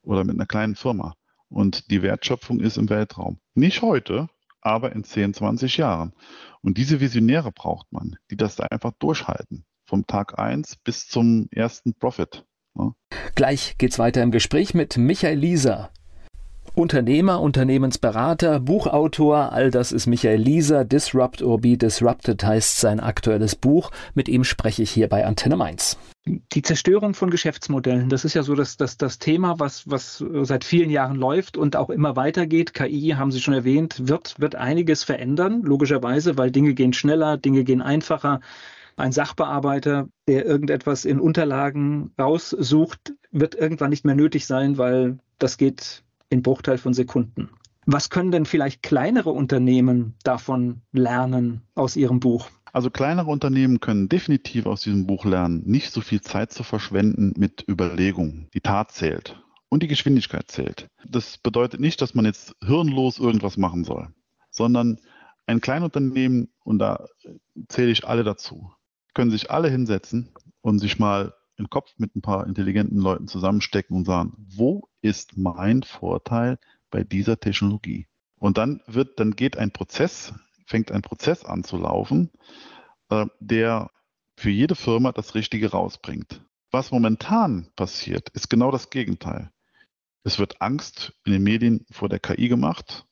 oder 0.03 0.25
mit 0.25 0.35
einer 0.35 0.47
kleinen 0.47 0.75
Firma. 0.75 1.15
Und 1.49 1.93
die 1.93 2.03
Wertschöpfung 2.03 2.59
ist 2.59 2.77
im 2.77 2.91
Weltraum. 2.91 3.39
Nicht 3.55 3.83
heute, 3.83 4.29
aber 4.61 4.91
in 4.91 5.05
10, 5.05 5.33
20 5.33 5.77
Jahren. 5.77 6.13
Und 6.61 6.77
diese 6.77 6.99
Visionäre 6.99 7.53
braucht 7.53 7.87
man, 7.93 8.17
die 8.33 8.37
das 8.37 8.57
da 8.57 8.65
einfach 8.65 8.93
durchhalten. 8.99 9.65
Vom 9.87 10.09
Tag 10.09 10.37
1 10.37 10.75
bis 10.83 11.07
zum 11.07 11.47
ersten 11.53 11.95
Profit. 11.95 12.47
Ja. 12.75 12.95
Gleich 13.37 13.79
geht's 13.79 14.01
weiter 14.01 14.25
im 14.25 14.33
Gespräch 14.33 14.75
mit 14.75 14.97
Michael 14.97 15.39
Lieser. 15.39 15.93
Unternehmer, 16.75 17.41
Unternehmensberater, 17.41 18.61
Buchautor, 18.61 19.53
all 19.53 19.71
das 19.71 19.93
ist 19.93 20.07
Michael 20.07 20.41
Lieser. 20.41 20.85
Disrupt 20.85 21.43
or 21.43 21.61
Be 21.61 21.77
Disrupted 21.77 22.45
heißt 22.45 22.79
sein 22.79 23.01
aktuelles 23.01 23.57
Buch. 23.57 23.91
Mit 24.15 24.29
ihm 24.29 24.45
spreche 24.45 24.83
ich 24.83 24.91
hier 24.91 25.09
bei 25.09 25.27
Antenne 25.27 25.57
Mainz. 25.57 25.99
Die 26.27 26.63
Zerstörung 26.63 27.15
von 27.15 27.31
Geschäftsmodellen, 27.31 28.09
das 28.09 28.25
ist 28.25 28.35
ja 28.35 28.43
so 28.43 28.55
das, 28.55 28.77
das, 28.77 28.99
das 28.99 29.19
Thema, 29.19 29.59
was, 29.59 29.89
was 29.89 30.23
seit 30.43 30.65
vielen 30.65 30.91
Jahren 30.91 31.17
läuft 31.17 31.57
und 31.57 31.75
auch 31.77 31.91
immer 31.91 32.17
weitergeht. 32.17 32.75
KI, 32.75 33.15
haben 33.17 33.33
Sie 33.33 33.41
schon 33.41 33.55
erwähnt, 33.55 34.09
wird, 34.09 34.35
wird 34.39 34.55
einiges 34.55 35.05
verändern, 35.05 35.63
logischerweise, 35.63 36.37
weil 36.37 36.51
Dinge 36.51 36.75
gehen 36.75 36.93
schneller, 36.93 37.39
Dinge 37.39 37.65
gehen 37.65 37.81
einfacher. 37.81 38.41
Ein 38.97 39.13
Sachbearbeiter, 39.13 40.09
der 40.27 40.45
irgendetwas 40.45 41.05
in 41.05 41.21
Unterlagen 41.21 42.13
raussucht, 42.19 43.15
wird 43.31 43.55
irgendwann 43.55 43.91
nicht 43.91 44.05
mehr 44.05 44.17
nötig 44.17 44.47
sein, 44.47 44.77
weil 44.77 45.19
das 45.39 45.57
geht 45.57 46.03
in 46.31 46.43
Bruchteil 46.43 46.79
von 46.79 46.95
Sekunden. 46.95 47.51
Was 47.87 48.11
können 48.11 48.31
denn 48.31 48.45
vielleicht 48.45 48.83
kleinere 48.83 49.31
Unternehmen 49.31 50.15
davon 50.23 50.83
lernen 50.93 51.63
aus 51.75 51.97
Ihrem 51.97 52.21
Buch? 52.21 52.51
Also 52.73 52.91
kleinere 52.91 53.31
Unternehmen 53.31 53.81
können 53.81 54.11
definitiv 54.11 54.67
aus 54.67 54.83
diesem 54.83 55.07
Buch 55.07 55.25
lernen, 55.25 55.63
nicht 55.65 55.91
so 55.91 56.03
viel 56.03 56.21
Zeit 56.21 56.53
zu 56.53 56.63
verschwenden 56.65 57.33
mit 57.37 57.65
Überlegungen. 57.67 58.49
Die 58.53 58.61
Tat 58.61 58.93
zählt 58.93 59.43
und 59.71 59.83
die 59.83 59.89
Geschwindigkeit 59.89 60.51
zählt. 60.51 60.89
Das 61.09 61.39
bedeutet 61.39 61.81
nicht, 61.81 62.03
dass 62.03 62.15
man 62.15 62.27
jetzt 62.27 62.55
hirnlos 62.63 63.19
irgendwas 63.19 63.57
machen 63.57 63.85
soll, 63.85 64.09
sondern 64.51 64.99
ein 65.47 65.63
Kleinunternehmen, 65.63 66.53
und 66.63 66.79
da 66.79 67.07
zähle 67.69 67.91
ich 67.91 68.07
alle 68.07 68.23
dazu, 68.23 68.71
können 69.15 69.31
sich 69.31 69.51
alle 69.51 69.71
hinsetzen 69.71 70.35
und 70.61 70.79
sich 70.79 70.99
mal 70.99 71.33
den 71.59 71.71
Kopf 71.71 71.95
mit 71.99 72.15
ein 72.15 72.23
paar 72.23 72.47
intelligenten 72.47 72.99
Leuten 72.99 73.29
zusammenstecken 73.29 73.97
und 73.97 74.05
sagen, 74.05 74.33
wo 74.39 74.89
ist 75.03 75.37
mein 75.37 75.83
Vorteil 75.83 76.59
bei 76.91 77.05
dieser 77.05 77.41
Technologie? 77.41 78.07
Und 78.39 78.59
dann 78.59 78.81
wird, 78.87 79.19
dann 79.19 79.33
geht 79.33 79.57
ein 79.57 79.73
Prozess, 79.73 80.33
fängt 80.67 80.93
ein 80.93 81.03
Prozess 81.03 81.45
an 81.45 81.65
zu 81.65 81.77
laufen, 81.77 82.31
äh, 83.11 83.27
der 83.41 83.91
für 84.37 84.51
jede 84.51 84.77
Firma 84.77 85.13
das 85.13 85.35
Richtige 85.35 85.73
rausbringt. 85.73 86.45
Was 86.71 86.93
momentan 86.93 87.69
passiert, 87.75 88.29
ist 88.31 88.49
genau 88.49 88.71
das 88.71 88.91
Gegenteil. 88.91 89.51
Es 90.23 90.39
wird 90.39 90.61
Angst 90.61 91.15
in 91.25 91.33
den 91.33 91.43
Medien 91.43 91.87
vor 91.91 92.09
der 92.09 92.21
KI 92.21 92.49
gemacht. 92.49 93.07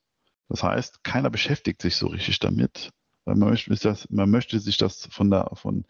Das 0.48 0.62
heißt, 0.62 1.02
keiner 1.02 1.30
beschäftigt 1.30 1.82
sich 1.82 1.96
so 1.96 2.06
richtig 2.06 2.38
damit 2.38 2.92
man 3.26 3.38
möchte, 3.50 3.74
das, 3.74 4.08
man 4.10 4.30
möchte 4.30 4.58
sich 4.60 4.76
das 4.76 5.08
von 5.10 5.30
der, 5.30 5.50
von, 5.54 5.84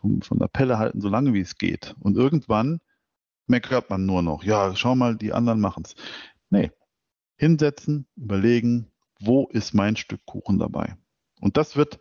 von, 0.00 0.22
von 0.22 0.38
der 0.38 0.48
Pelle 0.48 0.78
halten, 0.78 1.00
so 1.00 1.08
lange 1.08 1.32
wie 1.32 1.40
es 1.40 1.56
geht. 1.56 1.94
Und 2.00 2.16
irgendwann 2.16 2.80
meckert 3.46 3.90
man 3.90 4.06
nur 4.06 4.22
noch, 4.22 4.44
ja, 4.44 4.74
schau 4.76 4.94
mal, 4.94 5.16
die 5.16 5.32
anderen 5.32 5.60
machen 5.60 5.84
es. 5.86 5.94
Nee, 6.50 6.70
hinsetzen, 7.36 8.06
überlegen, 8.16 8.92
wo 9.18 9.46
ist 9.48 9.74
mein 9.74 9.96
Stück 9.96 10.24
Kuchen 10.26 10.58
dabei? 10.58 10.96
Und 11.40 11.56
das 11.56 11.76
wird, 11.76 11.98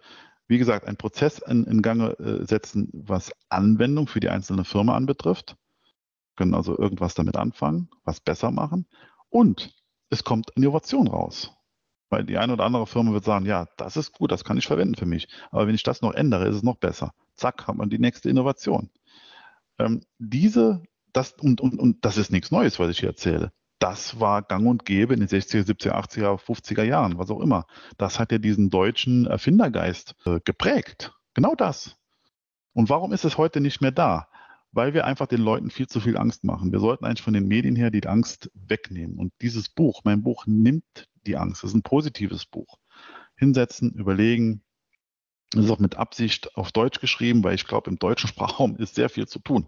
wie 0.47 0.57
gesagt, 0.57 0.85
ein 0.87 0.97
Prozess 0.97 1.39
in, 1.39 1.63
in 1.65 1.81
Gange 1.81 2.17
äh, 2.19 2.45
setzen, 2.45 2.89
was 2.93 3.31
Anwendung 3.49 4.07
für 4.07 4.19
die 4.19 4.29
einzelne 4.29 4.65
Firma 4.65 4.95
anbetrifft. 4.95 5.55
Können 6.35 6.55
also 6.55 6.77
irgendwas 6.77 7.13
damit 7.13 7.37
anfangen, 7.37 7.89
was 8.03 8.19
besser 8.19 8.51
machen. 8.51 8.87
Und 9.29 9.73
es 10.09 10.23
kommt 10.23 10.51
Innovation 10.55 11.07
raus. 11.07 11.51
Weil 12.13 12.25
die 12.25 12.37
eine 12.37 12.53
oder 12.53 12.65
andere 12.65 12.85
Firma 12.85 13.11
wird 13.11 13.23
sagen, 13.23 13.47
ja, 13.47 13.65
das 13.75 13.97
ist 13.97 14.11
gut, 14.11 14.31
das 14.31 14.43
kann 14.43 14.55
ich 14.55 14.67
verwenden 14.67 14.93
für 14.93 15.07
mich. 15.07 15.27
Aber 15.49 15.65
wenn 15.65 15.73
ich 15.73 15.81
das 15.81 16.03
noch 16.03 16.13
ändere, 16.13 16.47
ist 16.47 16.57
es 16.57 16.61
noch 16.61 16.77
besser. 16.77 17.11
Zack, 17.33 17.65
hat 17.65 17.75
man 17.75 17.89
die 17.89 17.97
nächste 17.97 18.29
Innovation. 18.29 18.91
Ähm, 19.79 20.03
diese, 20.19 20.83
das, 21.11 21.33
und, 21.41 21.59
und, 21.59 21.79
und 21.79 22.05
das 22.05 22.17
ist 22.17 22.31
nichts 22.31 22.51
Neues, 22.51 22.77
was 22.77 22.91
ich 22.91 22.99
hier 22.99 23.09
erzähle. 23.09 23.51
Das 23.79 24.19
war 24.19 24.43
gang 24.43 24.67
und 24.67 24.85
gäbe 24.85 25.15
in 25.15 25.21
den 25.21 25.27
60er, 25.27 25.65
70er, 25.65 25.93
80er, 25.93 26.39
50er 26.39 26.83
Jahren, 26.83 27.17
was 27.17 27.31
auch 27.31 27.39
immer. 27.39 27.65
Das 27.97 28.19
hat 28.19 28.31
ja 28.31 28.37
diesen 28.37 28.69
deutschen 28.69 29.25
Erfindergeist 29.25 30.13
äh, 30.27 30.39
geprägt. 30.45 31.13
Genau 31.33 31.55
das. 31.55 31.97
Und 32.73 32.91
warum 32.91 33.11
ist 33.11 33.25
es 33.25 33.39
heute 33.39 33.59
nicht 33.59 33.81
mehr 33.81 33.91
da? 33.91 34.27
Weil 34.71 34.93
wir 34.93 35.07
einfach 35.07 35.25
den 35.25 35.41
Leuten 35.41 35.71
viel 35.71 35.87
zu 35.87 35.99
viel 35.99 36.17
Angst 36.17 36.43
machen. 36.43 36.71
Wir 36.71 36.79
sollten 36.79 37.05
eigentlich 37.05 37.23
von 37.23 37.33
den 37.33 37.47
Medien 37.47 37.75
her 37.75 37.89
die 37.89 38.05
Angst 38.05 38.51
wegnehmen. 38.53 39.17
Und 39.17 39.33
dieses 39.41 39.67
Buch, 39.67 40.01
mein 40.03 40.21
Buch, 40.21 40.45
nimmt 40.45 41.07
die 41.25 41.37
Angst. 41.37 41.63
Das 41.63 41.71
ist 41.71 41.75
ein 41.75 41.83
positives 41.83 42.45
Buch. 42.45 42.77
Hinsetzen, 43.35 43.91
überlegen. 43.93 44.63
Das 45.51 45.65
ist 45.65 45.71
auch 45.71 45.79
mit 45.79 45.95
Absicht 45.95 46.55
auf 46.55 46.71
Deutsch 46.71 46.99
geschrieben, 46.99 47.43
weil 47.43 47.55
ich 47.55 47.67
glaube, 47.67 47.89
im 47.89 47.99
deutschen 47.99 48.27
Sprachraum 48.29 48.75
ist 48.77 48.95
sehr 48.95 49.09
viel 49.09 49.27
zu 49.27 49.39
tun. 49.39 49.67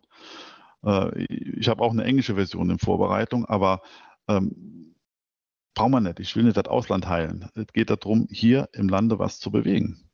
Äh, 0.83 1.23
ich 1.25 1.67
habe 1.67 1.83
auch 1.83 1.91
eine 1.91 2.03
englische 2.03 2.35
Version 2.35 2.69
in 2.69 2.79
Vorbereitung, 2.79 3.45
aber 3.45 3.81
ähm, 4.27 4.95
brauchen 5.75 5.91
wir 5.91 6.01
nicht. 6.01 6.19
Ich 6.19 6.35
will 6.35 6.43
nicht 6.43 6.57
das 6.57 6.65
Ausland 6.65 7.07
heilen. 7.07 7.49
Es 7.55 7.67
geht 7.73 7.89
darum, 7.89 8.27
hier 8.31 8.69
im 8.73 8.89
Lande 8.89 9.19
was 9.19 9.39
zu 9.39 9.51
bewegen. 9.51 10.09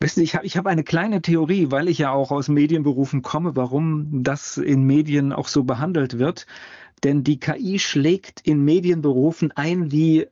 Wissen 0.00 0.20
Sie, 0.20 0.24
ich 0.24 0.34
habe 0.34 0.44
ich 0.44 0.56
hab 0.56 0.66
eine 0.66 0.82
kleine 0.82 1.22
Theorie, 1.22 1.70
weil 1.70 1.88
ich 1.88 1.98
ja 1.98 2.10
auch 2.10 2.32
aus 2.32 2.48
Medienberufen 2.48 3.22
komme, 3.22 3.54
warum 3.54 4.24
das 4.24 4.56
in 4.56 4.82
Medien 4.82 5.32
auch 5.32 5.46
so 5.46 5.62
behandelt 5.62 6.18
wird. 6.18 6.46
Denn 7.04 7.22
die 7.24 7.38
KI 7.38 7.78
schlägt 7.78 8.40
in 8.40 8.64
Medienberufen 8.64 9.52
ein 9.52 9.92
wie 9.92 10.26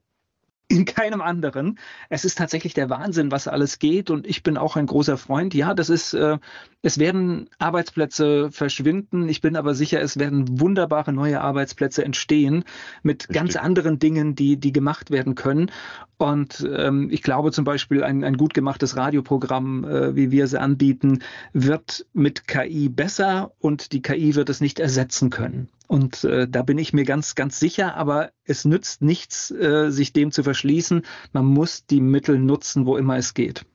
in 0.71 0.85
keinem 0.85 1.21
anderen. 1.21 1.79
Es 2.09 2.25
ist 2.25 2.39
tatsächlich 2.39 2.75
der 2.75 2.89
Wahnsinn, 2.89 3.33
was 3.33 3.49
alles 3.49 3.81
geht. 3.81 4.09
Und 4.09 4.25
ich 4.25 4.45
bin 4.45 4.57
auch 4.57 4.77
ein 4.77 4.87
großer 4.87 5.19
Freund. 5.19 5.53
Ja, 5.53 5.75
das 5.75 5.91
ist, 5.91 6.15
äh, 6.15 6.39
es 6.83 6.99
werden 6.99 7.51
Arbeitsplätze 7.59 8.53
verschwinden. 8.53 9.29
Ich 9.29 9.41
bin 9.41 9.57
aber 9.57 9.75
sicher, 9.75 10.01
es 10.01 10.17
werden 10.17 10.61
wunderbare 10.61 11.13
neue 11.13 11.41
Arbeitsplätze 11.41 12.05
entstehen 12.05 12.65
mit 13.03 13.25
Richtig. 13.25 13.35
ganz 13.37 13.57
anderen 13.57 13.99
Dingen, 13.99 14.37
die, 14.37 14.59
die 14.59 14.73
gemacht 14.73 15.11
werden 15.11 15.35
können. 15.35 15.73
Und 16.19 16.65
ähm, 16.73 17.09
ich 17.11 17.23
glaube 17.23 17.51
zum 17.51 17.65
Beispiel, 17.65 18.05
ein, 18.05 18.23
ein 18.23 18.37
gut 18.37 18.55
gemachtes 18.55 18.97
Radioprogramm, 18.97 19.85
äh, 19.85 20.15
wie 20.15 20.31
wir 20.31 20.45
es 20.45 20.55
anbieten, 20.55 21.23
wird 21.53 22.07
mit 22.13 22.47
KI 22.47 22.89
besser 22.89 23.51
und 23.59 23.93
die 23.93 24.03
KI 24.03 24.37
wird 24.37 24.51
es 24.51 24.61
nicht 24.61 24.79
ersetzen 24.79 25.31
können. 25.31 25.69
Und 25.91 26.23
äh, 26.23 26.47
da 26.49 26.63
bin 26.63 26.79
ich 26.79 26.93
mir 26.93 27.03
ganz, 27.03 27.35
ganz 27.35 27.59
sicher, 27.59 27.97
aber 27.97 28.31
es 28.45 28.65
nützt 28.65 29.03
nichts, 29.03 29.51
äh, 29.51 29.91
sich 29.91 30.13
dem 30.13 30.31
zu 30.31 30.45
verschließen. 30.45 31.03
Man 31.33 31.47
muss 31.47 31.85
die 31.85 32.01
Mittel 32.01 32.39
nutzen, 32.39 32.87
wo 32.87 32.97
immer 32.97 33.17
es 33.17 33.35
geht. 33.35 33.67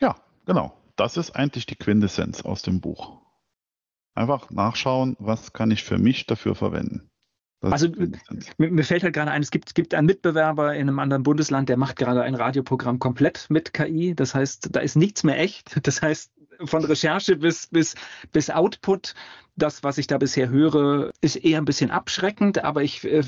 Ja, 0.00 0.16
genau. 0.46 0.72
Das 0.96 1.18
ist 1.18 1.32
eigentlich 1.32 1.66
die 1.66 1.76
Quintessenz 1.76 2.40
aus 2.40 2.62
dem 2.62 2.80
Buch. 2.80 3.20
Einfach 4.14 4.48
nachschauen, 4.48 5.14
was 5.18 5.52
kann 5.52 5.70
ich 5.70 5.84
für 5.84 5.98
mich 5.98 6.24
dafür 6.24 6.54
verwenden. 6.54 7.10
Das 7.60 7.72
also 7.72 7.88
mir, 8.56 8.70
mir, 8.70 8.84
fällt 8.84 9.02
halt 9.02 9.12
gerade 9.12 9.30
ein, 9.30 9.42
es 9.42 9.50
gibt, 9.50 9.68
es 9.68 9.74
gibt 9.74 9.92
einen 9.92 10.06
Mitbewerber 10.06 10.74
in 10.74 10.88
einem 10.88 11.00
anderen 11.00 11.22
Bundesland, 11.22 11.68
der 11.68 11.76
macht 11.76 11.96
gerade 11.96 12.22
ein 12.22 12.34
Radioprogramm 12.34 12.98
komplett 12.98 13.44
mit 13.50 13.74
KI. 13.74 14.14
Das 14.14 14.34
heißt, 14.34 14.74
da 14.74 14.80
ist 14.80 14.96
nichts 14.96 15.22
mehr 15.22 15.38
echt. 15.38 15.76
Das 15.82 16.00
heißt, 16.00 16.32
von 16.64 16.84
Recherche 16.84 17.36
bis, 17.36 17.66
bis, 17.68 17.94
bis 18.32 18.50
Output. 18.50 19.14
Das, 19.56 19.82
was 19.82 19.98
ich 19.98 20.06
da 20.06 20.16
bisher 20.16 20.48
höre, 20.48 21.12
ist 21.20 21.36
eher 21.36 21.58
ein 21.58 21.66
bisschen 21.66 21.90
abschreckend, 21.90 22.64
aber 22.64 22.82
ich 22.82 23.04
äh, 23.04 23.22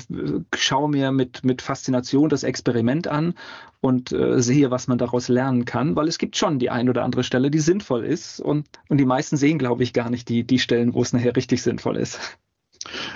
schaue 0.55 0.89
mir 0.89 1.11
mit, 1.11 1.43
mit 1.43 1.61
Faszination 1.61 2.29
das 2.29 2.43
Experiment 2.43 3.07
an 3.07 3.35
und 3.81 4.11
äh, 4.13 4.41
sehe, 4.41 4.71
was 4.71 4.87
man 4.87 4.97
daraus 4.97 5.27
lernen 5.27 5.65
kann, 5.65 5.95
weil 5.95 6.07
es 6.07 6.17
gibt 6.17 6.35
schon 6.35 6.57
die 6.57 6.69
ein 6.69 6.89
oder 6.89 7.03
andere 7.03 7.23
Stelle, 7.23 7.51
die 7.51 7.59
sinnvoll 7.59 8.03
ist 8.03 8.39
und, 8.39 8.67
und 8.87 8.97
die 8.97 9.05
meisten 9.05 9.37
sehen, 9.37 9.59
glaube 9.59 9.83
ich, 9.83 9.93
gar 9.93 10.09
nicht 10.09 10.27
die, 10.29 10.43
die 10.43 10.59
Stellen, 10.59 10.93
wo 10.93 11.01
es 11.01 11.13
nachher 11.13 11.35
richtig 11.35 11.61
sinnvoll 11.61 11.97
ist. 11.97 12.19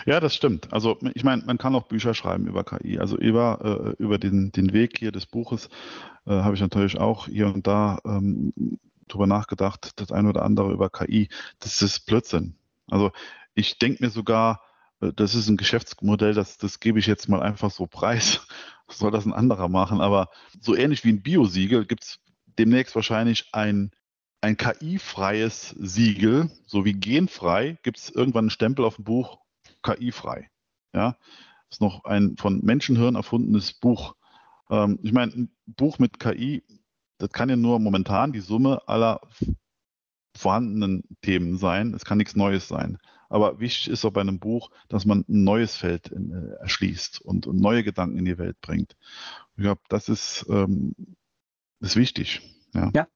Ja, 0.05 0.19
das 0.19 0.35
stimmt. 0.35 0.71
Also 0.71 0.97
ich 1.13 1.23
meine, 1.23 1.43
man 1.45 1.57
kann 1.57 1.75
auch 1.75 1.87
Bücher 1.87 2.13
schreiben 2.13 2.47
über 2.47 2.63
KI. 2.63 2.99
Also 2.99 3.17
über, 3.17 3.95
äh, 3.99 4.01
über 4.01 4.17
den, 4.17 4.51
den 4.51 4.73
Weg 4.73 4.97
hier 4.97 5.11
des 5.11 5.25
Buches 5.25 5.69
äh, 6.25 6.31
habe 6.31 6.55
ich 6.55 6.61
natürlich 6.61 6.97
auch 6.97 7.27
hier 7.27 7.47
und 7.47 7.67
da 7.67 7.99
ähm, 8.05 8.53
drüber 9.07 9.27
nachgedacht, 9.27 9.91
das 9.95 10.11
eine 10.11 10.29
oder 10.29 10.43
andere 10.43 10.71
über 10.71 10.89
KI. 10.89 11.29
Das 11.59 11.81
ist 11.81 12.05
Blödsinn. 12.05 12.55
Also 12.89 13.11
ich 13.53 13.79
denke 13.79 14.03
mir 14.03 14.09
sogar, 14.09 14.61
äh, 15.01 15.11
das 15.13 15.35
ist 15.35 15.49
ein 15.49 15.57
Geschäftsmodell, 15.57 16.33
das, 16.33 16.57
das 16.57 16.79
gebe 16.79 16.99
ich 16.99 17.07
jetzt 17.07 17.29
mal 17.29 17.41
einfach 17.41 17.71
so 17.71 17.87
preis. 17.87 18.47
Soll 18.87 19.11
das 19.11 19.25
ein 19.25 19.33
anderer 19.33 19.67
machen? 19.67 20.01
Aber 20.01 20.29
so 20.61 20.75
ähnlich 20.75 21.03
wie 21.03 21.09
ein 21.09 21.21
Biosiegel 21.21 21.85
gibt 21.85 22.03
es 22.03 22.19
demnächst 22.57 22.95
wahrscheinlich 22.95 23.49
ein, 23.53 23.91
ein 24.41 24.55
KI-freies 24.55 25.75
Siegel, 25.77 26.51
so 26.65 26.85
wie 26.85 26.93
genfrei, 26.93 27.77
gibt 27.83 27.97
es 27.97 28.09
irgendwann 28.09 28.45
einen 28.45 28.49
Stempel 28.49 28.85
auf 28.85 28.95
dem 28.95 29.03
Buch 29.03 29.39
KI-frei. 29.83 30.49
Ja? 30.93 31.17
ist 31.69 31.81
noch 31.81 32.05
ein 32.05 32.37
von 32.37 32.61
Menschenhirn 32.63 33.15
erfundenes 33.15 33.73
Buch. 33.73 34.15
Ähm, 34.69 34.99
ich 35.03 35.13
meine, 35.13 35.33
ein 35.33 35.51
Buch 35.65 35.99
mit 35.99 36.19
KI, 36.19 36.63
das 37.17 37.31
kann 37.31 37.49
ja 37.49 37.55
nur 37.55 37.79
momentan 37.79 38.31
die 38.31 38.39
Summe 38.39 38.81
aller 38.87 39.21
vorhandenen 40.35 41.03
Themen 41.21 41.57
sein. 41.57 41.93
Es 41.93 42.05
kann 42.05 42.17
nichts 42.17 42.35
Neues 42.35 42.67
sein. 42.67 42.97
Aber 43.29 43.59
wichtig 43.59 43.89
ist 43.89 44.05
auch 44.05 44.11
bei 44.11 44.21
einem 44.21 44.39
Buch, 44.39 44.69
dass 44.87 45.05
man 45.05 45.25
ein 45.27 45.43
neues 45.43 45.75
Feld 45.75 46.07
in, 46.09 46.31
äh, 46.31 46.61
erschließt 46.61 47.21
und, 47.21 47.47
und, 47.47 47.59
neue 47.59 47.83
Gedanken 47.83 48.17
in 48.17 48.25
die 48.25 48.37
Welt 48.37 48.59
bringt. 48.61 48.95
Ich 49.57 49.63
glaube, 49.63 49.81
das 49.89 50.07
ist, 50.07 50.45
ähm, 50.49 50.95
ist 51.79 51.97
wichtig. 51.97 52.41
Ja. 52.73 52.91
ja. 52.93 53.07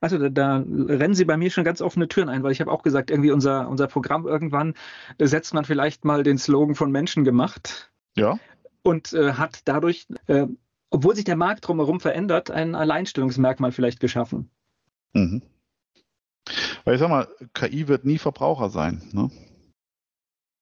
Also 0.00 0.18
da, 0.18 0.28
da, 0.28 0.64
rennen 0.66 1.14
Sie 1.14 1.24
bei 1.24 1.36
mir 1.36 1.50
schon 1.50 1.64
ganz 1.64 1.80
offene 1.80 2.08
Türen 2.08 2.28
ein, 2.28 2.42
weil 2.42 2.52
ich 2.52 2.60
habe 2.60 2.72
auch 2.72 2.82
gesagt, 2.82 3.10
irgendwie 3.10 3.30
unser, 3.30 3.68
unser 3.68 3.86
Programm 3.86 4.26
irgendwann 4.26 4.74
setzt 5.18 5.54
man 5.54 5.64
vielleicht 5.64 6.04
mal 6.04 6.22
den 6.22 6.38
Slogan 6.38 6.74
von 6.74 6.90
Menschen 6.90 7.24
gemacht. 7.24 7.92
Ja. 8.16 8.38
Und 8.82 9.12
äh, 9.12 9.34
hat 9.34 9.60
dadurch, 9.64 10.06
äh, 10.26 10.46
obwohl 10.92 11.16
sich 11.16 11.24
der 11.24 11.36
Markt 11.36 11.66
drumherum 11.66 12.00
verändert, 12.00 12.50
ein 12.50 12.74
Alleinstellungsmerkmal 12.74 13.72
vielleicht 13.72 13.98
geschaffen. 13.98 14.50
Mhm. 15.14 15.42
Weil 16.84 16.94
ich 16.94 17.00
sag 17.00 17.08
mal, 17.08 17.28
KI 17.54 17.88
wird 17.88 18.04
nie 18.04 18.18
Verbraucher 18.18 18.68
sein. 18.68 19.02
Ne? 19.12 19.30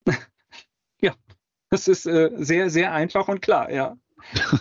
ja, 1.01 1.13
das 1.69 1.87
ist 1.87 2.05
äh, 2.05 2.31
sehr, 2.37 2.69
sehr 2.69 2.93
einfach 2.93 3.27
und 3.27 3.41
klar, 3.41 3.71
ja. 3.71 3.97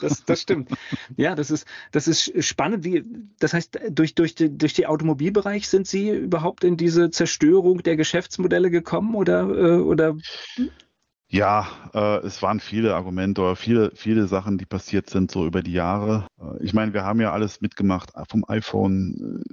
Das, 0.00 0.24
das 0.24 0.40
stimmt. 0.40 0.70
ja, 1.16 1.34
das 1.34 1.50
ist, 1.50 1.66
das 1.92 2.08
ist 2.08 2.32
spannend. 2.44 2.82
Wie, 2.82 3.04
das 3.38 3.52
heißt, 3.52 3.78
durch, 3.90 4.14
durch, 4.14 4.34
die, 4.34 4.56
durch 4.56 4.72
den 4.72 4.86
Automobilbereich 4.86 5.68
sind 5.68 5.86
Sie 5.86 6.08
überhaupt 6.10 6.64
in 6.64 6.78
diese 6.78 7.10
Zerstörung 7.10 7.82
der 7.82 7.96
Geschäftsmodelle 7.96 8.70
gekommen 8.70 9.14
oder, 9.14 9.42
äh, 9.42 9.80
oder 9.80 10.16
ja, 11.32 11.68
äh, 11.94 12.26
es 12.26 12.42
waren 12.42 12.58
viele 12.58 12.96
Argumente 12.96 13.40
oder 13.40 13.54
viele, 13.54 13.92
viele 13.94 14.26
Sachen, 14.26 14.58
die 14.58 14.66
passiert 14.66 15.08
sind 15.08 15.30
so 15.30 15.46
über 15.46 15.62
die 15.62 15.72
Jahre. 15.72 16.26
Äh, 16.40 16.64
ich 16.64 16.74
meine, 16.74 16.92
wir 16.92 17.04
haben 17.04 17.20
ja 17.20 17.32
alles 17.32 17.60
mitgemacht 17.60 18.10
vom 18.28 18.44
iPhone. 18.48 19.44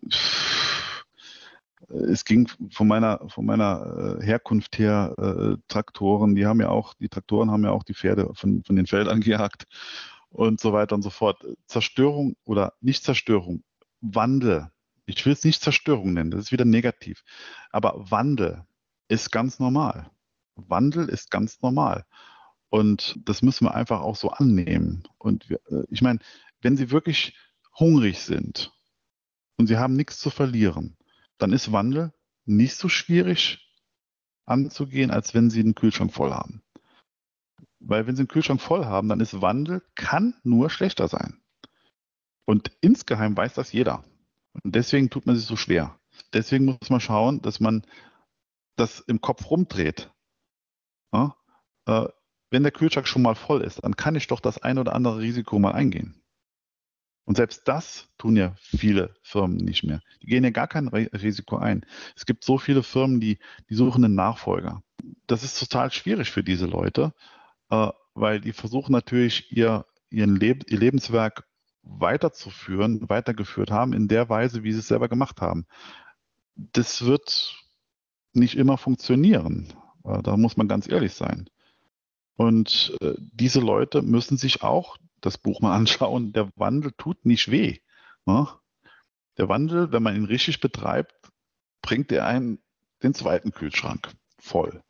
Äh, 1.88 1.96
es 2.10 2.26
ging 2.26 2.50
von 2.72 2.88
meiner, 2.88 3.22
von 3.30 3.46
meiner 3.46 4.18
äh, 4.20 4.26
Herkunft 4.26 4.80
her, 4.80 5.14
äh, 5.20 5.58
Traktoren, 5.68 6.34
die 6.34 6.48
haben 6.48 6.60
ja 6.60 6.70
auch, 6.70 6.96
die 6.96 7.10
Traktoren 7.10 7.52
haben 7.52 7.64
ja 7.64 7.72
auch 7.72 7.84
die 7.84 7.94
Pferde 7.94 8.32
von, 8.34 8.64
von 8.64 8.76
den 8.76 8.88
Feldern 8.88 9.22
gejagt 9.22 9.66
und 10.30 10.60
so 10.60 10.74
weiter 10.74 10.96
und 10.96 11.04
so 11.04 11.12
fort. 11.12 11.46
Zerstörung 11.68 12.36
oder 12.44 12.74
nicht 12.82 13.04
Zerstörung, 13.04 13.64
Wandel. 14.02 14.72
Ich 15.06 15.24
will 15.26 15.34
es 15.34 15.44
nicht 15.44 15.62
Zerstörung 15.62 16.14
nennen, 16.14 16.32
das 16.32 16.42
ist 16.42 16.52
wieder 16.52 16.66
negativ. 16.66 17.22
Aber 17.70 17.94
Wandel 18.10 18.64
ist 19.10 19.32
ganz 19.32 19.60
normal. 19.60 20.10
Wandel 20.58 21.10
ist 21.10 21.32
ganz 21.32 21.62
normal. 21.62 22.06
Und 22.70 23.18
das 23.24 23.42
müssen 23.42 23.66
wir 23.66 23.76
einfach 23.76 24.02
auch 24.02 24.16
so 24.16 24.30
annehmen. 24.30 25.04
Und 25.18 25.50
wir, 25.50 25.60
äh, 25.70 25.84
ich 25.90 26.02
meine, 26.02 26.20
wenn 26.62 26.76
Sie 26.76 26.92
wirklich 26.92 27.38
hungrig 27.78 28.20
sind 28.20 28.74
und 29.58 29.68
Sie 29.68 29.78
haben 29.78 29.96
nichts 29.96 30.20
zu 30.20 30.30
verlieren, 30.30 30.98
dann 31.38 31.54
ist 31.54 31.72
Wandel 31.72 32.14
nicht 32.46 32.76
so 32.76 32.90
schwierig 32.90 33.68
anzugehen, 34.46 35.12
als 35.12 35.34
wenn 35.34 35.50
Sie 35.50 35.60
einen 35.60 35.76
Kühlschrank 35.76 36.14
voll 36.14 36.32
haben. 36.32 36.64
Weil 37.80 38.08
wenn 38.08 38.16
Sie 38.16 38.22
einen 38.22 38.28
Kühlschrank 38.28 38.62
voll 38.62 38.86
haben, 38.86 39.10
dann 39.10 39.20
ist 39.20 39.42
Wandel, 39.42 39.84
kann 39.96 40.36
nur 40.44 40.70
schlechter 40.70 41.08
sein. 41.08 41.42
Und 42.46 42.72
insgeheim 42.82 43.36
weiß 43.36 43.54
das 43.54 43.72
jeder. 43.72 44.04
Und 44.54 44.76
deswegen 44.76 45.10
tut 45.10 45.26
man 45.26 45.36
sich 45.36 45.46
so 45.46 45.56
schwer. 45.56 46.00
Deswegen 46.34 46.66
muss 46.66 46.90
man 46.90 47.00
schauen, 47.00 47.42
dass 47.42 47.60
man 47.60 47.86
das 48.76 49.02
im 49.02 49.22
Kopf 49.22 49.50
rumdreht. 49.50 50.12
Ja? 51.18 51.36
Äh, 51.86 52.10
wenn 52.50 52.64
der 52.64 52.72
Kühlschrank 52.72 53.08
schon 53.08 53.22
mal 53.22 53.36
voll 53.36 53.62
ist, 53.62 53.84
dann 53.84 53.96
kann 53.96 54.16
ich 54.16 54.28
doch 54.28 54.40
das 54.40 54.62
ein 54.62 54.78
oder 54.78 54.96
andere 54.96 55.20
Risiko 55.20 55.60
mal 55.60 55.74
eingehen. 55.74 56.22
Und 57.26 57.36
selbst 57.36 57.68
das 57.68 58.08
tun 58.18 58.38
ja 58.38 58.56
viele 58.58 59.14
Firmen 59.22 59.58
nicht 59.58 59.84
mehr. 59.84 60.00
Die 60.22 60.28
gehen 60.28 60.46
ja 60.46 60.50
gar 60.50 60.68
kein 60.68 60.88
Risiko 60.88 61.58
ein. 61.58 61.86
Es 62.16 62.26
gibt 62.26 62.46
so 62.46 62.58
viele 62.58 62.84
Firmen, 62.84 63.20
die, 63.20 63.38
die 63.70 63.76
suchen 63.76 64.06
einen 64.06 64.16
Nachfolger. 64.16 64.82
Das 65.28 65.44
ist 65.44 65.60
total 65.60 65.92
schwierig 65.92 66.32
für 66.32 66.44
diese 66.44 66.68
Leute, 66.68 67.14
äh, 67.70 67.90
weil 68.14 68.40
die 68.40 68.54
versuchen 68.54 68.94
natürlich 68.94 69.52
ihr, 69.52 69.86
ihren 70.10 70.38
Leb 70.38 70.72
ihr 70.72 70.80
Lebenswerk 70.80 71.46
weiterzuführen, 71.84 73.10
weitergeführt 73.10 73.72
haben 73.72 73.92
in 73.92 74.08
der 74.08 74.30
Weise, 74.30 74.64
wie 74.64 74.72
sie 74.72 74.80
es 74.80 74.88
selber 74.88 75.10
gemacht 75.10 75.42
haben. 75.42 75.66
Das 76.56 77.06
wird 77.06 77.56
nicht 78.32 78.56
immer 78.56 78.78
funktionieren. 78.78 79.74
Äh, 80.08 80.24
da 80.24 80.38
muss 80.38 80.58
man 80.58 80.68
ganz 80.68 80.88
ehrlich 80.88 81.14
sein. 81.14 81.50
Und 82.36 82.96
äh, 83.02 83.14
diese 83.18 83.60
Leute 83.60 84.02
müssen 84.02 84.38
sich 84.38 84.64
auch 84.64 84.98
das 85.22 85.38
Buch 85.38 85.60
mal 85.62 85.76
anschauen, 85.76 86.34
der 86.34 86.50
Wandel 86.56 86.92
tut 86.98 87.26
nicht 87.26 87.52
weh. 87.52 87.80
Ne? 88.26 88.48
Der 89.38 89.50
Wandel, 89.50 89.92
wenn 89.92 90.04
man 90.04 90.16
ihn 90.16 90.26
richtig 90.26 90.60
betreibt, 90.60 91.14
bringt 91.82 92.12
er 92.12 92.26
einen 92.26 92.60
den 93.04 93.14
zweiten 93.14 93.52
Kühlschrank 93.52 94.10
voll. 94.40 94.82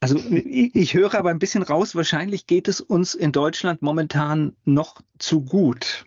Also 0.00 0.16
ich 0.30 0.94
höre 0.94 1.14
aber 1.14 1.30
ein 1.30 1.40
bisschen 1.40 1.64
raus, 1.64 1.96
wahrscheinlich 1.96 2.46
geht 2.46 2.68
es 2.68 2.80
uns 2.80 3.14
in 3.14 3.32
Deutschland 3.32 3.82
momentan 3.82 4.56
noch 4.64 5.02
zu 5.18 5.44
gut, 5.44 6.06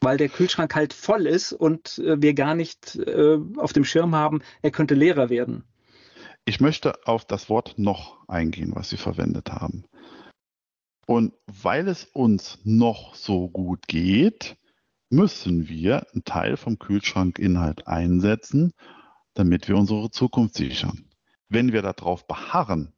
weil 0.00 0.16
der 0.16 0.28
Kühlschrank 0.28 0.74
halt 0.74 0.92
voll 0.92 1.26
ist 1.26 1.52
und 1.52 1.98
äh, 1.98 2.20
wir 2.20 2.34
gar 2.34 2.56
nicht 2.56 3.00
auf 3.56 3.72
dem 3.72 3.84
Schirm 3.84 4.14
haben, 4.14 4.42
er 4.60 4.72
könnte 4.72 4.94
leerer 4.94 5.30
werden. 5.30 5.64
Ich 6.48 6.60
möchte 6.60 7.06
auf 7.06 7.26
das 7.26 7.50
Wort 7.50 7.78
noch 7.78 8.26
eingehen, 8.26 8.74
was 8.74 8.88
Sie 8.88 8.96
verwendet 8.96 9.50
haben. 9.50 9.84
Und 11.06 11.34
weil 11.44 11.86
es 11.88 12.06
uns 12.06 12.58
noch 12.64 13.14
so 13.14 13.50
gut 13.50 13.86
geht, 13.86 14.56
müssen 15.10 15.68
wir 15.68 16.06
einen 16.10 16.24
Teil 16.24 16.56
vom 16.56 16.78
Kühlschrankinhalt 16.78 17.86
einsetzen, 17.86 18.72
damit 19.34 19.68
wir 19.68 19.76
unsere 19.76 20.10
Zukunft 20.10 20.54
sichern. 20.54 21.10
Wenn 21.50 21.74
wir 21.74 21.82
darauf 21.82 22.26
beharren, 22.26 22.94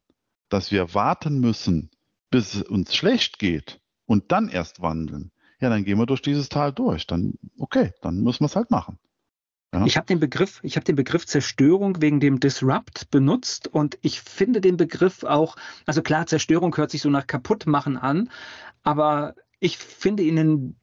dass 0.48 0.70
wir 0.70 0.94
warten 0.94 1.40
müssen, 1.40 1.90
bis 2.30 2.54
es 2.54 2.62
uns 2.62 2.94
schlecht 2.94 3.40
geht 3.40 3.80
und 4.06 4.30
dann 4.30 4.48
erst 4.48 4.80
wandeln, 4.80 5.32
ja, 5.60 5.70
dann 5.70 5.84
gehen 5.84 5.98
wir 5.98 6.06
durch 6.06 6.22
dieses 6.22 6.50
Tal 6.50 6.72
durch. 6.72 7.08
Dann, 7.08 7.34
okay, 7.58 7.94
dann 8.00 8.20
müssen 8.20 8.42
wir 8.42 8.46
es 8.46 8.54
halt 8.54 8.70
machen. 8.70 9.00
Ja. 9.72 9.84
Ich 9.86 9.96
habe 9.96 10.06
den 10.06 10.18
Begriff, 10.18 10.58
ich 10.62 10.76
habe 10.76 10.84
den 10.84 10.96
Begriff 10.96 11.26
Zerstörung 11.26 12.02
wegen 12.02 12.18
dem 12.18 12.40
Disrupt 12.40 13.10
benutzt 13.10 13.68
und 13.68 13.98
ich 14.02 14.20
finde 14.20 14.60
den 14.60 14.76
Begriff 14.76 15.22
auch, 15.22 15.56
also 15.86 16.02
klar, 16.02 16.26
Zerstörung 16.26 16.76
hört 16.76 16.90
sich 16.90 17.02
so 17.02 17.10
nach 17.10 17.26
kaputtmachen 17.26 17.96
an, 17.96 18.30
aber 18.82 19.36
ich 19.60 19.78
finde 19.78 20.24
in 20.24 20.36
den 20.36 20.76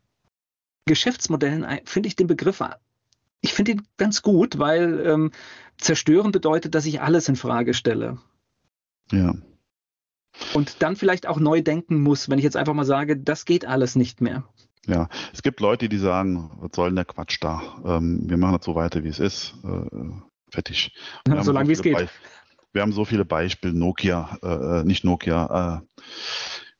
Geschäftsmodellen 0.85 1.65
finde 1.83 2.07
ich 2.07 2.15
den 2.15 2.27
Begriff, 2.27 2.63
ich 3.41 3.53
finde 3.53 3.73
ihn 3.73 3.87
ganz 3.97 4.21
gut, 4.21 4.57
weil 4.57 5.05
ähm, 5.05 5.31
zerstören 5.77 6.31
bedeutet, 6.31 6.73
dass 6.73 6.85
ich 6.85 7.01
alles 7.01 7.27
in 7.27 7.35
Frage 7.35 7.73
stelle. 7.73 8.19
Ja. 9.11 9.35
Und 10.53 10.81
dann 10.81 10.95
vielleicht 10.95 11.27
auch 11.27 11.39
neu 11.39 11.61
denken 11.61 12.01
muss, 12.01 12.29
wenn 12.29 12.39
ich 12.39 12.43
jetzt 12.43 12.57
einfach 12.57 12.73
mal 12.73 12.85
sage, 12.85 13.17
das 13.17 13.45
geht 13.45 13.65
alles 13.65 13.95
nicht 13.95 14.21
mehr. 14.21 14.47
Ja, 14.87 15.09
es 15.33 15.43
gibt 15.43 15.59
Leute, 15.59 15.89
die 15.89 15.97
sagen, 15.97 16.49
was 16.59 16.71
soll 16.73 16.89
denn 16.89 16.95
der 16.95 17.05
Quatsch 17.05 17.37
da? 17.41 17.61
Ähm, 17.85 18.29
wir 18.29 18.37
machen 18.37 18.57
das 18.57 18.65
so 18.65 18.75
weiter, 18.75 19.03
wie 19.03 19.09
es 19.09 19.19
ist. 19.19 19.53
Äh, 19.63 20.11
fertig. 20.49 20.93
Solange 21.27 21.43
so 21.65 21.69
wie 21.69 21.73
es 21.73 21.81
geht. 21.81 21.97
Be 21.97 22.09
wir 22.73 22.81
haben 22.83 22.91
so 22.91 23.05
viele 23.05 23.25
Beispiele, 23.25 23.73
Nokia, 23.73 24.37
äh, 24.43 24.83
nicht 24.83 25.03
Nokia, 25.03 25.81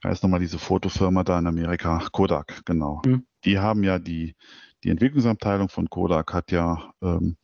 äh, 0.03 0.07
heißt 0.07 0.21
nochmal 0.21 0.39
diese 0.39 0.59
Fotofirma 0.59 1.23
da 1.23 1.39
in 1.39 1.47
Amerika, 1.47 2.07
Kodak, 2.11 2.61
genau. 2.65 3.01
Mhm. 3.03 3.25
Die 3.45 3.57
haben 3.57 3.83
ja 3.83 3.97
die, 3.97 4.35
die 4.83 4.89
Entwicklungsabteilung 4.89 5.69
von 5.69 5.89
Kodak 5.89 6.33
hat 6.33 6.51
ja 6.51 6.93
ähm, 7.01 7.37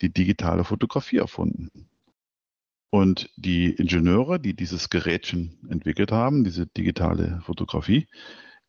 die 0.00 0.12
digitale 0.12 0.62
Fotografie 0.62 1.16
erfunden. 1.16 1.88
Und 2.90 3.30
die 3.36 3.70
Ingenieure, 3.70 4.38
die 4.38 4.54
dieses 4.54 4.88
Gerätchen 4.88 5.58
entwickelt 5.68 6.12
haben, 6.12 6.44
diese 6.44 6.66
digitale 6.66 7.40
Fotografie, 7.42 8.06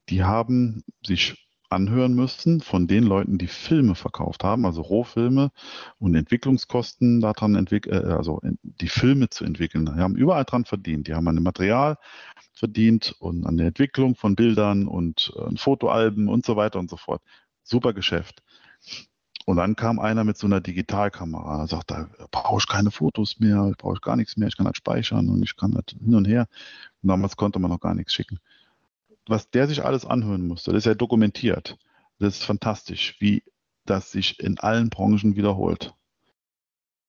die 0.09 0.23
haben 0.23 0.83
sich 1.05 1.35
anhören 1.69 2.15
müssen 2.15 2.61
von 2.61 2.87
den 2.87 3.03
Leuten, 3.03 3.37
die 3.37 3.47
Filme 3.47 3.93
verkauft 3.93 4.43
haben, 4.43 4.65
also 4.65 4.81
Rohfilme 4.81 5.51
und 5.99 6.15
Entwicklungskosten 6.15 7.21
daran 7.21 7.53
entwickelt, 7.55 8.03
äh, 8.03 8.07
also 8.07 8.41
die 8.63 8.89
Filme 8.89 9.29
zu 9.29 9.45
entwickeln. 9.45 9.85
Die 9.85 10.01
haben 10.01 10.15
überall 10.15 10.45
dran 10.45 10.65
verdient. 10.65 11.07
Die 11.07 11.13
haben 11.13 11.27
an 11.27 11.35
dem 11.35 11.43
Material 11.43 11.97
verdient 12.53 13.15
und 13.19 13.45
an 13.45 13.57
der 13.57 13.67
Entwicklung 13.67 14.15
von 14.15 14.35
Bildern 14.35 14.87
und 14.87 15.31
äh, 15.37 15.55
Fotoalben 15.57 16.27
und 16.27 16.43
so 16.43 16.55
weiter 16.55 16.79
und 16.79 16.89
so 16.89 16.97
fort. 16.97 17.21
Super 17.63 17.93
Geschäft. 17.93 18.41
Und 19.45 19.57
dann 19.57 19.75
kam 19.75 19.99
einer 19.99 20.23
mit 20.23 20.37
so 20.37 20.47
einer 20.47 20.61
Digitalkamera, 20.61 21.67
sagt, 21.67 21.91
da 21.91 22.09
brauche 22.31 22.59
ich 22.59 22.67
keine 22.67 22.91
Fotos 22.91 23.39
mehr, 23.39 23.71
brauche 23.77 23.95
ich 23.95 24.01
gar 24.01 24.15
nichts 24.15 24.37
mehr, 24.37 24.47
ich 24.47 24.57
kann 24.57 24.65
das 24.65 24.77
speichern 24.77 25.29
und 25.29 25.41
ich 25.43 25.55
kann 25.55 25.71
das 25.71 25.85
hin 25.99 26.15
und 26.15 26.25
her. 26.25 26.47
Und 27.01 27.09
damals 27.09 27.35
konnte 27.35 27.59
man 27.59 27.71
noch 27.71 27.79
gar 27.79 27.93
nichts 27.93 28.13
schicken 28.13 28.39
was 29.29 29.49
der 29.51 29.67
sich 29.67 29.83
alles 29.83 30.05
anhören 30.05 30.47
musste, 30.47 30.71
das 30.71 30.79
ist 30.79 30.85
ja 30.85 30.95
dokumentiert. 30.95 31.77
Das 32.19 32.35
ist 32.35 32.43
fantastisch, 32.43 33.15
wie 33.19 33.43
das 33.85 34.11
sich 34.11 34.39
in 34.39 34.59
allen 34.59 34.89
Branchen 34.89 35.35
wiederholt. 35.35 35.93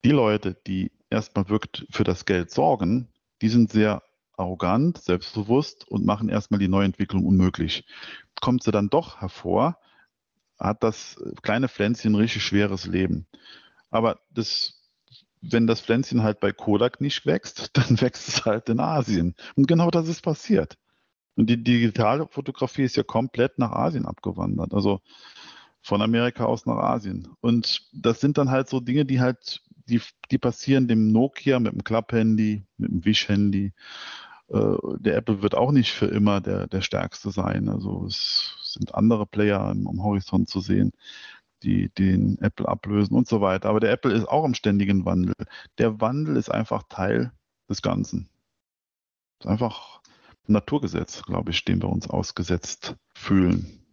Die 0.04 0.10
Leute, 0.10 0.56
die 0.66 0.92
erstmal 1.10 1.48
wirkt 1.48 1.86
für 1.90 2.04
das 2.04 2.24
Geld 2.24 2.50
sorgen, 2.50 3.08
die 3.42 3.48
sind 3.48 3.70
sehr 3.70 4.02
arrogant, 4.36 4.98
selbstbewusst 4.98 5.86
und 5.88 6.06
machen 6.06 6.28
erstmal 6.28 6.60
die 6.60 6.68
Neuentwicklung 6.68 7.26
unmöglich. 7.26 7.84
Kommt 8.40 8.62
sie 8.62 8.70
dann 8.70 8.88
doch 8.88 9.20
hervor, 9.20 9.78
hat 10.58 10.82
das 10.82 11.22
kleine 11.42 11.68
Pflänzchen 11.68 12.12
ein 12.12 12.16
richtig 12.16 12.44
schweres 12.44 12.86
Leben. 12.86 13.26
Aber 13.90 14.20
das 14.30 14.80
wenn 15.42 15.66
das 15.66 15.80
Pflänzchen 15.80 16.22
halt 16.22 16.40
bei 16.40 16.52
Kodak 16.52 17.00
nicht 17.00 17.26
wächst, 17.26 17.70
dann 17.76 18.00
wächst 18.00 18.28
es 18.28 18.44
halt 18.44 18.68
in 18.68 18.80
Asien. 18.80 19.34
Und 19.56 19.68
genau 19.68 19.90
das 19.90 20.08
ist 20.08 20.22
passiert. 20.22 20.76
Und 21.36 21.48
die 21.48 21.62
digitale 21.62 22.26
Fotografie 22.28 22.82
ist 22.82 22.96
ja 22.96 23.02
komplett 23.02 23.58
nach 23.58 23.72
Asien 23.72 24.06
abgewandert. 24.06 24.74
Also 24.74 25.00
von 25.82 26.02
Amerika 26.02 26.44
aus 26.44 26.66
nach 26.66 26.76
Asien. 26.76 27.28
Und 27.40 27.88
das 27.92 28.20
sind 28.20 28.38
dann 28.38 28.50
halt 28.50 28.68
so 28.68 28.80
Dinge, 28.80 29.04
die 29.04 29.20
halt, 29.20 29.62
die, 29.88 30.00
die 30.30 30.38
passieren 30.38 30.88
dem 30.88 31.12
Nokia 31.12 31.58
mit 31.58 31.72
dem 31.72 31.84
Klapp-Handy, 31.84 32.64
mit 32.76 32.90
dem 32.90 33.04
Wish-Handy. 33.04 33.72
Äh, 34.48 34.76
der 34.98 35.16
Apple 35.16 35.42
wird 35.42 35.54
auch 35.54 35.72
nicht 35.72 35.92
für 35.92 36.06
immer 36.06 36.40
der, 36.40 36.66
der 36.66 36.82
stärkste 36.82 37.30
sein. 37.30 37.68
Also 37.68 38.06
es 38.06 38.56
sind 38.62 38.94
andere 38.94 39.26
Player 39.26 39.60
am, 39.60 39.86
am 39.86 40.02
Horizont 40.02 40.48
zu 40.48 40.60
sehen 40.60 40.92
die 41.62 41.88
den 41.90 42.38
Apple 42.40 42.66
ablösen 42.66 43.16
und 43.16 43.28
so 43.28 43.40
weiter. 43.40 43.68
Aber 43.68 43.80
der 43.80 43.92
Apple 43.92 44.12
ist 44.12 44.26
auch 44.28 44.44
im 44.44 44.54
ständigen 44.54 45.04
Wandel. 45.04 45.34
Der 45.78 46.00
Wandel 46.00 46.36
ist 46.36 46.50
einfach 46.50 46.84
Teil 46.88 47.32
des 47.68 47.82
Ganzen. 47.82 48.28
Ist 49.40 49.46
einfach 49.46 50.00
ein 50.06 50.09
Naturgesetz, 50.46 51.22
glaube 51.22 51.50
ich, 51.50 51.64
dem 51.64 51.82
wir 51.82 51.88
uns 51.88 52.08
ausgesetzt 52.08 52.96
fühlen, 53.14 53.86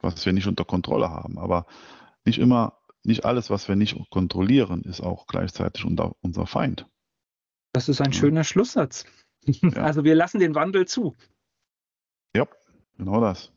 was 0.00 0.24
wir 0.26 0.32
nicht 0.32 0.46
unter 0.46 0.64
Kontrolle 0.64 1.10
haben. 1.10 1.38
Aber 1.38 1.66
nicht 2.24 2.38
immer, 2.38 2.78
nicht 3.02 3.24
alles, 3.24 3.50
was 3.50 3.68
wir 3.68 3.76
nicht 3.76 3.96
kontrollieren, 4.10 4.82
ist 4.82 5.00
auch 5.00 5.26
gleichzeitig 5.26 5.84
unser, 5.84 6.14
unser 6.20 6.46
Feind. 6.46 6.86
Das 7.72 7.88
ist 7.88 8.00
ein 8.00 8.12
ja. 8.12 8.18
schöner 8.18 8.44
Schlusssatz. 8.44 9.04
Ja. 9.04 9.70
Also 9.76 10.04
wir 10.04 10.14
lassen 10.14 10.38
den 10.38 10.54
Wandel 10.54 10.86
zu. 10.86 11.16
Ja, 12.36 12.46
genau 12.98 13.20
das. 13.20 13.52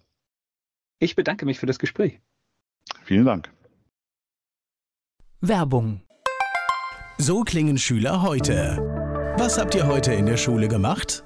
Ich 1.00 1.16
bedanke 1.16 1.46
mich 1.46 1.60
für 1.60 1.66
das 1.66 1.78
Gespräch. 1.78 2.22
Vielen 3.04 3.26
Dank. 3.26 3.54
Werbung. 5.42 6.02
So 7.18 7.42
klingen 7.42 7.78
Schüler 7.78 8.22
heute. 8.22 8.78
Was 9.38 9.58
habt 9.58 9.76
ihr 9.76 9.88
heute 9.88 10.14
in 10.14 10.26
der 10.26 10.38
Schule 10.38 10.70
gemacht? 10.70 11.26